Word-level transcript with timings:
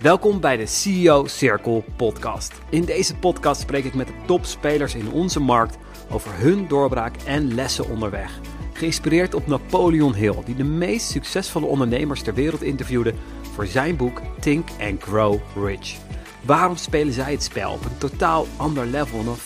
Welkom 0.00 0.40
bij 0.40 0.56
de 0.56 0.66
CEO 0.66 1.26
Circle 1.26 1.84
podcast. 1.96 2.52
In 2.70 2.84
deze 2.84 3.16
podcast 3.16 3.60
spreek 3.60 3.84
ik 3.84 3.94
met 3.94 4.06
de 4.06 4.12
topspelers 4.26 4.94
in 4.94 5.12
onze 5.12 5.40
markt 5.40 5.78
over 6.10 6.30
hun 6.34 6.68
doorbraak 6.68 7.16
en 7.16 7.54
lessen 7.54 7.88
onderweg. 7.88 8.40
Geïnspireerd 8.72 9.34
op 9.34 9.46
Napoleon 9.46 10.14
Hill, 10.14 10.36
die 10.44 10.56
de 10.56 10.64
meest 10.64 11.10
succesvolle 11.10 11.66
ondernemers 11.66 12.22
ter 12.22 12.34
wereld 12.34 12.62
interviewde 12.62 13.14
voor 13.54 13.66
zijn 13.66 13.96
boek 13.96 14.20
Think 14.38 14.68
and 14.80 15.02
Grow 15.02 15.38
Rich. 15.64 15.96
Waarom 16.42 16.76
spelen 16.76 17.12
zij 17.12 17.32
het 17.32 17.42
spel 17.42 17.72
op 17.72 17.84
een 17.84 17.98
totaal 17.98 18.46
ander 18.56 18.86
level 18.86 19.24
dan 19.24 19.36
95% 19.36 19.40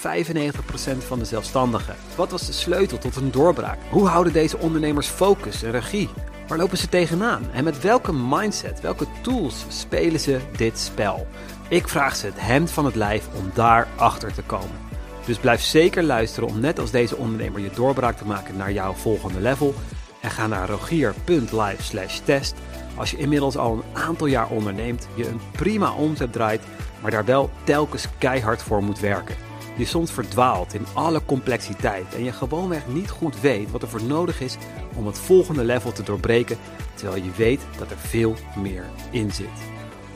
van 0.99 1.19
de 1.19 1.25
zelfstandigen? 1.25 1.97
Wat 2.17 2.31
was 2.31 2.47
de 2.47 2.53
sleutel 2.53 2.99
tot 2.99 3.17
een 3.17 3.31
doorbraak? 3.31 3.79
Hoe 3.91 4.07
houden 4.09 4.33
deze 4.33 4.59
ondernemers 4.59 5.07
focus 5.07 5.63
en 5.63 5.71
regie? 5.71 6.09
Waar 6.49 6.59
lopen 6.59 6.79
ze 6.79 6.89
tegenaan? 6.89 7.51
En 7.53 7.65
met 7.65 7.81
welke 7.81 8.13
mindset, 8.13 8.81
welke 8.81 9.07
tools 9.23 9.65
spelen 9.69 10.21
ze 10.21 10.41
dit 10.57 10.79
spel? 10.79 11.27
Ik 11.69 11.89
vraag 11.89 12.17
ze 12.17 12.27
het 12.27 12.41
hemd 12.41 12.71
van 12.71 12.85
het 12.85 12.95
lijf 12.95 13.29
om 13.37 13.51
daar 13.55 13.89
achter 13.97 14.35
te 14.35 14.43
komen. 14.43 14.83
Dus 15.27 15.39
blijf 15.39 15.61
zeker 15.61 16.03
luisteren 16.03 16.49
om 16.49 16.61
net 16.61 16.79
als 16.79 16.91
deze 16.91 17.17
ondernemer 17.17 17.61
je 17.61 17.71
doorbraak 17.75 18.17
te 18.17 18.27
maken 18.27 18.57
naar 18.57 18.73
jouw 18.73 18.93
volgende 18.93 19.41
level. 19.41 19.75
En 20.21 20.31
ga 20.31 20.47
naar 20.47 20.69
rogier.live 20.69 22.23
test 22.25 22.55
als 22.97 23.11
je 23.11 23.17
inmiddels 23.17 23.57
al 23.57 23.73
een 23.73 24.03
aantal 24.03 24.27
jaar 24.27 24.49
onderneemt, 24.49 25.09
je 25.15 25.29
een 25.29 25.41
prima 25.53 25.93
omzet 25.93 26.33
draait, 26.33 26.63
maar 27.03 27.11
daar 27.11 27.25
wel 27.25 27.51
telkens 27.65 28.07
keihard 28.19 28.63
voor 28.63 28.83
moet 28.83 29.01
werken. 29.01 29.37
Je 29.77 29.85
soms 29.85 30.11
verdwaalt 30.11 30.75
in 30.75 30.87
alle 30.95 31.25
complexiteit 31.25 32.15
en 32.15 32.25
je 32.25 32.33
gewoonweg 32.33 32.87
niet 32.87 33.11
goed 33.11 33.41
weet 33.41 33.71
wat 33.71 33.83
er 33.83 33.89
voor 33.89 34.03
nodig 34.03 34.41
is 34.41 34.57
om 34.97 35.07
het 35.07 35.19
volgende 35.19 35.65
level 35.65 35.93
te 35.93 36.03
doorbreken, 36.03 36.59
terwijl 36.95 37.23
je 37.23 37.31
weet 37.31 37.61
dat 37.79 37.91
er 37.91 37.99
veel 37.99 38.35
meer 38.57 38.85
in 39.11 39.31
zit. 39.31 39.73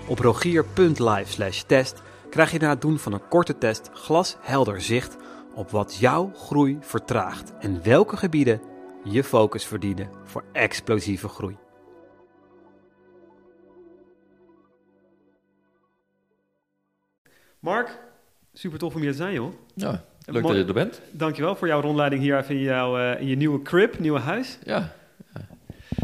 Op 0.07 0.19
rogier.live 0.19 1.65
test 1.67 2.03
krijg 2.31 2.51
je 2.51 2.59
na 2.59 2.69
het 2.69 2.81
doen 2.81 2.99
van 2.99 3.13
een 3.13 3.29
korte 3.29 3.59
test 3.59 3.91
glashelder 3.93 4.81
zicht 4.81 5.17
op 5.55 5.71
wat 5.71 5.97
jouw 5.97 6.33
groei 6.35 6.79
vertraagt 6.81 7.53
en 7.59 7.83
welke 7.83 8.17
gebieden 8.17 8.61
je 9.05 9.25
focus 9.25 9.65
verdienen 9.65 10.11
voor 10.25 10.45
explosieve 10.53 11.29
groei. 11.29 11.57
Mark, 17.61 18.08
super 18.59 18.79
tof 18.79 18.95
om 18.95 19.01
hier 19.01 19.11
te 19.11 19.17
zijn, 19.17 19.33
joh. 19.33 19.53
Ja, 19.75 20.05
leuk 20.27 20.43
dat 20.43 20.57
je 20.57 20.65
er 20.65 20.73
bent. 20.73 21.01
Dankjewel 21.11 21.57
voor 21.57 21.69
jouw 21.69 21.81
rondleiding 21.81 22.23
hier 22.23 22.39
even 22.39 22.55
in, 22.55 22.61
jouw, 22.61 22.99
uh, 22.99 23.21
in 23.21 23.27
je 23.27 23.37
nieuwe 23.37 23.63
crib, 23.63 23.99
nieuwe 23.99 24.19
huis. 24.19 24.59
Ja, 24.65 24.95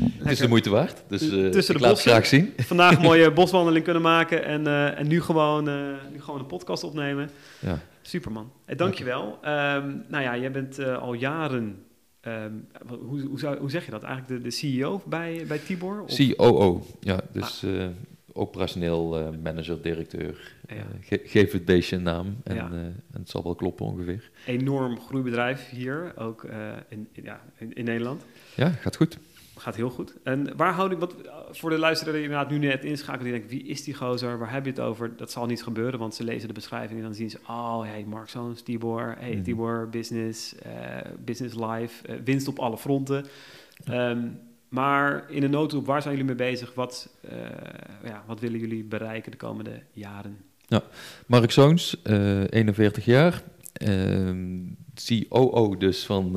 het 0.01 0.31
is 0.31 0.39
de 0.39 0.49
moeite 0.49 0.71
waard. 0.71 1.03
Dus 1.09 1.23
uh, 1.23 1.51
Tussen 1.51 1.75
ik 1.75 1.81
de 1.81 1.87
laat 1.87 1.97
het 1.97 2.07
graag 2.07 2.27
zien. 2.27 2.53
Vandaag 2.67 2.97
een 2.97 3.03
mooie 3.11 3.33
boswandeling 3.33 3.85
kunnen 3.85 4.03
maken 4.03 4.45
en, 4.45 4.61
uh, 4.61 4.99
en 4.99 5.07
nu, 5.07 5.21
gewoon, 5.21 5.65
nu 6.13 6.21
gewoon 6.21 6.41
een 6.41 6.47
podcast 6.47 6.85
opnemen. 6.85 7.31
Ja. 7.59 7.79
Super 8.03 8.33
man. 8.33 8.53
Hey, 8.65 8.77
dankjewel. 8.77 9.39
Um, 9.45 10.05
nou 10.09 10.23
ja, 10.23 10.37
jij 10.37 10.51
bent 10.51 10.85
al 10.85 11.13
jaren 11.13 11.79
Um, 12.27 12.67
hoe, 12.87 13.21
hoe, 13.21 13.39
zou, 13.39 13.59
hoe, 13.59 13.71
zeg 13.71 13.85
je 13.85 13.91
dat? 13.91 14.03
Eigenlijk 14.03 14.43
de, 14.43 14.49
de 14.49 14.55
CEO 14.55 15.03
bij, 15.07 15.45
bij 15.49 15.59
Tibor? 15.59 16.03
Of? 16.03 16.17
COO, 16.17 16.87
ja. 17.01 17.21
Dus 17.33 17.65
ah. 17.65 17.87
Operationeel 18.35 19.21
uh, 19.21 19.29
manager, 19.43 19.83
directeur. 19.83 20.55
Ja. 20.69 20.75
Uh, 20.75 20.83
ge, 21.01 21.21
geef 21.25 21.53
het 21.53 21.65
beestje 21.65 21.97
een 21.97 22.03
naam 22.03 22.37
en, 22.45 22.55
ja. 22.55 22.71
en, 22.73 23.03
het 23.13 23.31
zal 23.31 23.43
wel 23.43 23.55
kloppen 23.55 23.87
ongeveer. 23.87 24.31
Enorm 24.47 25.01
groeibedrijf 25.01 25.69
hier, 25.69 26.13
ook 26.17 26.47
in, 26.89 27.09
ja, 27.13 27.41
in, 27.57 27.73
in, 27.73 27.85
Nederland. 27.85 28.25
Ja, 28.55 28.69
gaat 28.69 28.97
goed. 28.97 29.19
Gaat 29.57 29.77
heel 29.77 29.91
goed. 29.91 30.15
En 30.23 30.57
waar 30.57 30.73
houd 30.73 30.93
ik, 30.93 30.99
wat, 30.99 31.15
voor 31.51 31.71
de 31.71 31.79
luisteraar 31.79 32.15
die 32.15 32.23
inderdaad 32.23 32.51
nu 32.51 32.59
net 32.59 32.85
inschakelt, 32.85 33.23
die 33.23 33.33
denkt, 33.33 33.51
wie 33.51 33.63
is 33.63 33.85
die 33.85 33.95
gozer, 33.95 34.39
waar 34.39 34.53
heb 34.53 34.65
je 34.65 34.71
het 34.71 34.81
over? 34.81 35.17
Dat 35.17 35.31
zal 35.31 35.47
niet 35.47 35.63
gebeuren, 35.63 35.99
want 35.99 36.15
ze 36.15 36.25
lezen 36.25 36.49
de 36.49 36.55
beschrijving 36.55 36.99
en 36.99 37.05
dan 37.05 37.15
zien 37.15 37.31
ze, 37.31 37.39
oh, 37.49 37.83
hey, 37.83 38.05
Mark 38.05 38.29
Zoons, 38.29 38.63
Tibor, 38.63 39.15
hey, 39.19 39.35
mm. 39.35 39.43
Tibor, 39.43 39.89
business, 39.89 40.55
business 41.25 41.55
life, 41.55 42.23
winst 42.25 42.49
op 42.49 42.59
alle 42.59 42.79
fronten. 42.79 43.27
Um, 43.91 44.39
maar 44.75 45.25
in 45.29 45.43
een 45.43 45.51
noodroep, 45.51 45.87
waar 45.87 46.03
zijn 46.03 46.17
jullie 46.17 46.35
mee 46.35 46.51
bezig? 46.51 46.75
Wat, 46.75 47.09
uh, 47.33 47.33
ja, 48.05 48.25
wat 48.27 48.41
willen 48.41 48.61
jullie 48.61 48.85
bereiken 48.85 49.31
de 49.31 49.37
komende 49.37 49.83
jaren? 49.93 50.37
Ja, 50.67 50.83
Mark 51.27 51.51
Zoons, 51.51 51.97
41 52.03 53.05
jaar, 53.05 53.43
ehm, 53.73 54.59
COO 55.07 55.77
dus 55.77 56.07
van 56.07 56.33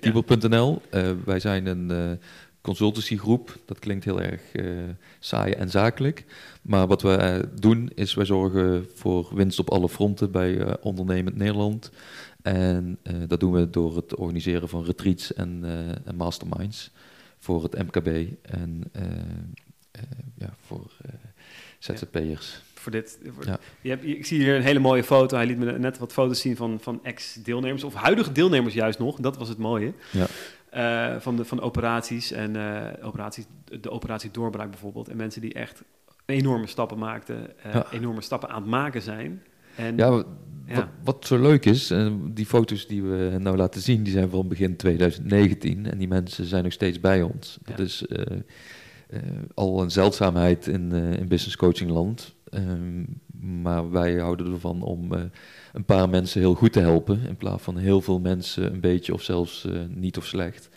Tibor.nl. 0.00 0.82
Ja. 0.90 1.14
wij 1.24 1.40
zijn 1.40 1.66
een 1.66 2.18
consultancygroep. 2.66 3.58
Dat 3.64 3.78
klinkt 3.78 4.04
heel 4.04 4.20
erg 4.20 4.40
uh, 4.52 4.82
saai 5.18 5.52
en 5.52 5.70
zakelijk. 5.70 6.24
Maar 6.62 6.86
wat 6.86 7.02
we 7.02 7.42
uh, 7.42 7.60
doen 7.60 7.90
is 7.94 8.14
wij 8.14 8.24
zorgen 8.24 8.86
voor 8.94 9.28
winst 9.34 9.58
op 9.58 9.70
alle 9.70 9.88
fronten 9.88 10.30
bij 10.30 10.52
uh, 10.52 10.72
ondernemend 10.80 11.36
Nederland. 11.36 11.90
En 12.42 12.98
dat 13.26 13.40
doen 13.40 13.52
we 13.52 13.70
door 13.70 13.96
het 13.96 14.14
organiseren 14.14 14.68
van 14.68 14.84
retreats 14.84 15.32
en, 15.34 15.64
en 16.04 16.16
masterminds 16.16 16.90
voor 17.38 17.62
het 17.62 17.78
MKB 17.78 18.32
en 18.42 18.90
ja, 20.34 20.54
voor 20.60 20.90
ZZP'ers. 21.78 22.52
Ja 22.52 22.66
voor 22.86 22.94
dit. 22.94 23.18
ja. 23.40 23.58
je 23.80 23.88
hebt, 23.88 24.04
ik 24.04 24.26
zie 24.26 24.38
hier 24.38 24.56
een 24.56 24.62
hele 24.62 24.78
mooie 24.78 25.04
foto. 25.04 25.36
Hij 25.36 25.46
liet 25.46 25.58
me 25.58 25.78
net 25.78 25.98
wat 25.98 26.12
foto's 26.12 26.40
zien 26.40 26.56
van, 26.56 26.78
van 26.80 27.00
ex-deelnemers, 27.02 27.84
of 27.84 27.94
huidige 27.94 28.32
deelnemers 28.32 28.74
juist 28.74 28.98
nog. 28.98 29.16
Dat 29.20 29.36
was 29.36 29.48
het 29.48 29.58
mooie. 29.58 29.92
Ja. 30.10 30.26
Uh, 30.74 31.20
van, 31.20 31.36
de, 31.36 31.44
van 31.44 31.60
operaties 31.60 32.32
en 32.32 32.56
uh, 32.56 32.86
operaties, 33.02 33.44
de 33.80 33.90
operatie 33.90 34.30
doorbraak 34.30 34.70
bijvoorbeeld. 34.70 35.08
En 35.08 35.16
mensen 35.16 35.40
die 35.40 35.54
echt 35.54 35.82
enorme 36.26 36.66
stappen 36.66 36.98
maakten, 36.98 37.50
uh, 37.66 37.74
ja. 37.74 37.86
enorme 37.92 38.20
stappen 38.20 38.48
aan 38.48 38.60
het 38.60 38.70
maken 38.70 39.02
zijn. 39.02 39.42
En, 39.76 39.96
ja, 39.96 40.10
wat, 40.10 40.26
ja. 40.66 40.74
Wat, 40.74 40.88
wat, 41.04 41.26
zo 41.26 41.38
leuk 41.40 41.64
is, 41.64 41.92
die 42.30 42.46
foto's 42.46 42.86
die 42.86 43.02
we 43.02 43.36
nou 43.38 43.56
laten 43.56 43.80
zien, 43.80 44.02
die 44.02 44.12
zijn 44.12 44.30
van 44.30 44.48
begin 44.48 44.76
2019 44.76 45.90
en 45.90 45.98
die 45.98 46.08
mensen 46.08 46.44
zijn 46.44 46.64
nog 46.64 46.72
steeds 46.72 47.00
bij 47.00 47.22
ons. 47.22 47.58
Dat 47.62 47.78
is 47.78 48.04
al 49.54 49.82
een 49.82 49.90
zeldzaamheid 49.90 50.66
in, 50.66 50.92
in 50.92 51.28
business 51.28 51.56
coaching 51.56 51.90
land. 51.90 52.34
Um, 52.50 53.20
maar 53.40 53.90
wij 53.90 54.14
houden 54.14 54.52
ervan 54.52 54.82
om 54.82 55.12
een 55.72 55.84
paar 55.84 56.08
mensen 56.08 56.40
heel 56.40 56.54
goed 56.54 56.72
te 56.72 56.80
helpen, 56.80 57.26
in 57.26 57.36
plaats 57.36 57.62
van 57.62 57.76
heel 57.76 58.00
veel 58.00 58.20
mensen 58.20 58.72
een 58.72 58.80
beetje 58.80 59.12
of 59.12 59.22
zelfs 59.22 59.68
niet 59.88 60.16
of 60.16 60.26
slecht. 60.26 60.68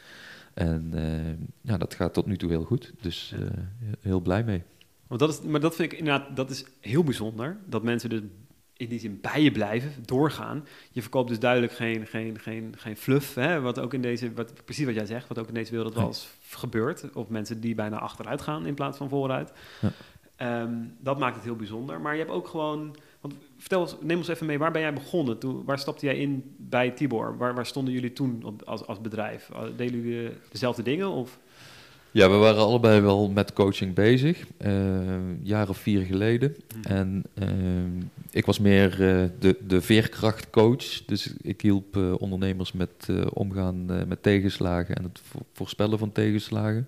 En 0.53 0.93
ja, 1.61 1.77
dat 1.77 1.93
gaat 1.93 2.13
tot 2.13 2.25
nu 2.25 2.37
toe 2.37 2.49
heel 2.49 2.63
goed, 2.63 2.93
dus 3.01 3.35
heel 4.01 4.19
blij 4.19 4.43
mee. 4.43 4.63
Want 5.07 5.21
dat 5.21 5.29
is, 5.29 5.41
maar 5.41 5.59
dat 5.59 5.75
vind 5.75 5.91
ik 5.91 5.99
inderdaad, 5.99 6.35
dat 6.35 6.49
is 6.49 6.65
heel 6.79 7.03
bijzonder, 7.03 7.57
dat 7.65 7.83
mensen 7.83 8.09
dus 8.09 8.21
in 8.79 8.89
die 8.89 8.99
zin 8.99 9.19
bij 9.21 9.41
je 9.41 9.51
blijven, 9.51 9.93
doorgaan. 10.05 10.65
Je 10.91 11.01
verkoopt 11.01 11.29
dus 11.29 11.39
duidelijk 11.39 11.73
geen, 11.73 12.07
geen, 12.07 12.39
geen, 12.39 12.73
geen 12.77 12.97
fluff, 12.97 13.35
hè? 13.35 13.61
wat 13.61 13.79
ook 13.79 13.93
in 13.93 14.01
deze, 14.01 14.33
wat, 14.33 14.65
precies 14.65 14.85
wat 14.85 14.95
jij 14.95 15.05
zegt, 15.05 15.27
wat 15.27 15.39
ook 15.39 15.47
in 15.47 15.53
deze 15.53 15.71
wereld 15.71 15.93
wel 15.93 16.07
eens 16.07 16.29
gebeurt. 16.49 17.13
Of 17.13 17.27
mensen 17.27 17.59
die 17.59 17.75
bijna 17.75 17.99
achteruit 17.99 18.41
gaan 18.41 18.65
in 18.65 18.73
plaats 18.73 18.97
van 18.97 19.09
vooruit. 19.09 19.51
Ja. 19.81 20.61
Um, 20.61 20.95
dat 20.99 21.19
maakt 21.19 21.35
het 21.35 21.43
heel 21.43 21.55
bijzonder. 21.55 22.01
Maar 22.01 22.13
je 22.13 22.19
hebt 22.19 22.31
ook 22.31 22.47
gewoon. 22.47 22.95
Want 23.21 23.33
vertel 23.57 23.81
ons, 23.81 23.95
neem 24.01 24.17
ons 24.17 24.27
even 24.27 24.45
mee, 24.45 24.57
waar 24.57 24.71
ben 24.71 24.81
jij 24.81 24.93
begonnen? 24.93 25.39
Toen, 25.39 25.63
waar 25.65 25.79
stapte 25.79 26.05
jij 26.05 26.17
in 26.17 26.55
bij 26.57 26.91
Tibor? 26.91 27.37
Waar, 27.37 27.55
waar 27.55 27.65
stonden 27.65 27.93
jullie 27.93 28.13
toen 28.13 28.43
op, 28.43 28.61
als, 28.61 28.85
als 28.85 29.01
bedrijf? 29.01 29.49
Deden 29.75 30.01
jullie 30.01 30.31
dezelfde 30.51 30.83
dingen? 30.83 31.09
Of? 31.09 31.39
Ja, 32.11 32.29
we 32.29 32.35
waren 32.35 32.61
allebei 32.61 33.01
wel 33.01 33.29
met 33.29 33.53
coaching 33.53 33.93
bezig, 33.93 34.45
een 34.57 35.39
jaar 35.43 35.69
of 35.69 35.77
vier 35.77 36.05
geleden. 36.05 36.55
Hmm. 36.71 36.83
En 36.83 37.23
uh, 37.33 38.03
ik 38.31 38.45
was 38.45 38.59
meer 38.59 38.91
uh, 38.91 39.29
de, 39.39 39.57
de 39.67 39.81
veerkrachtcoach. 39.81 41.05
Dus 41.05 41.33
ik 41.41 41.61
hielp 41.61 41.95
ondernemers 42.17 42.71
met 42.71 43.07
omgaan 43.33 43.85
met 43.85 44.23
tegenslagen 44.23 44.95
en 44.95 45.03
het 45.03 45.21
voorspellen 45.53 45.99
van 45.99 46.11
tegenslagen. 46.11 46.87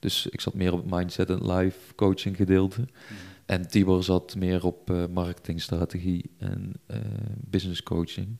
Dus 0.00 0.26
ik 0.26 0.40
zat 0.40 0.54
meer 0.54 0.72
op 0.72 0.82
het 0.82 0.90
mindset 0.90 1.30
en 1.30 1.52
live 1.52 1.94
coaching 1.94 2.36
gedeelte. 2.36 2.80
Mm. 2.80 2.86
En 3.46 3.68
Tibor 3.68 4.04
zat 4.04 4.36
meer 4.36 4.64
op 4.64 4.90
uh, 4.90 5.04
marketingstrategie 5.10 6.30
en 6.38 6.72
uh, 6.90 6.96
business 7.36 7.82
coaching. 7.82 8.36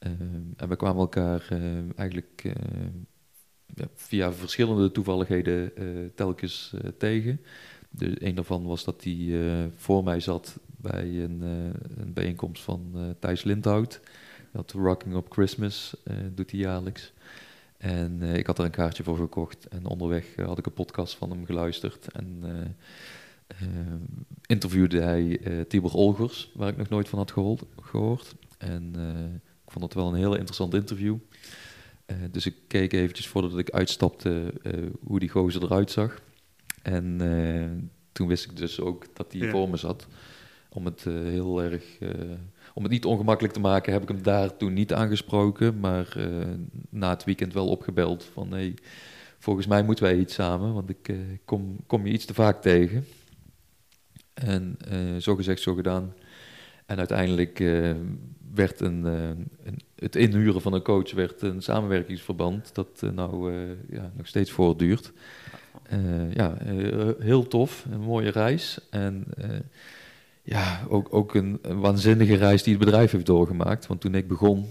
Uh, 0.00 0.10
en 0.56 0.68
we 0.68 0.76
kwamen 0.76 1.00
elkaar 1.00 1.48
eigenlijk 1.96 2.52
via 3.94 4.32
verschillende 4.32 4.92
toevalligheden 4.92 5.72
telkens 6.14 6.74
tegen. 6.98 7.40
De, 7.90 8.26
een 8.26 8.34
daarvan 8.34 8.66
was 8.66 8.84
dat 8.84 9.04
hij 9.04 9.70
voor 9.76 10.04
mij 10.04 10.20
zat 10.20 10.58
bij 10.76 11.24
een, 11.24 11.40
een 11.96 12.12
bijeenkomst 12.12 12.62
van 12.62 13.14
Thijs 13.18 13.42
Lindhout. 13.42 14.00
Dat 14.52 14.72
Rocking 14.72 15.14
Up 15.14 15.26
Christmas 15.28 15.96
doet 16.34 16.50
hij 16.50 16.60
jaarlijks. 16.60 17.12
En 17.78 18.22
ik 18.22 18.46
had 18.46 18.58
er 18.58 18.64
een 18.64 18.70
kaartje 18.70 19.02
voor 19.02 19.16
gekocht. 19.16 19.68
En 19.68 19.86
onderweg 19.86 20.36
had 20.36 20.58
ik 20.58 20.66
een 20.66 20.72
podcast 20.72 21.16
van 21.16 21.30
hem 21.30 21.46
geluisterd. 21.46 22.12
En 22.12 22.44
interviewde 24.46 25.00
hij 25.00 25.40
Tibor 25.68 25.94
Olgers, 25.94 26.50
waar 26.54 26.68
ik 26.68 26.76
nog 26.76 26.88
nooit 26.88 27.08
van 27.08 27.18
had 27.18 27.32
gehoord. 27.80 28.34
En 28.58 28.94
ik 29.64 29.72
vond 29.72 29.84
het 29.84 29.94
wel 29.94 30.08
een 30.08 30.14
heel 30.14 30.34
interessant 30.34 30.74
interview. 30.74 31.16
Dus 32.30 32.46
ik 32.46 32.54
keek 32.66 32.92
eventjes 32.92 33.28
voordat 33.28 33.58
ik 33.58 33.70
uitstapte 33.70 34.52
hoe 35.00 35.18
die 35.18 35.28
gozer 35.28 35.62
eruit 35.62 35.90
zag. 35.90 36.20
En 36.82 37.20
toen 38.12 38.26
wist 38.28 38.44
ik 38.50 38.56
dus 38.56 38.80
ook 38.80 39.06
dat 39.16 39.32
hij 39.32 39.40
Ja. 39.40 39.50
voor 39.50 39.68
me 39.68 39.76
zat. 39.76 40.06
Om 40.68 40.84
het 40.84 41.06
eh, 41.06 41.12
heel 41.12 41.62
erg, 41.62 41.98
eh, 41.98 42.10
om 42.74 42.82
het 42.82 42.92
niet 42.92 43.04
ongemakkelijk 43.04 43.54
te 43.54 43.60
maken, 43.60 43.92
heb 43.92 44.02
ik 44.02 44.08
hem 44.08 44.22
daar 44.22 44.56
toen 44.56 44.72
niet 44.72 44.92
aangesproken, 44.92 45.80
maar 45.80 46.16
eh, 46.16 46.46
na 46.90 47.10
het 47.10 47.24
weekend 47.24 47.52
wel 47.52 47.68
opgebeld 47.68 48.24
van 48.32 48.52
hey, 48.52 48.74
volgens 49.38 49.66
mij 49.66 49.82
moeten 49.82 50.04
wij 50.04 50.18
iets 50.18 50.34
samen, 50.34 50.72
want 50.74 50.90
ik 50.90 51.08
eh, 51.08 51.16
kom, 51.44 51.76
kom 51.86 52.06
je 52.06 52.12
iets 52.12 52.24
te 52.24 52.34
vaak 52.34 52.62
tegen. 52.62 53.06
En 54.34 54.76
eh, 54.88 55.16
zo 55.16 55.34
gezegd, 55.36 55.60
zo 55.60 55.74
gedaan. 55.74 56.14
En 56.86 56.98
uiteindelijk 56.98 57.60
eh, 57.60 57.90
werd 58.56 58.80
een, 58.80 59.06
eh, 59.06 59.28
een, 59.64 59.80
het 59.94 60.16
inhuren 60.16 60.60
van 60.60 60.72
een 60.72 60.82
coach 60.82 61.12
werd 61.12 61.42
een 61.42 61.62
samenwerkingsverband 61.62 62.74
dat 62.74 62.88
eh, 63.00 63.10
nou 63.10 63.52
eh, 63.52 63.58
ja, 63.90 64.12
nog 64.16 64.26
steeds 64.26 64.50
voortduurt. 64.50 65.12
Ja, 66.34 66.56
heel 67.18 67.46
tof, 67.46 67.86
een 67.90 68.00
mooie 68.00 68.30
reis. 68.30 68.78
En 68.90 69.26
ja, 70.42 70.86
ook, 70.88 71.14
ook 71.14 71.34
een, 71.34 71.58
waanzinnige 71.62 72.34
reis 72.34 72.62
die 72.62 72.74
het 72.74 72.84
bedrijf 72.84 73.10
heeft 73.10 73.26
doorgemaakt. 73.26 73.86
Want 73.86 74.00
toen 74.00 74.14
ik 74.14 74.28
begon, 74.28 74.66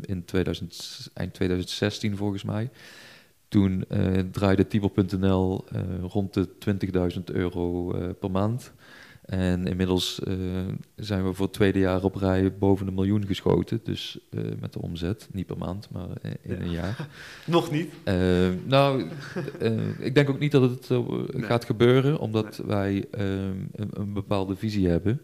in 0.00 0.22
2000, 0.24 1.10
eind 1.14 1.34
2016 1.34 2.16
volgens 2.16 2.44
mij, 2.44 2.70
toen 3.48 3.84
draaide 4.30 4.66
Tibor.nl 4.66 5.64
rond 6.00 6.34
de 6.34 6.48
20.000 7.16 7.24
euro 7.24 7.86
per 8.12 8.30
maand. 8.30 8.72
En 9.26 9.66
inmiddels 9.66 10.20
eh, 10.20 10.34
zijn 10.96 11.24
we 11.24 11.32
voor 11.32 11.44
het 11.44 11.54
tweede 11.54 11.78
jaar 11.78 12.02
op 12.04 12.14
rij 12.14 12.56
boven 12.56 12.86
een 12.86 12.94
miljoen 12.94 13.26
geschoten. 13.26 13.80
Dus 13.82 14.18
eh, 14.30 14.40
met 14.60 14.72
de 14.72 14.82
omzet, 14.82 15.28
niet 15.32 15.46
per 15.46 15.58
maand, 15.58 15.90
maar 15.90 16.08
eh, 16.22 16.30
in 16.42 16.54
Ja. 16.56 16.60
een 16.60 16.70
jaar. 16.70 17.08
Nog 17.46 17.70
niet. 17.70 17.92
Nou, 18.66 19.04
ik 19.98 20.14
denk 20.14 20.30
ook 20.30 20.38
niet 20.38 20.52
dat 20.52 20.70
het 20.70 20.88
Nee. 20.88 21.42
gaat 21.42 21.64
gebeuren, 21.64 22.18
omdat 22.18 22.56
wij 22.66 23.04
een, 23.10 23.70
een 23.90 24.12
bepaalde 24.12 24.56
visie 24.56 24.88
hebben. 24.88 25.20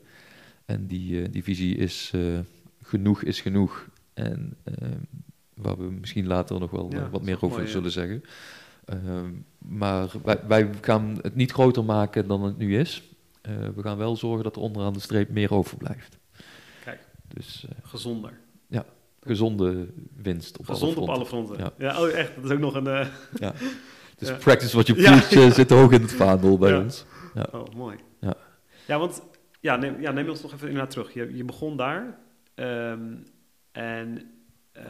En 0.64 0.87
die, 0.87 1.31
die 1.31 1.43
visie 1.43 1.76
is 1.76 2.12
genoeg 2.82 3.22
is 3.22 3.40
genoeg. 3.40 3.88
En 4.14 4.56
waar 5.55 5.76
we 5.78 5.90
misschien 6.00 6.26
later 6.26 6.60
nog 6.60 6.70
wel 6.70 6.90
Ja, 6.93 7.10
wat 7.10 7.22
meer 7.22 7.34
over 7.37 7.48
mooi, 7.48 7.62
ja. 7.62 7.69
zullen 7.70 7.90
zeggen. 7.90 8.22
Maar 9.58 10.08
wij, 10.25 10.40
wij 10.48 10.70
gaan 10.81 11.19
het 11.22 11.34
niet 11.34 11.52
groter 11.52 11.84
maken 11.84 12.26
dan 12.26 12.43
het 12.44 12.58
nu 12.58 12.78
is. 12.78 13.10
Eh, 13.42 13.52
we 13.74 13.82
gaan 13.82 13.96
wel 13.96 14.16
zorgen 14.16 14.44
dat 14.44 14.56
er 14.56 14.62
onderaan 14.62 14.92
de 14.92 15.00
streep 15.00 15.28
meer 15.30 15.52
overblijft. 15.54 16.18
Kijk. 16.84 17.00
Dus 17.28 17.66
eh, 17.68 17.76
Gezonder. 17.82 18.40
gezonde 19.24 19.86
winst 20.16 20.58
op 20.58 20.66
Gezond 20.66 20.96
alle 20.96 21.02
op 21.06 21.08
alle 21.14 21.26
fronten. 21.26 21.58
Ja. 21.58 21.72
Ja. 21.78 22.00
oh 22.02 22.08
echt. 22.08 22.34
Dat 22.34 22.44
is 22.44 22.50
ook 22.50 22.58
nog 22.58 22.74
een... 22.74 22.86
eh, 22.86 23.06
Dus 24.16 24.28
Ja. 24.28 24.34
practice 24.36 24.72
what 24.72 24.86
you 24.86 25.00
Ja. 25.00 25.20
preach 25.20 25.54
zit 25.54 25.70
hoog 25.70 25.90
in 25.90 26.00
het 26.02 26.12
vaandel 26.12 26.58
bij 26.58 26.70
Ja. 26.72 26.80
ons. 26.80 27.04
Oh, 27.52 27.64
mooi. 27.76 27.96
Ja. 28.20 28.34
Ja, 28.86 28.98
want... 28.98 29.22
Ja, 29.60 29.76
neem, 29.76 30.00
ja, 30.00 30.10
neem 30.10 30.28
ons 30.28 30.42
nog 30.42 30.52
even 30.52 30.66
inderdaad 30.68 30.90
terug. 30.90 31.14
Je, 31.14 31.36
je 31.36 31.44
begon 31.44 31.76
daar. 31.76 32.18
ehm, 32.54 33.14
en 33.72 34.30
eh, 34.72 34.84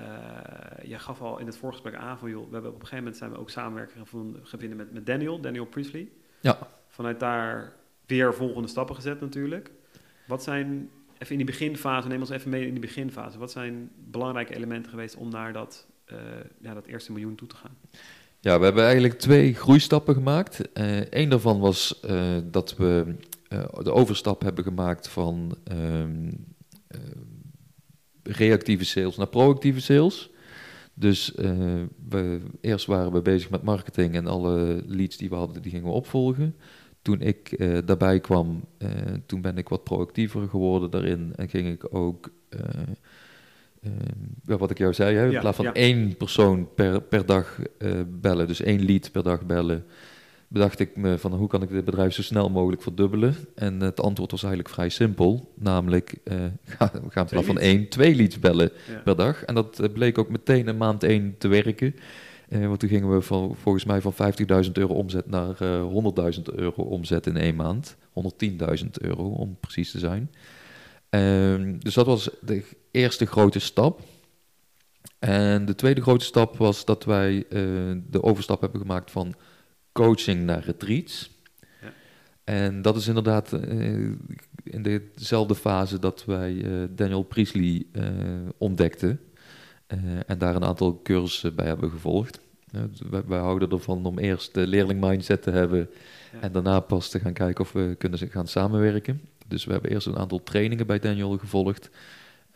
je 0.82 0.98
gaf 0.98 1.20
al 1.20 1.38
in 1.38 1.46
het 1.46 1.56
voorgesprek 1.56 1.94
aan 1.94 2.18
van... 2.18 2.30
Joh, 2.30 2.46
we 2.46 2.52
hebben 2.52 2.70
op 2.70 2.80
een 2.80 2.86
gegeven 2.86 2.98
moment 3.04 3.16
zijn 3.16 3.30
we 3.30 3.38
ook 3.38 3.50
samenwerking 3.50 3.98
gevonden, 4.00 4.46
gevonden 4.46 4.76
met, 4.76 4.92
met 4.92 5.06
Daniel. 5.06 5.40
Daniel 5.40 5.64
Priestley. 5.66 6.08
Ja. 6.40 6.58
Vanuit 6.88 7.20
daar 7.20 7.72
weer 8.06 8.34
volgende 8.34 8.68
stappen 8.68 8.94
gezet 8.94 9.20
natuurlijk. 9.20 9.70
Wat 10.26 10.42
zijn... 10.42 10.90
Even 11.18 11.38
in 11.38 11.44
die 11.46 11.56
beginfase, 11.56 12.08
neem 12.08 12.20
ons 12.20 12.30
even 12.30 12.50
mee 12.50 12.66
in 12.66 12.72
die 12.72 12.80
beginfase. 12.80 13.38
Wat 13.38 13.50
zijn 13.50 13.90
belangrijke 14.10 14.54
elementen 14.54 14.90
geweest 14.90 15.16
om 15.16 15.30
naar 15.30 15.52
dat, 15.52 15.86
eh, 16.04 16.16
ja, 16.60 16.74
dat 16.74 16.86
eerste 16.86 17.12
miljoen 17.12 17.34
toe 17.34 17.48
te 17.48 17.56
gaan? 17.56 17.76
Ja, 18.40 18.58
we 18.58 18.64
hebben 18.64 18.84
eigenlijk 18.84 19.18
twee 19.18 19.54
groeistappen 19.54 20.14
gemaakt. 20.14 20.60
Eén 21.10 21.28
daarvan 21.28 21.60
was 21.60 22.00
eh, 22.00 22.36
dat 22.44 22.76
we 22.76 23.14
eh, 23.52 23.82
de 23.82 23.92
overstap 23.92 24.42
hebben 24.42 24.64
gemaakt 24.64 25.08
van 25.08 25.56
ehm, 25.64 26.30
eh, 26.86 27.00
reactieve 28.22 28.84
sales 28.84 29.16
naar 29.16 29.26
proactieve 29.26 29.80
sales. 29.80 30.30
Dus 30.94 31.34
eh, 31.34 31.50
we, 32.08 32.40
eerst 32.60 32.86
waren 32.86 33.12
we 33.12 33.22
bezig 33.22 33.50
met 33.50 33.62
marketing 33.62 34.14
en 34.14 34.26
alle 34.26 34.82
leads 34.86 35.16
die 35.16 35.28
we 35.28 35.34
hadden, 35.34 35.62
die 35.62 35.70
gingen 35.70 35.86
we 35.86 35.92
opvolgen. 35.92 36.56
Toen 37.02 37.20
ik 37.20 37.52
eh, 37.52 37.78
daarbij 37.84 38.20
kwam, 38.20 38.64
eh, 38.78 38.88
toen 39.26 39.40
ben 39.40 39.58
ik 39.58 39.68
wat 39.68 39.84
proactiever 39.84 40.48
geworden 40.48 40.90
daarin 40.90 41.32
en 41.36 41.48
ging 41.48 41.68
ik 41.68 41.94
ook, 41.94 42.30
eh, 42.48 42.58
eh, 43.82 43.90
ja, 44.46 44.56
wat 44.56 44.70
ik 44.70 44.78
jou 44.78 44.94
zei, 44.94 45.16
hè, 45.16 45.24
in 45.26 45.30
Ja, 45.30 45.40
plaats 45.40 45.56
van 45.56 45.64
ja. 45.64 45.72
één 45.74 46.16
persoon 46.16 46.68
per, 46.74 47.00
per 47.02 47.26
dag 47.26 47.58
bellen, 48.06 48.46
dus 48.46 48.60
één 48.62 48.84
lead 48.84 49.10
per 49.12 49.22
dag 49.22 49.46
bellen, 49.46 49.84
bedacht 50.48 50.80
ik 50.80 50.96
me 50.96 51.18
van 51.18 51.32
hoe 51.32 51.48
kan 51.48 51.62
ik 51.62 51.68
dit 51.68 51.84
bedrijf 51.84 52.14
zo 52.14 52.22
snel 52.22 52.50
mogelijk 52.50 52.82
verdubbelen. 52.82 53.34
En 53.54 53.80
het 53.80 54.00
antwoord 54.00 54.30
was 54.30 54.42
eigenlijk 54.42 54.74
vrij 54.74 54.88
simpel, 54.88 55.52
namelijk 55.54 56.14
ga, 56.64 56.90
we 56.92 57.10
gaan 57.10 57.22
in 57.24 57.30
plaats 57.30 57.46
van 57.46 57.58
één, 57.58 57.88
twee 57.88 58.14
leads 58.14 58.38
bellen 58.38 58.70
Ja. 58.88 58.98
per 59.04 59.16
dag. 59.16 59.44
En 59.44 59.54
dat 59.54 59.92
bleek 59.92 60.18
ook 60.18 60.28
meteen 60.28 60.68
in 60.68 60.76
maand 60.76 61.02
één 61.02 61.34
te 61.38 61.48
werken. 61.48 61.94
Eh, 62.52 62.66
want 62.66 62.80
toen 62.80 62.88
gingen 62.88 63.14
we 63.14 63.22
van, 63.22 63.56
volgens 63.56 63.84
mij 63.84 64.00
van 64.00 64.12
50.000 64.12 64.72
euro 64.72 64.94
omzet 64.94 65.26
naar 65.26 65.60
eh 65.60 66.34
100.000 66.34 66.42
euro 66.54 66.82
omzet 66.82 67.26
in 67.26 67.36
één 67.36 67.56
maand. 67.56 67.96
110.000 68.12 68.90
euro 69.00 69.28
om 69.28 69.56
precies 69.60 69.90
te 69.90 69.98
zijn. 69.98 70.30
Ehm, 71.08 71.78
dus 71.78 71.94
dat 71.94 72.06
was 72.06 72.30
de 72.40 72.64
eerste 72.90 73.26
grote 73.26 73.58
stap. 73.58 74.00
En 75.18 75.64
de 75.64 75.74
tweede 75.74 76.00
grote 76.00 76.24
stap 76.24 76.56
was 76.56 76.84
dat 76.84 77.04
wij 77.04 77.44
eh, 77.48 77.60
de 78.10 78.22
overstap 78.22 78.60
hebben 78.60 78.80
gemaakt 78.80 79.10
van 79.10 79.34
coaching 79.92 80.42
naar 80.44 80.64
retreats. 80.64 81.30
Ja. 81.80 81.92
En 82.44 82.82
dat 82.82 82.96
is 82.96 83.06
inderdaad 83.06 83.52
eh, 83.52 83.92
in 84.64 84.82
dezelfde 85.14 85.54
fase 85.54 85.98
dat 85.98 86.24
wij 86.24 86.64
eh, 86.64 86.88
Daniel 86.90 87.22
Priestley 87.22 87.86
eh, 87.92 88.04
ontdekten. 88.58 89.20
Eh, 89.92 89.98
en 90.26 90.38
daar 90.38 90.54
een 90.54 90.64
aantal 90.64 91.00
cursussen 91.02 91.54
bij 91.54 91.66
hebben 91.66 91.90
gevolgd. 91.90 92.40
Dus 92.70 93.00
wij, 93.10 93.22
wij 93.26 93.38
houden 93.38 93.70
ervan 93.70 94.06
om 94.06 94.18
eerst 94.18 94.54
de 94.54 94.66
leerling 94.66 95.00
mindset 95.00 95.42
te 95.42 95.50
hebben 95.50 95.90
Ja. 96.32 96.40
en 96.40 96.52
daarna 96.52 96.80
pas 96.80 97.08
te 97.08 97.18
gaan 97.18 97.32
kijken 97.32 97.64
of 97.64 97.72
we 97.72 97.94
kunnen 97.98 98.18
gaan 98.18 98.46
samenwerken. 98.46 99.20
Dus 99.46 99.64
we 99.64 99.72
hebben 99.72 99.90
eerst 99.90 100.06
een 100.06 100.16
aantal 100.16 100.42
trainingen 100.42 100.86
bij 100.86 100.98
Daniel 100.98 101.38
gevolgd, 101.38 101.90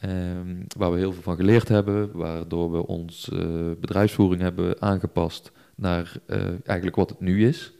ehm, 0.01 0.63
waar 0.77 0.93
we 0.93 0.99
heel 0.99 1.13
veel 1.13 1.23
van 1.23 1.37
geleerd 1.37 1.69
hebben, 1.69 2.13
waardoor 2.13 2.73
we 2.73 2.87
ons 2.87 3.29
eh, 3.29 3.71
bedrijfsvoering 3.81 4.43
hebben 4.43 4.83
aangepast 4.83 5.53
naar 5.75 6.13
eh, 6.27 6.47
eigenlijk 6.65 6.97
wat 6.97 7.11
het 7.11 7.21
nu 7.21 7.47
is. 7.47 7.73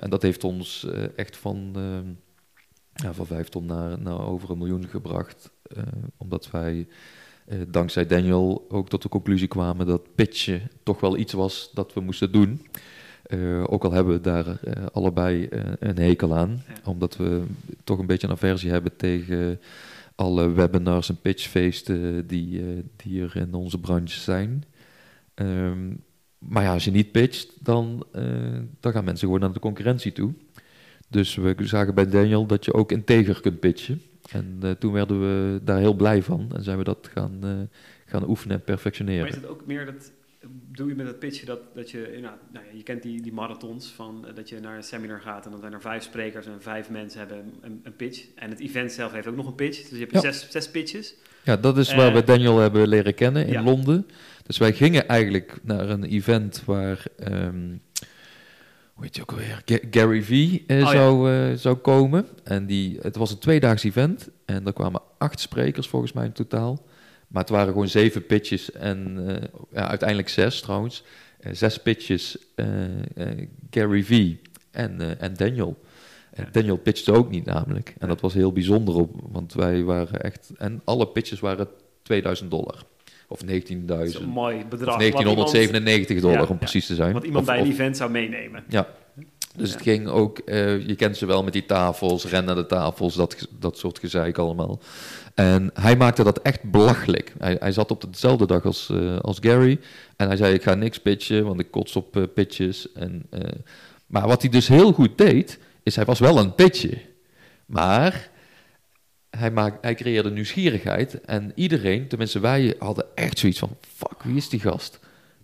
En 0.00 0.10
dat 0.10 0.22
heeft 0.22 0.44
ons 0.44 0.86
echt 1.16 1.36
van, 1.36 1.70
ehm, 1.74 2.08
ja, 2.94 3.12
van 3.14 3.26
vijf 3.26 3.48
ton 3.48 3.66
naar, 3.66 3.98
naar 3.98 4.26
over 4.26 4.50
een 4.50 4.58
miljoen 4.58 4.88
gebracht, 4.88 5.50
omdat 6.16 6.50
wij 6.50 6.86
eh, 7.44 7.58
dankzij 7.68 8.06
Daniel 8.06 8.66
ook 8.68 8.88
tot 8.88 9.02
de 9.02 9.08
conclusie 9.08 9.48
kwamen 9.48 9.86
dat 9.86 10.14
pitchen 10.14 10.70
toch 10.82 11.00
wel 11.00 11.16
iets 11.16 11.32
was 11.32 11.70
dat 11.74 11.94
we 11.94 12.00
moesten 12.00 12.32
doen. 12.32 12.66
Eh, 13.22 13.64
ook 13.66 13.84
al 13.84 13.92
hebben 13.92 14.14
we 14.14 14.20
daar 14.20 14.46
eh, 14.46 14.86
allebei 14.92 15.48
een 15.78 15.98
hekel 15.98 16.36
aan, 16.36 16.62
Ja. 16.68 16.90
omdat 16.90 17.16
we 17.16 17.42
toch 17.84 17.98
een 17.98 18.06
beetje 18.06 18.26
een 18.26 18.32
aversie 18.32 18.70
hebben 18.70 18.96
tegen 18.96 19.60
alle 20.14 20.52
webinars 20.52 21.08
en 21.08 21.20
pitchfeesten 21.20 22.26
die, 22.26 22.62
die 22.96 23.22
er 23.22 23.36
in 23.36 23.54
onze 23.54 23.78
branche 23.78 24.20
zijn. 24.20 24.64
Ehm, 25.34 25.90
maar 26.38 26.62
ja, 26.62 26.72
als 26.72 26.84
je 26.84 26.90
niet 26.90 27.12
pitcht, 27.12 27.64
dan, 27.64 28.06
dan 28.80 28.92
gaan 28.92 29.04
mensen 29.04 29.26
gewoon 29.26 29.40
naar 29.40 29.52
de 29.52 29.58
concurrentie 29.60 30.12
toe. 30.12 30.32
Dus 31.08 31.34
we 31.34 31.54
zagen 31.58 31.94
bij 31.94 32.08
Daniel 32.08 32.46
dat 32.46 32.64
je 32.64 32.74
ook 32.74 32.92
integer 32.92 33.40
kunt 33.40 33.60
pitchen. 33.60 34.02
En 34.30 34.58
eh, 34.60 34.70
toen 34.70 34.92
werden 34.92 35.20
we 35.20 35.60
daar 35.64 35.78
heel 35.78 35.94
blij 35.94 36.22
van 36.22 36.50
en 36.54 36.62
zijn 36.62 36.78
we 36.78 36.84
dat 36.84 37.10
gaan, 37.12 37.38
eh, 37.42 37.78
gaan 38.06 38.28
oefenen 38.28 38.56
en 38.56 38.64
perfectioneren. 38.64 39.20
Maar 39.20 39.28
is 39.28 39.34
het 39.34 39.46
ook 39.46 39.66
meer 39.66 39.86
dat, 39.86 40.12
doe 40.72 40.88
je 40.88 40.94
met 40.94 41.06
dat 41.06 41.18
pitchen 41.18 41.46
dat, 41.46 41.60
dat 41.74 41.90
je, 41.90 42.18
nou, 42.20 42.34
nou 42.52 42.64
ja, 42.66 42.76
je 42.76 42.82
kent 42.82 43.02
die, 43.02 43.22
die 43.22 43.32
marathons 43.32 43.86
van 43.86 44.26
eh, 44.26 44.34
dat 44.34 44.48
je 44.48 44.60
naar 44.60 44.76
een 44.76 44.82
seminar 44.82 45.20
gaat 45.20 45.44
en 45.44 45.50
dan 45.50 45.60
zijn 45.60 45.72
er 45.72 45.80
vijf 45.80 46.02
sprekers 46.02 46.46
en 46.46 46.62
vijf 46.62 46.90
mensen 46.90 47.18
hebben 47.18 47.52
een, 47.60 47.80
een 47.82 47.96
pitch. 47.96 48.26
En 48.34 48.50
het 48.50 48.60
event 48.60 48.92
zelf 48.92 49.12
heeft 49.12 49.26
ook 49.26 49.36
nog 49.36 49.46
een 49.46 49.54
pitch, 49.54 49.80
dus 49.80 49.90
je 49.90 49.98
hebt 49.98 50.12
Ja. 50.12 50.20
zes, 50.20 50.50
zes 50.50 50.70
pitches. 50.70 51.14
Ja, 51.44 51.56
dat 51.56 51.78
is 51.78 51.94
waar 51.94 52.12
we 52.12 52.24
Daniel 52.24 52.58
hebben 52.58 52.88
leren 52.88 53.14
kennen 53.14 53.46
in 53.46 53.52
ja. 53.52 53.62
Londen. 53.62 54.06
Dus 54.42 54.58
wij 54.58 54.72
gingen 54.72 55.08
eigenlijk 55.08 55.58
naar 55.62 55.88
een 55.88 56.04
event 56.04 56.64
waar, 56.64 57.04
ehm 57.16 57.76
heet 59.02 59.16
je 59.16 59.22
ook 59.22 59.30
alweer, 59.30 59.62
Ga- 59.64 59.78
Gary 59.90 60.22
Vee 60.22 60.64
eh, 60.66 60.76
Oh, 60.76 60.82
ja. 60.82 60.90
zou, 60.90 61.32
eh, 61.32 61.56
zou 61.56 61.76
komen. 61.76 62.26
En 62.44 62.66
die, 62.66 62.98
het 63.02 63.16
was 63.16 63.30
een 63.30 63.38
tweedaags 63.38 63.84
event 63.84 64.28
en 64.44 64.66
er 64.66 64.72
kwamen 64.72 65.00
acht 65.18 65.40
sprekers 65.40 65.88
volgens 65.88 66.12
mij 66.12 66.24
in 66.24 66.32
totaal. 66.32 66.82
Maar 67.28 67.42
het 67.42 67.50
waren 67.50 67.72
gewoon 67.72 67.88
zeven 67.88 68.26
pitches 68.26 68.72
en 68.72 69.24
eh, 69.28 69.48
ja, 69.72 69.88
uiteindelijk 69.88 70.28
zes 70.28 70.60
trouwens. 70.60 71.04
Zes 71.52 71.78
pitches, 71.78 72.38
Gary 73.70 74.02
Vee 74.04 74.40
en, 74.70 75.20
en 75.20 75.34
Daniel. 75.34 75.80
En. 76.32 76.48
Daniel 76.52 76.76
pitchte 76.76 77.12
ook 77.12 77.30
niet 77.30 77.44
namelijk. 77.44 77.94
En 77.98 78.08
dat 78.08 78.20
was 78.20 78.34
heel 78.34 78.52
bijzonder, 78.52 78.94
op, 78.94 79.14
want 79.30 79.52
wij 79.54 79.82
waren 79.82 80.20
echt... 80.22 80.50
En 80.58 80.80
alle 80.84 81.08
pitches 81.08 81.40
waren 81.40 81.68
2000 82.02 82.50
dollar. 82.50 82.84
Of 83.32 83.40
19.000. 83.44 83.84
Dat 83.86 84.00
is 84.00 84.14
een 84.14 84.28
mooi 84.28 84.56
bedrag. 84.68 84.88
Of 84.96 85.02
wat 85.02 85.02
iemand- 85.02 85.14
1997 85.14 86.20
dollar 86.20 86.40
Ja, 86.40 86.46
om 86.46 86.58
precies 86.58 86.86
te 86.86 86.94
zijn. 86.94 87.12
Wat 87.12 87.24
iemand 87.24 87.40
Of- 87.48 87.50
bij 87.50 87.60
een 87.60 87.66
of- 87.66 87.72
event 87.72 87.96
zou 87.96 88.10
meenemen. 88.10 88.64
Ja. 88.68 88.86
Dus 89.56 89.68
Ja. 89.68 89.74
het 89.74 89.82
ging 89.82 90.08
ook, 90.08 90.38
eh, 90.38 90.86
je 90.86 90.94
kent 90.94 91.16
ze 91.16 91.26
wel 91.26 91.42
met 91.42 91.52
die 91.52 91.66
tafels, 91.66 92.26
rennen 92.26 92.56
de 92.56 92.66
tafels, 92.66 93.14
dat, 93.14 93.48
dat 93.58 93.78
soort 93.78 93.98
gezeik 93.98 94.38
allemaal. 94.38 94.80
En 95.34 95.70
hij 95.74 95.96
maakte 95.96 96.24
dat 96.24 96.38
echt 96.42 96.62
belachelijk. 96.70 97.32
Hij, 97.38 97.56
hij 97.60 97.72
zat 97.72 97.90
op 97.90 98.12
dezelfde 98.12 98.46
dag 98.46 98.64
als, 98.64 98.88
eh, 98.90 99.18
als 99.18 99.38
Gary 99.40 99.80
en 100.16 100.26
hij 100.26 100.36
zei: 100.36 100.54
Ik 100.54 100.62
ga 100.62 100.74
niks 100.74 100.98
pitchen, 100.98 101.44
want 101.44 101.60
ik 101.60 101.70
kots 101.70 101.96
op 101.96 102.16
eh, 102.16 102.22
pitches. 102.34 102.92
En, 102.92 103.22
maar 104.06 104.26
wat 104.26 104.42
hij 104.42 104.50
dus 104.50 104.68
heel 104.68 104.92
goed 104.92 105.18
deed, 105.18 105.58
is 105.82 105.96
hij 105.96 106.04
was 106.04 106.18
wel 106.18 106.38
een 106.38 106.54
pitje. 106.54 106.98
Maar 107.66 108.30
hij, 109.36 109.50
maak, 109.50 109.78
hij 109.80 109.94
creëerde 109.94 110.30
nieuwsgierigheid 110.30 111.20
en 111.20 111.52
iedereen, 111.54 112.08
tenminste 112.08 112.40
wij, 112.40 112.74
hadden 112.78 113.04
echt 113.14 113.38
zoiets 113.38 113.58
van: 113.58 113.76
Fuck, 113.80 114.22
wie 114.22 114.36
is 114.36 114.48
die 114.48 114.60
gast? 114.60 114.98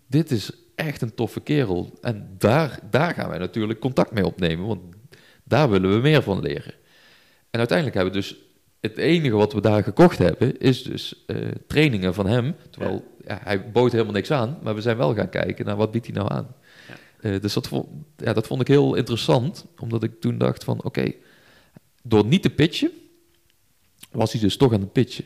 Dit 0.07 0.31
is 0.31 0.51
echt 0.75 1.03
een 1.03 1.15
toffe 1.15 1.41
kerel. 1.41 1.99
En 2.01 2.35
daar, 2.39 2.79
daar 2.91 3.15
gaan 3.15 3.29
wij 3.29 3.39
natuurlijk 3.39 3.81
contact 3.81 4.13
mee 4.13 4.27
opnemen, 4.27 4.67
want 4.67 4.81
daar 5.45 5.71
willen 5.71 5.91
we 5.95 6.01
meer 6.01 6.23
van 6.23 6.41
leren. 6.41 6.75
En 7.51 7.59
uiteindelijk 7.59 7.97
hebben 7.97 8.15
we 8.15 8.21
dus 8.21 8.37
het 8.81 8.97
enige 8.97 9.37
wat 9.37 9.53
we 9.53 9.61
daar 9.61 9.83
gekocht 9.83 10.19
hebben, 10.19 10.59
is 10.59 10.83
dus 10.83 11.25
eh, 11.27 11.37
trainingen 11.67 12.15
van 12.15 12.27
hem. 12.27 12.55
Terwijl 12.71 13.05
ja, 13.27 13.41
hij 13.43 13.71
bood 13.71 13.93
helemaal 13.93 14.13
niks 14.13 14.31
aan, 14.31 14.59
maar 14.63 14.75
we 14.75 14.81
zijn 14.81 14.97
wel 14.97 15.15
gaan 15.15 15.29
kijken 15.29 15.65
naar 15.65 15.77
wat 15.77 15.91
biedt 15.91 16.07
hij 16.07 16.15
nou 16.15 16.33
aan. 16.33 16.55
Eh, 17.21 17.41
dus 17.41 17.53
dat 17.53 17.69
vond, 17.69 17.87
ja, 18.17 18.33
dat 18.33 18.47
vond 18.47 18.61
ik 18.61 18.69
heel 18.69 18.95
interessant, 18.95 19.67
omdat 19.79 20.03
ik 20.03 20.21
toen 20.21 20.39
dacht 20.39 20.65
van 20.65 20.83
oké, 20.85 21.13
door 22.03 22.27
niet 22.27 22.43
te 22.43 22.51
pitchen, 22.51 22.91
was 24.11 24.33
hij 24.33 24.41
dus 24.41 24.57
toch 24.57 24.73
aan 24.73 24.81
het 24.81 24.93
pitchen. 24.93 25.25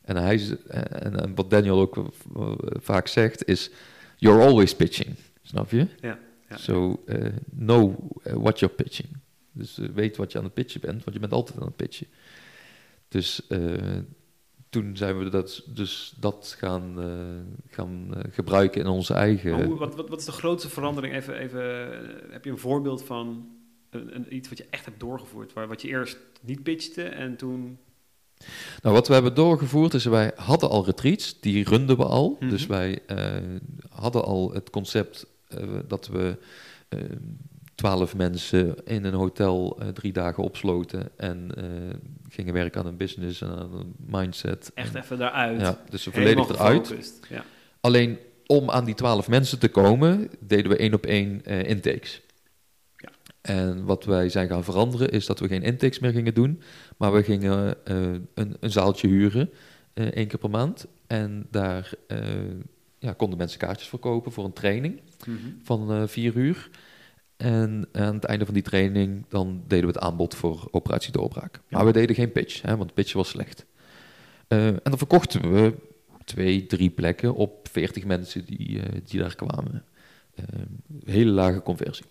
En, 0.00 0.16
hij, 0.16 0.58
en, 0.68 1.20
en 1.20 1.34
wat 1.34 1.50
Daniel 1.50 1.80
ook 1.80 1.96
eh, 1.96 2.52
vaak 2.80 3.06
zegt 3.06 3.44
is, 3.44 3.70
you're 4.16 4.42
always 4.44 4.74
pitching, 4.76 5.14
snap 5.42 5.70
je? 5.70 5.86
Ja, 6.00 6.18
ja. 6.48 6.56
So, 6.56 7.02
eh, 7.06 7.26
know 7.58 8.10
eh, 8.22 8.32
what 8.34 8.58
you're 8.58 8.74
pitching. 8.74 9.08
Dus 9.52 9.76
weet 9.94 10.16
wat 10.16 10.32
je 10.32 10.38
aan 10.38 10.44
het 10.44 10.54
pitchen 10.54 10.80
bent, 10.80 11.04
want 11.04 11.12
je 11.14 11.20
bent 11.20 11.32
altijd 11.32 11.58
aan 11.60 11.66
het 11.66 11.76
pitchen. 11.76 12.06
Dus 13.08 13.42
toen 14.68 14.96
zijn 14.96 15.18
we 15.18 15.28
dat, 15.28 15.62
dus 15.66 16.14
dat 16.20 16.54
gaan, 16.58 16.96
gaan 17.70 18.14
gebruiken 18.30 18.80
in 18.80 18.86
onze 18.86 19.14
eigen... 19.14 19.50
Maar 19.50 19.64
hoe- 19.64 19.76
wat, 19.78 19.94
wat, 19.94 20.08
wat 20.08 20.18
is 20.18 20.24
de 20.24 20.32
grootste 20.32 20.68
verandering? 20.68 21.14
Even, 21.14 21.34
even, 21.38 21.60
heb 22.30 22.44
je 22.44 22.50
een 22.50 22.58
voorbeeld 22.58 23.04
van 23.04 23.48
een, 23.90 24.14
een- 24.14 24.34
iets 24.34 24.48
wat 24.48 24.58
je 24.58 24.66
echt 24.70 24.84
hebt 24.84 25.00
doorgevoerd? 25.00 25.52
Waar, 25.52 25.68
wat 25.68 25.82
je 25.82 25.88
eerst 25.88 26.18
niet 26.40 26.62
pitchte 26.62 27.02
en 27.02 27.36
toen... 27.36 27.78
Nou, 28.82 28.94
wat 28.94 29.08
we 29.08 29.14
hebben 29.14 29.34
doorgevoerd 29.34 29.94
is, 29.94 30.04
wij 30.04 30.32
hadden 30.36 30.70
al 30.70 30.84
retreats, 30.84 31.40
die 31.40 31.64
runden 31.68 31.96
we 31.96 32.04
al. 32.04 32.36
Mhm. 32.40 32.50
Dus 32.50 32.66
wij 32.66 32.98
eh, 33.06 33.26
hadden 33.90 34.24
al 34.24 34.52
het 34.52 34.70
concept 34.70 35.26
eh, 35.48 35.58
dat 35.88 36.06
we 36.06 36.36
eh, 36.88 36.98
twaalf 37.74 38.16
mensen 38.16 38.74
in 38.84 39.04
een 39.04 39.14
hotel 39.14 39.78
drie 39.94 40.12
dagen 40.12 40.42
opsloten 40.42 41.08
en 41.16 41.50
gingen 42.28 42.54
werken 42.54 42.80
aan 42.80 42.86
een 42.86 42.96
business 42.96 43.40
en 43.40 43.48
aan 43.48 43.74
een 43.74 43.94
mindset. 44.06 44.70
Echt 44.74 44.94
En- 44.94 45.02
even 45.02 45.18
daaruit. 45.18 45.60
Ja, 45.60 45.78
dus 45.90 46.08
volledig 46.10 46.48
eruit. 46.48 47.20
Ja. 47.28 47.44
Alleen 47.80 48.18
om 48.46 48.70
aan 48.70 48.84
die 48.84 48.94
twaalf 48.94 49.28
mensen 49.28 49.58
te 49.58 49.68
komen, 49.68 50.30
deden 50.40 50.70
we 50.70 50.76
één 50.76 50.94
op 50.94 51.06
één 51.06 51.44
intakes. 51.44 52.20
En 53.44 53.84
wat 53.84 54.04
wij 54.04 54.28
zijn 54.28 54.48
gaan 54.48 54.64
veranderen 54.64 55.10
is 55.10 55.26
dat 55.26 55.40
we 55.40 55.48
geen 55.48 55.62
intakes 55.62 55.98
meer 55.98 56.12
gingen 56.12 56.34
doen, 56.34 56.62
maar 56.96 57.12
we 57.12 57.22
gingen 57.22 57.84
eh, 57.86 57.96
een, 58.34 58.56
een 58.60 58.70
zaaltje 58.70 59.08
huren, 59.08 59.50
eh, 59.94 60.06
één 60.06 60.26
keer 60.26 60.38
per 60.38 60.50
maand. 60.50 60.86
En 61.06 61.46
daar 61.50 61.92
eh, 62.06 62.18
ja, 62.98 63.12
konden 63.12 63.38
mensen 63.38 63.58
kaartjes 63.58 63.88
verkopen 63.88 64.32
voor 64.32 64.44
een 64.44 64.52
training 64.52 65.00
Mhm. 65.26 65.36
van 65.62 66.08
vier 66.08 66.34
uur. 66.36 66.70
En 67.36 67.88
aan 67.92 68.14
het 68.14 68.24
einde 68.24 68.44
van 68.44 68.54
die 68.54 68.62
training 68.62 69.24
dan 69.28 69.62
deden 69.66 69.86
we 69.86 69.92
het 69.92 70.02
aanbod 70.02 70.34
voor 70.34 70.68
operatie 70.70 71.12
doorbraak. 71.12 71.54
Ja. 71.54 71.60
Maar 71.76 71.86
we 71.86 71.92
deden 71.92 72.16
geen 72.16 72.32
pitch, 72.32 72.62
hè, 72.62 72.76
want 72.76 72.94
pitch 72.94 73.12
was 73.12 73.28
slecht. 73.28 73.66
En 74.48 74.80
dan 74.82 74.98
verkochten 74.98 75.52
we 75.52 75.74
twee, 76.24 76.66
drie 76.66 76.90
plekken 76.90 77.34
op 77.34 77.68
40 77.70 78.04
mensen 78.04 78.44
die, 78.44 78.80
die 79.04 79.20
daar 79.20 79.34
kwamen. 79.34 79.84
Hele 81.04 81.30
lage 81.30 81.62
conversie. 81.62 82.04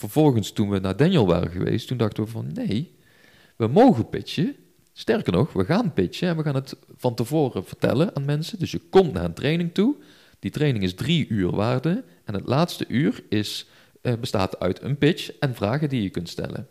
Vervolgens, 0.00 0.52
toen 0.52 0.70
we 0.70 0.78
naar 0.78 0.96
Daniel 0.96 1.26
waren 1.26 1.50
geweest, 1.50 1.88
toen 1.88 1.96
dachten 1.96 2.24
we 2.24 2.30
van 2.30 2.52
nee, 2.52 2.94
we 3.56 3.66
mogen 3.66 4.08
pitchen. 4.08 4.56
Sterker 4.92 5.32
nog, 5.32 5.52
we 5.52 5.64
gaan 5.64 5.92
pitchen 5.92 6.28
en 6.28 6.36
we 6.36 6.42
gaan 6.42 6.54
het 6.54 6.76
van 6.96 7.14
tevoren 7.14 7.64
vertellen 7.64 8.16
aan 8.16 8.24
mensen. 8.24 8.58
Dus 8.58 8.70
je 8.70 8.80
komt 8.90 9.12
naar 9.12 9.24
een 9.24 9.34
training 9.34 9.74
toe. 9.74 9.96
Die 10.38 10.50
training 10.50 10.84
is 10.84 10.94
drie 10.94 11.28
uur 11.28 11.50
waarde. 11.50 12.04
En 12.24 12.34
het 12.34 12.46
laatste 12.46 12.84
uur 12.88 13.22
is, 13.28 13.66
eh, 14.02 14.12
bestaat 14.20 14.60
uit 14.60 14.82
een 14.82 14.98
pitch 14.98 15.38
en 15.38 15.54
vragen 15.54 15.88
die 15.88 16.02
je 16.02 16.10
kunt 16.10 16.28
stellen. 16.28 16.68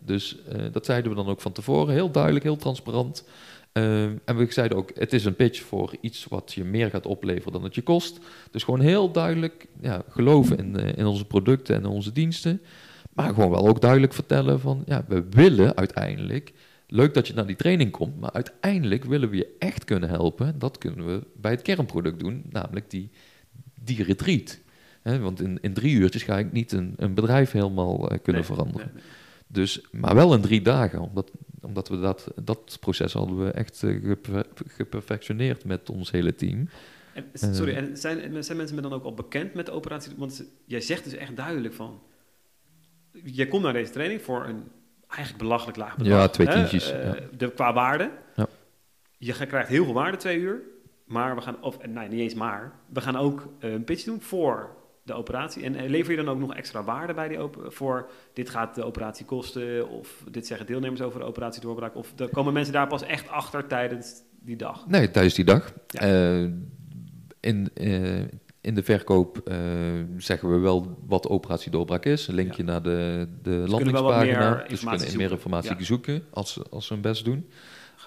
Dus 0.00 0.44
eh, 0.44 0.64
dat 0.72 0.84
zeiden 0.84 1.10
we 1.10 1.16
dan 1.16 1.28
ook 1.28 1.40
van 1.40 1.52
tevoren, 1.52 1.94
heel 1.94 2.10
duidelijk, 2.10 2.44
heel 2.44 2.56
transparant. 2.56 3.24
Eh, 3.72 4.02
en 4.04 4.36
we 4.36 4.46
zeiden 4.52 4.76
ook, 4.76 4.90
het 4.94 5.12
is 5.12 5.24
een 5.24 5.36
pitch 5.36 5.60
voor 5.62 5.94
iets 6.00 6.24
wat 6.24 6.52
je 6.52 6.64
meer 6.64 6.90
gaat 6.90 7.06
opleveren 7.06 7.52
dan 7.52 7.64
het 7.64 7.74
je 7.74 7.82
kost. 7.82 8.18
Dus 8.50 8.62
gewoon 8.62 8.80
heel 8.80 9.10
duidelijk 9.12 9.66
ja, 9.80 10.02
geloven 10.08 10.58
in, 10.58 10.76
eh, 10.76 10.98
in 10.98 11.06
onze 11.06 11.24
producten 11.24 11.76
en 11.76 11.86
onze 11.86 12.12
diensten. 12.12 12.60
Maar 13.12 13.34
gewoon 13.34 13.50
wel 13.50 13.68
ook 13.68 13.80
duidelijk 13.80 14.12
vertellen 14.12 14.60
van, 14.60 14.82
ja, 14.86 15.04
we 15.08 15.24
willen 15.30 15.76
uiteindelijk, 15.76 16.52
leuk 16.86 17.14
dat 17.14 17.26
je 17.26 17.34
naar 17.34 17.46
die 17.46 17.56
training 17.56 17.90
komt, 17.90 18.20
maar 18.20 18.32
uiteindelijk 18.32 19.04
willen 19.04 19.30
we 19.30 19.36
je 19.36 19.54
echt 19.58 19.84
kunnen 19.84 20.08
helpen. 20.08 20.58
Dat 20.58 20.78
kunnen 20.78 21.06
we 21.06 21.26
bij 21.36 21.50
het 21.50 21.62
kernproduct 21.62 22.20
doen, 22.20 22.42
namelijk 22.50 22.90
die, 22.90 23.10
die 23.82 24.02
retreat. 24.02 24.60
Want 25.02 25.40
in, 25.40 25.58
in 25.60 25.72
drie 25.72 25.94
uurtjes 25.94 26.22
ga 26.22 26.38
ik 26.38 26.52
niet 26.52 26.72
een, 26.72 26.94
een 26.96 27.14
bedrijf 27.14 27.50
helemaal 27.50 28.10
eh, 28.10 28.18
kunnen 28.22 28.42
Nee, 28.42 28.50
veranderen. 28.50 28.90
nee, 28.94 29.02
nee. 29.02 29.12
Dus, 29.46 29.86
maar 29.90 30.14
wel 30.14 30.34
in 30.34 30.40
drie 30.40 30.62
dagen, 30.62 31.00
omdat, 31.00 31.30
omdat 31.62 31.88
we 31.88 32.00
dat, 32.00 32.28
dat 32.42 32.76
proces 32.80 33.12
hadden 33.12 33.44
we 33.44 33.50
echt 33.50 33.82
eh, 33.82 34.02
geper- 34.04 34.46
geperfectioneerd 34.66 35.64
met 35.64 35.90
ons 35.90 36.10
hele 36.10 36.34
team. 36.34 36.68
En, 37.14 37.24
sorry, 37.54 37.72
Eh. 37.72 37.78
en 37.78 37.96
zijn, 37.96 38.44
zijn 38.44 38.56
mensen 38.56 38.82
dan 38.82 38.92
ook 38.92 39.04
al 39.04 39.14
bekend 39.14 39.54
met 39.54 39.66
de 39.66 39.72
operatie? 39.72 40.12
Want 40.16 40.44
jij 40.64 40.80
zegt 40.80 41.04
dus 41.04 41.12
echt 41.12 41.36
duidelijk 41.36 41.74
van... 41.74 42.02
Je 43.24 43.48
komt 43.48 43.62
naar 43.62 43.72
deze 43.72 43.92
training 43.92 44.22
voor 44.22 44.44
een 44.46 44.62
eigenlijk 45.08 45.42
belachelijk 45.42 45.76
laag 45.76 45.96
bedrag. 45.96 46.18
Ja, 46.18 46.28
twee 46.28 46.46
tientjes, 46.48 46.90
Eh, 46.92 47.04
ja. 47.04 47.16
de, 47.36 47.52
qua 47.52 47.72
waarde. 47.72 48.10
Ja. 48.36 48.46
Je 49.18 49.32
krijgt 49.46 49.68
heel 49.68 49.84
veel 49.84 49.94
waarde, 49.94 50.16
twee 50.16 50.38
uur. 50.38 50.62
Maar 51.04 51.34
we 51.34 51.40
gaan, 51.40 51.62
of 51.62 51.78
eh, 51.78 51.88
nee, 51.88 52.08
niet 52.08 52.20
eens 52.20 52.34
maar. 52.34 52.72
We 52.92 53.00
gaan 53.00 53.16
ook 53.16 53.48
eh, 53.58 53.72
een 53.72 53.84
pitch 53.84 54.04
doen 54.04 54.20
voor 54.20 54.76
de 55.10 55.16
operatie. 55.16 55.64
En 55.64 55.74
eh, 55.74 55.88
lever 55.88 56.10
je 56.10 56.16
dan 56.16 56.28
ook 56.28 56.38
nog 56.38 56.54
extra 56.54 56.84
waarde 56.84 57.14
bij 57.14 57.28
die 57.28 57.38
voor 57.64 58.10
dit 58.32 58.50
gaat 58.50 58.74
de 58.74 58.84
operatie 58.84 59.24
kosten? 59.24 59.88
Of 59.88 60.24
dit 60.30 60.46
zeggen 60.46 60.66
deelnemers 60.66 61.00
over 61.00 61.20
de 61.20 61.26
operatie 61.26 61.60
doorbraak? 61.60 61.94
Of 61.96 62.12
de, 62.16 62.28
komen 62.28 62.52
mensen 62.52 62.72
daar 62.72 62.86
pas 62.86 63.02
echt 63.02 63.28
achter 63.28 63.66
tijdens 63.66 64.22
die 64.40 64.56
dag? 64.56 64.86
Nee, 64.86 65.10
tijdens 65.10 65.34
die 65.34 65.44
dag. 65.44 65.72
Ja. 65.86 66.00
Eh, 66.00 66.42
in, 67.40 67.70
eh, 67.74 68.18
in 68.60 68.74
de 68.74 68.82
verkoop 68.82 69.52
zeggen 70.16 70.50
we 70.50 70.58
wel 70.58 70.98
wat 71.06 71.28
operatie 71.28 71.70
doorbraak 71.70 72.04
is. 72.04 72.28
Een 72.28 72.34
linkje 72.34 72.62
naar 72.62 72.82
de, 72.82 73.28
de 73.42 73.50
meer 73.50 73.68
landingspagina. 73.68 74.54
Dus 74.54 74.70
informatie 74.70 75.06
kunnen 75.06 75.22
meer 75.22 75.30
informatie 75.30 75.76
Ja. 75.78 75.84
zoeken 75.84 76.22
als, 76.30 76.60
als 76.70 76.86
ze 76.86 76.92
hun 76.92 77.02
best 77.02 77.24
doen. 77.24 77.50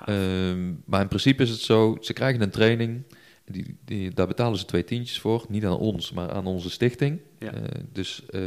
Ehm, 0.05 0.73
maar 0.85 1.01
in 1.01 1.07
principe 1.07 1.43
is 1.43 1.49
het 1.49 1.59
zo, 1.59 1.97
ze 2.01 2.13
krijgen 2.13 2.41
een 2.41 2.49
training. 2.49 3.03
Die, 3.45 3.77
die, 3.85 4.13
daar 4.13 4.27
betalen 4.27 4.59
ze 4.59 4.65
twee 4.65 4.83
tientjes 4.83 5.19
voor. 5.19 5.45
Niet 5.49 5.65
aan 5.65 5.77
ons, 5.77 6.11
maar 6.11 6.31
aan 6.31 6.45
onze 6.45 6.69
stichting. 6.69 7.19
Ja. 7.39 7.53
Eh, 7.53 7.61
dus 7.91 8.23
eh, 8.29 8.41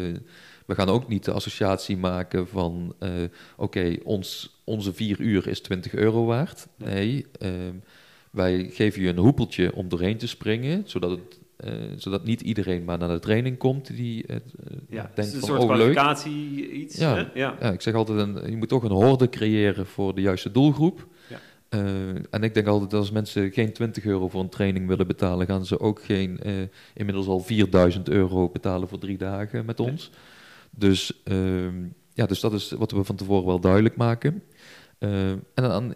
we 0.67 0.75
gaan 0.75 0.88
ook 0.88 1.09
niet 1.09 1.25
de 1.25 1.33
associatie 1.33 1.97
maken 1.97 2.49
van... 2.49 2.95
eh, 2.99 3.11
oké, 3.57 3.97
ons, 4.05 4.57
onze 4.65 4.93
vier 4.95 5.21
uur 5.21 5.47
is 5.49 5.61
20 5.61 5.95
euro 5.95 6.25
waard. 6.25 6.67
Nee. 6.76 7.26
Ehm, 7.38 7.75
wij 8.31 8.71
geven 8.73 9.03
je 9.03 9.09
een 9.09 9.17
hoepeltje 9.17 9.75
om 9.75 9.88
doorheen 9.88 10.17
te 10.17 10.29
springen... 10.29 10.83
zodat, 10.87 11.11
het, 11.11 11.38
zodat 11.97 12.25
niet 12.25 12.41
iedereen 12.41 12.85
maar 12.85 12.99
naar 12.99 13.09
de 13.09 13.19
training 13.19 13.59
komt... 13.59 13.97
die 13.97 14.26
eh, 14.26 14.37
ja, 14.88 15.03
het 15.03 15.17
denkt 15.17 15.31
is 15.31 15.33
een 15.33 15.41
van, 15.41 15.49
soort 15.49 15.62
oh 15.62 15.76
leuk. 15.76 15.93
kwalificatie 15.95 16.71
iets. 16.71 16.97
Ja. 16.97 17.15
hè? 17.15 17.25
ja. 17.35 17.57
Ja, 17.61 17.73
ik 17.73 17.81
zeg 17.81 17.95
altijd, 17.95 18.19
een, 18.19 18.50
je 18.50 18.57
moet 18.57 18.69
toch 18.69 18.83
een 18.83 18.91
horde 18.91 19.29
creëren 19.29 19.87
voor 19.87 20.15
de 20.15 20.21
juiste 20.21 20.50
doelgroep. 20.50 21.07
Ja. 21.29 21.41
Eh, 21.85 22.09
en 22.30 22.42
ik 22.42 22.54
denk 22.54 22.66
altijd, 22.66 22.95
als 22.95 23.11
mensen 23.11 23.52
geen 23.52 23.73
20 23.73 24.04
euro 24.04 24.28
voor 24.28 24.40
een 24.40 24.49
training 24.49 24.87
willen 24.87 25.06
betalen, 25.06 25.47
gaan 25.47 25.66
ze 25.66 25.80
ook 25.80 26.02
geen, 26.04 26.38
eh, 26.40 26.52
inmiddels 26.95 27.26
al 27.26 27.40
4000 27.40 28.09
euro 28.09 28.49
betalen 28.49 28.88
voor 28.88 28.99
drie 28.99 29.16
dagen 29.18 29.64
met 29.64 29.78
Nee. 29.78 29.90
ons. 29.90 30.11
Dus, 30.71 31.23
ehm, 31.25 31.75
ja, 32.12 32.26
dus 32.26 32.40
dat 32.40 32.52
is 32.52 32.71
wat 32.71 32.90
we 32.90 33.04
van 33.04 33.16
tevoren 33.16 33.47
wel 33.47 33.61
duidelijk 33.61 33.97
maken. 33.97 34.42
Eh, 34.99 35.30
en 35.30 35.42
aan, 35.54 35.92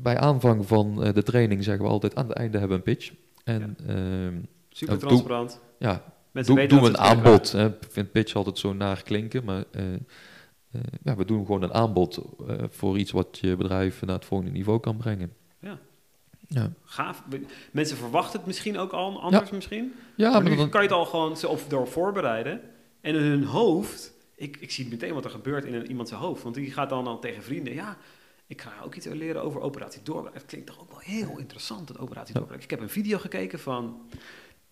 bij 0.00 0.18
aanvang 0.18 0.66
van 0.66 0.94
de 1.14 1.22
training 1.22 1.64
zeggen 1.64 1.84
we 1.84 1.90
altijd, 1.90 2.14
aan 2.14 2.28
het 2.28 2.36
einde 2.36 2.58
hebben 2.58 2.78
we 2.82 2.90
een 2.90 2.94
pitch. 2.96 3.12
En 3.44 3.76
ehm, 3.86 4.34
Super 4.68 4.98
doe- 4.98 5.08
transparant. 5.08 5.60
ja, 5.78 6.14
Mensen 6.32 6.54
Doe, 6.54 6.62
weten 6.62 6.78
doen 6.78 6.86
we 6.86 6.92
dat 6.96 7.06
een 7.06 7.06
aanbod. 7.24 7.54
Ik 7.54 7.88
vind 7.90 8.12
pitch 8.12 8.34
altijd 8.34 8.58
zo 8.58 8.72
naar 8.72 9.02
klinken, 9.02 9.44
maar 9.44 9.64
ja, 11.02 11.16
we 11.16 11.24
doen 11.24 11.46
gewoon 11.46 11.62
een 11.62 11.74
aanbod 11.74 12.16
eh, 12.48 12.56
voor 12.70 12.98
iets 12.98 13.10
wat 13.10 13.38
je 13.40 13.56
bedrijf 13.56 14.02
naar 14.02 14.14
het 14.14 14.24
volgende 14.24 14.52
niveau 14.52 14.80
kan 14.80 14.96
brengen. 14.96 15.32
Ja. 15.58 15.78
Ja, 16.48 16.72
Gaaf. 16.84 17.22
Mensen 17.70 17.96
verwachten 17.96 18.38
het 18.38 18.46
misschien 18.46 18.78
ook 18.78 18.92
al 18.92 19.20
anders 19.22 19.50
misschien. 19.50 19.92
ja 20.16 20.30
maar 20.30 20.42
maar 20.42 20.50
nu 20.50 20.56
dan, 20.56 20.68
kan 20.68 20.82
je 20.82 20.88
het 20.88 20.96
al 20.96 21.04
gewoon 21.06 21.36
zo 21.36 21.48
of 21.48 21.68
door 21.68 21.88
voorbereiden. 21.88 22.60
En 23.00 23.14
in 23.14 23.20
hun 23.22 23.44
hoofd, 23.44 24.12
ik, 24.34 24.56
ik 24.60 24.70
zie 24.70 24.88
meteen 24.88 25.14
wat 25.14 25.24
er 25.24 25.30
gebeurt 25.30 25.64
in 25.64 25.74
een, 25.74 25.88
iemand 25.88 26.08
zijn 26.08 26.20
hoofd. 26.20 26.42
Want 26.42 26.54
die 26.54 26.72
gaat 26.72 26.88
dan, 26.88 27.04
dan 27.04 27.20
tegen 27.20 27.42
vrienden, 27.42 27.74
ja, 27.74 27.96
ik 28.46 28.60
ga 28.62 28.72
ook 28.84 28.94
iets 28.94 29.06
leren 29.06 29.42
over 29.42 29.60
operatie 29.60 30.02
doorbraak. 30.02 30.34
Het 30.34 30.44
klinkt 30.46 30.66
toch 30.66 30.80
ook 30.80 30.90
wel 30.90 30.98
heel 30.98 31.38
interessant, 31.38 31.88
het 31.88 31.98
operatie 31.98 32.34
doorbraak. 32.34 32.62
Ik 32.62 32.70
heb 32.70 32.80
een 32.80 32.88
video 32.88 33.18
gekeken 33.18 33.58
van... 33.58 34.00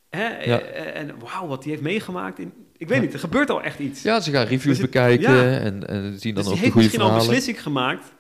Hè, 0.09 0.29
Ja. 0.43 0.59
eh, 0.61 1.01
En 1.01 1.19
wauw, 1.19 1.47
wat 1.47 1.63
die 1.63 1.71
heeft 1.71 1.83
meegemaakt. 1.83 2.39
In, 2.39 2.53
ik 2.85 2.91
weet 2.91 3.01
niet, 3.01 3.13
er 3.13 3.19
gebeurt 3.19 3.51
al 3.51 3.63
echt 3.63 3.79
iets. 3.79 4.03
Ja, 4.03 4.21
ze 4.21 4.31
gaan 4.31 4.43
reviews 4.47 4.63
Dus 4.65 4.79
het- 4.79 4.91
bekijken 4.91 5.35
ja. 5.35 5.59
en, 5.59 5.89
en 5.89 6.19
zien 6.21 6.35
dan 6.35 6.43
dus 6.45 6.53
ook 6.53 6.59
de 6.59 6.61
heeft 6.61 6.73
goede 6.73 6.87
misschien 6.87 7.01
al 7.01 7.11
een 7.11 7.17
beslissing 7.19 7.63
gemaakt, 7.63 8.13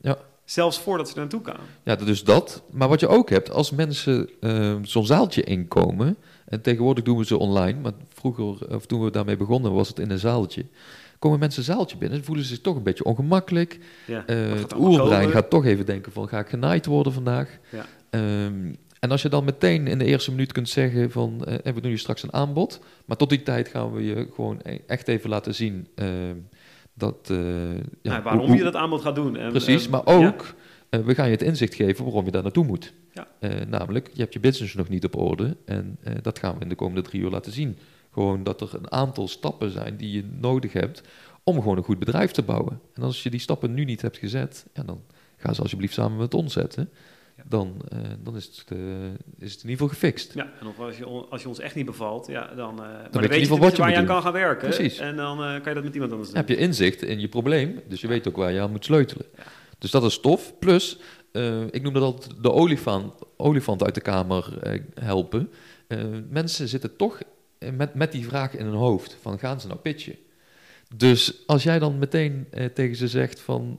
Ja. 0.00 0.16
zelfs 0.44 0.78
voordat 0.80 1.08
ze 1.08 1.18
naartoe 1.18 1.40
gaan. 1.44 1.60
Ja, 1.82 1.96
dus 1.96 2.24
dat. 2.24 2.62
Maar 2.70 2.88
wat 2.88 3.00
je 3.00 3.08
ook 3.08 3.30
hebt, 3.30 3.50
als 3.50 3.70
mensen 3.70 4.28
eh, 4.40 4.74
zo'n 4.82 5.06
zaaltje 5.06 5.42
inkomen, 5.42 6.16
en 6.46 6.60
tegenwoordig 6.62 7.04
doen 7.04 7.18
we 7.18 7.24
ze 7.24 7.38
online, 7.38 7.80
maar 7.80 7.92
vroeger, 8.14 8.74
of 8.74 8.86
toen 8.86 9.04
we 9.04 9.10
daarmee 9.10 9.36
begonnen, 9.36 9.72
was 9.72 9.88
het 9.88 9.98
in 9.98 10.10
een 10.10 10.18
zaaltje. 10.18 10.64
Komen 11.18 11.38
mensen 11.38 11.58
een 11.60 11.74
zaaltje 11.74 11.96
binnen, 11.96 12.24
voelen 12.24 12.44
ze 12.44 12.50
zich 12.54 12.60
toch 12.60 12.76
een 12.76 12.82
beetje 12.82 13.04
ongemakkelijk. 13.04 13.78
Ja, 14.06 14.24
gaat 14.26 14.58
het 14.60 14.72
er 14.72 14.78
oerbrein 14.78 15.30
gaat 15.30 15.50
toch 15.50 15.64
even 15.64 15.86
denken 15.86 16.12
van, 16.12 16.28
ga 16.28 16.38
ik 16.38 16.48
genaaid 16.48 16.86
worden 16.86 17.12
vandaag? 17.12 17.48
Ja. 17.70 17.86
Ehm, 18.10 18.72
en 19.00 19.10
als 19.10 19.22
je 19.22 19.28
dan 19.28 19.44
meteen 19.44 19.86
in 19.86 19.98
de 19.98 20.04
eerste 20.04 20.30
minuut 20.30 20.52
kunt 20.52 20.68
zeggen 20.68 21.10
van, 21.10 21.44
eh, 21.44 21.72
we 21.74 21.80
doen 21.80 21.90
je 21.90 21.96
straks 21.96 22.22
een 22.22 22.32
aanbod, 22.32 22.80
maar 23.04 23.16
tot 23.16 23.28
die 23.30 23.42
tijd 23.42 23.68
gaan 23.68 23.92
we 23.92 24.04
je 24.04 24.28
gewoon 24.34 24.60
e- 24.62 24.78
echt 24.86 25.08
even 25.08 25.30
laten 25.30 25.54
zien 25.54 25.86
ehm, 25.94 26.34
dat... 26.94 27.16
eh, 27.30 27.74
ja, 27.74 27.80
Nou, 28.02 28.22
waarom 28.22 28.46
hoe- 28.46 28.56
je 28.56 28.62
dat 28.62 28.74
aanbod 28.74 29.00
gaat 29.00 29.14
doen. 29.14 29.36
En, 29.36 29.50
Precies, 29.50 29.84
eh, 29.84 29.90
maar 29.90 30.06
ook, 30.06 30.54
eh, 30.90 31.00
we 31.00 31.14
gaan 31.14 31.26
je 31.26 31.32
het 31.32 31.42
inzicht 31.42 31.74
geven 31.74 32.04
waarom 32.04 32.24
je 32.24 32.30
daar 32.30 32.42
naartoe 32.42 32.64
moet. 32.64 32.92
Ja. 33.12 33.26
Eh, 33.40 33.50
namelijk, 33.66 34.10
je 34.12 34.20
hebt 34.20 34.32
je 34.32 34.40
business 34.40 34.74
nog 34.74 34.88
niet 34.88 35.04
op 35.04 35.16
orde 35.16 35.56
en 35.64 35.96
eh, 36.02 36.14
dat 36.22 36.38
gaan 36.38 36.54
we 36.54 36.62
in 36.62 36.68
de 36.68 36.74
komende 36.74 37.02
drie 37.02 37.20
uur 37.22 37.30
laten 37.30 37.52
zien. 37.52 37.78
Gewoon 38.12 38.42
dat 38.42 38.60
er 38.60 38.68
een 38.74 38.92
aantal 38.92 39.28
stappen 39.28 39.70
zijn 39.70 39.96
die 39.96 40.12
je 40.12 40.24
nodig 40.40 40.72
hebt 40.72 41.02
om 41.42 41.56
gewoon 41.56 41.76
een 41.76 41.82
goed 41.84 41.98
bedrijf 41.98 42.30
te 42.30 42.42
bouwen. 42.42 42.80
En 42.94 43.02
als 43.02 43.22
je 43.22 43.30
die 43.30 43.40
stappen 43.40 43.74
nu 43.74 43.84
niet 43.84 44.02
hebt 44.02 44.16
gezet, 44.18 44.66
ja, 44.74 44.82
dan 44.82 45.00
ga 45.36 45.52
ze 45.52 45.62
alsjeblieft 45.62 45.94
samen 45.94 46.18
met 46.18 46.34
ons 46.34 46.52
zetten. 46.52 46.90
Dan, 47.46 47.82
eh, 47.88 47.98
dan 48.22 48.36
is, 48.36 48.44
het, 48.44 48.64
eh, 48.68 48.78
is 49.38 49.52
het 49.52 49.62
in 49.62 49.68
ieder 49.68 49.70
geval 49.70 49.88
gefixt. 49.88 50.34
Ja, 50.34 50.52
en 50.60 50.66
of 50.66 50.78
als 50.78 50.98
je, 50.98 51.04
als 51.04 51.42
je 51.42 51.48
ons 51.48 51.58
echt 51.58 51.74
niet 51.74 51.86
bevalt, 51.86 52.26
ja, 52.26 52.54
dan, 52.54 52.70
eh 52.70 52.76
maar 52.76 53.10
dan, 53.10 53.22
in 53.22 53.28
weet 53.28 53.38
ieder 53.38 53.38
je 53.38 53.40
geval 53.40 53.58
wat 53.58 53.76
je 53.76 53.82
waar 53.82 53.90
je 53.90 53.96
aan 53.96 54.06
kan 54.06 54.22
gaan 54.22 54.32
werken. 54.32 54.68
Precies. 54.68 54.98
En 54.98 55.16
dan 55.16 55.36
kan 55.36 55.62
je 55.64 55.74
dat 55.74 55.82
met 55.82 55.94
iemand 55.94 56.12
anders 56.12 56.30
doen. 56.30 56.38
heb 56.38 56.48
je 56.48 56.56
inzicht 56.56 57.02
in 57.02 57.20
je 57.20 57.28
probleem, 57.28 57.80
dus 57.88 58.00
je 58.00 58.08
weet 58.08 58.28
ook 58.28 58.36
waar 58.36 58.52
je 58.52 58.60
aan 58.60 58.70
moet 58.70 58.84
sleutelen. 58.84 59.26
Ja. 59.36 59.42
Dus 59.78 59.90
dat 59.90 60.04
is 60.04 60.20
tof. 60.20 60.58
Plus, 60.58 60.98
ik 61.70 61.82
noem 61.82 61.92
dat 61.92 62.02
altijd 62.02 62.42
de 62.42 62.52
olifant, 62.52 63.14
olifant 63.36 63.84
uit 63.84 63.94
de 63.94 64.00
kamer 64.00 64.58
helpen. 65.00 65.50
Mensen 66.30 66.68
zitten 66.68 66.96
toch 66.96 67.18
met, 67.74 67.94
met 67.94 68.12
die 68.12 68.26
vraag 68.26 68.56
in 68.56 68.64
hun 68.64 68.74
hoofd 68.74 69.16
van 69.20 69.38
gaan 69.38 69.60
ze 69.60 69.66
nou 69.66 69.78
pitchen? 69.78 70.16
Dus 70.96 71.42
als 71.46 71.62
jij 71.62 71.78
dan 71.78 71.98
meteen 71.98 72.48
tegen 72.74 72.96
ze 72.96 73.08
zegt 73.08 73.40
van 73.40 73.78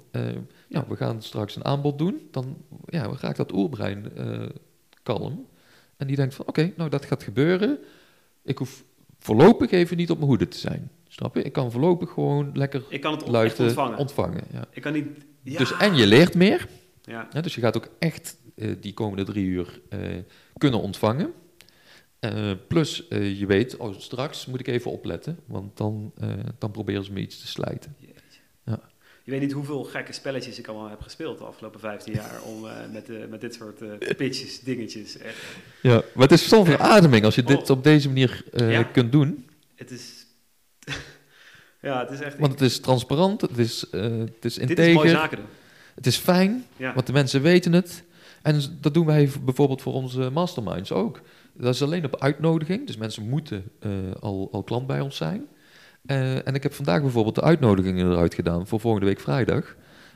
ja, 0.70 0.86
we 0.88 0.96
gaan 0.96 1.22
straks 1.22 1.56
een 1.56 1.66
aanbod 1.66 1.98
doen, 1.98 2.28
dan 2.32 2.58
ja, 2.86 3.12
raakt 3.20 3.38
dat 3.38 3.54
oerbrein 3.54 4.16
eh, 4.16 4.50
kalm. 5.04 5.48
En 5.98 6.08
die 6.08 6.16
denkt 6.16 6.36
van 6.36 6.48
oké, 6.48 6.74
nou 6.78 6.90
dat 6.90 7.06
gaat 7.06 7.24
gebeuren. 7.24 7.78
Ik 8.44 8.58
hoef 8.58 8.84
voorlopig 9.20 9.72
even 9.72 9.98
niet 9.98 10.10
op 10.10 10.18
mijn 10.18 10.30
hoede 10.30 10.48
te 10.48 10.58
zijn. 10.58 10.92
Snap 11.08 11.36
je? 11.36 11.42
Ik 11.44 11.54
kan 11.54 11.72
voorlopig 11.72 12.10
gewoon 12.12 12.52
lekker 12.54 12.84
Ik 12.90 13.02
kan 13.02 13.14
het 13.14 13.28
luisteren, 13.28 13.66
ontvangen. 13.68 13.98
ontvangen. 13.98 14.44
ja. 14.52 14.68
ik 14.72 14.82
kan 14.82 14.94
niet... 14.94 15.08
Ja, 15.42 15.58
Dus 15.58 15.78
en 15.78 15.96
je 15.96 16.08
leert 16.08 16.36
meer. 16.36 16.68
ja. 17.02 17.28
Ja, 17.32 17.42
dus 17.42 17.56
je 17.56 17.62
gaat 17.62 17.78
ook 17.78 17.90
echt 18.00 18.38
eh, 18.56 18.76
die 18.80 18.94
komende 18.94 19.24
drie 19.24 19.46
uur 19.46 19.82
eh, 19.90 20.00
kunnen 20.58 20.82
ontvangen. 20.82 21.34
Plus 22.68 23.06
je 23.10 23.46
weet, 23.48 23.78
oh, 23.78 23.96
straks 24.00 24.46
moet 24.46 24.60
ik 24.60 24.68
even 24.68 24.92
opletten, 24.92 25.40
want 25.46 25.78
dan, 25.78 26.14
dan 26.58 26.72
proberen 26.72 27.04
ze 27.04 27.12
me 27.12 27.20
iets 27.20 27.40
te 27.40 27.48
slijten. 27.48 27.96
Je 29.30 29.36
weet 29.36 29.44
niet 29.44 29.54
hoeveel 29.54 29.84
gekke 29.84 30.14
spelletjes 30.14 30.60
ik 30.60 30.68
allemaal 30.68 30.90
heb 30.90 31.02
gespeeld 31.02 31.38
de 31.38 31.44
afgelopen 31.44 31.80
15 31.80 32.14
jaar 32.14 32.42
om 32.44 32.66
eh, 32.66 32.74
met, 32.92 33.10
eh, 33.10 33.16
met 33.30 33.42
dit 33.42 33.54
soort 33.54 33.82
eh, 33.82 34.16
pitches, 34.16 34.60
dingetjes. 34.60 35.18
Echt. 35.18 35.36
Ja, 35.82 36.02
maar 36.14 36.24
het 36.28 36.32
is 36.32 36.48
zo'n 36.48 36.66
verademing 36.66 37.26
als 37.26 37.36
je 37.36 37.44
dit 37.44 37.70
Oh. 37.70 37.78
op 37.78 37.84
deze 37.84 38.08
manier 38.08 38.44
Ja. 38.56 38.84
kunt 38.84 39.12
doen. 39.12 39.48
Het 39.76 39.92
is... 39.92 40.26
ja, 41.82 42.00
het 42.00 42.12
is 42.12 42.20
echt... 42.20 42.38
Want 42.40 42.52
het 42.52 42.62
is 42.62 42.80
transparant, 42.80 43.42
het 43.42 43.58
is, 43.58 43.86
het 43.92 44.46
is 44.46 44.54
dit 44.56 44.56
is 44.56 44.58
mooie 44.58 44.90
integer, 44.90 45.10
zaken 45.10 45.38
doen. 45.38 45.48
het 45.96 46.06
is 46.08 46.18
fijn, 46.18 46.66
Ja. 46.78 46.94
want 46.94 47.08
de 47.08 47.14
mensen 47.14 47.42
weten 47.42 47.74
het. 47.74 48.04
En 48.42 48.62
dat 48.82 48.94
doen 48.94 49.06
wij 49.06 49.30
bijvoorbeeld 49.44 49.82
voor 49.82 49.94
onze 49.94 50.30
masterminds 50.30 50.92
ook. 50.92 51.22
Dat 51.54 51.74
is 51.74 51.82
alleen 51.82 52.06
op 52.06 52.20
uitnodiging, 52.22 52.88
dus 52.88 52.98
mensen 52.98 53.30
moeten 53.30 53.72
al, 54.20 54.50
al 54.52 54.64
klant 54.64 54.88
bij 54.88 55.00
ons 55.02 55.16
zijn. 55.18 55.48
Eh, 56.06 56.48
en 56.48 56.54
ik 56.56 56.64
heb 56.64 56.74
vandaag 56.74 57.02
bijvoorbeeld 57.02 57.36
de 57.36 57.42
uitnodigingen 57.42 58.12
eruit 58.12 58.34
gedaan 58.34 58.68
voor 58.68 58.80
volgende 58.80 59.06
week 59.08 59.20
vrijdag. 59.20 59.76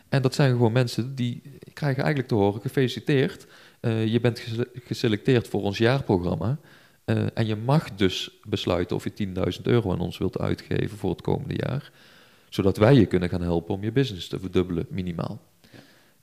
En 0.09 0.21
dat 0.21 0.35
zijn 0.35 0.51
gewoon 0.51 0.71
mensen 0.71 1.15
die 1.15 1.41
krijgen 1.73 1.97
eigenlijk 2.03 2.27
te 2.27 2.35
horen, 2.35 2.61
gefeliciteerd. 2.61 3.47
Eh, 3.79 4.05
je 4.07 4.19
bent 4.19 4.39
gese- 4.39 4.69
geselecteerd 4.73 5.47
voor 5.47 5.61
ons 5.61 5.77
jaarprogramma. 5.77 6.57
Eh, 7.05 7.25
en 7.33 7.45
je 7.45 7.55
mag 7.55 7.95
dus 7.95 8.31
besluiten 8.47 8.95
of 8.95 9.03
je 9.03 9.13
10.000 9.13 9.67
euro 9.67 9.91
aan 9.91 9.99
ons 9.99 10.17
wilt 10.17 10.39
uitgeven 10.39 10.97
voor 10.97 11.09
het 11.09 11.21
komende 11.21 11.53
jaar. 11.57 11.91
Zodat 12.49 12.77
wij 12.77 12.93
je 12.95 13.05
kunnen 13.05 13.29
gaan 13.29 13.41
helpen 13.41 13.73
om 13.75 13.83
je 13.83 13.91
business 13.91 14.27
te 14.27 14.39
verdubbelen, 14.39 14.85
minimaal. 14.89 15.41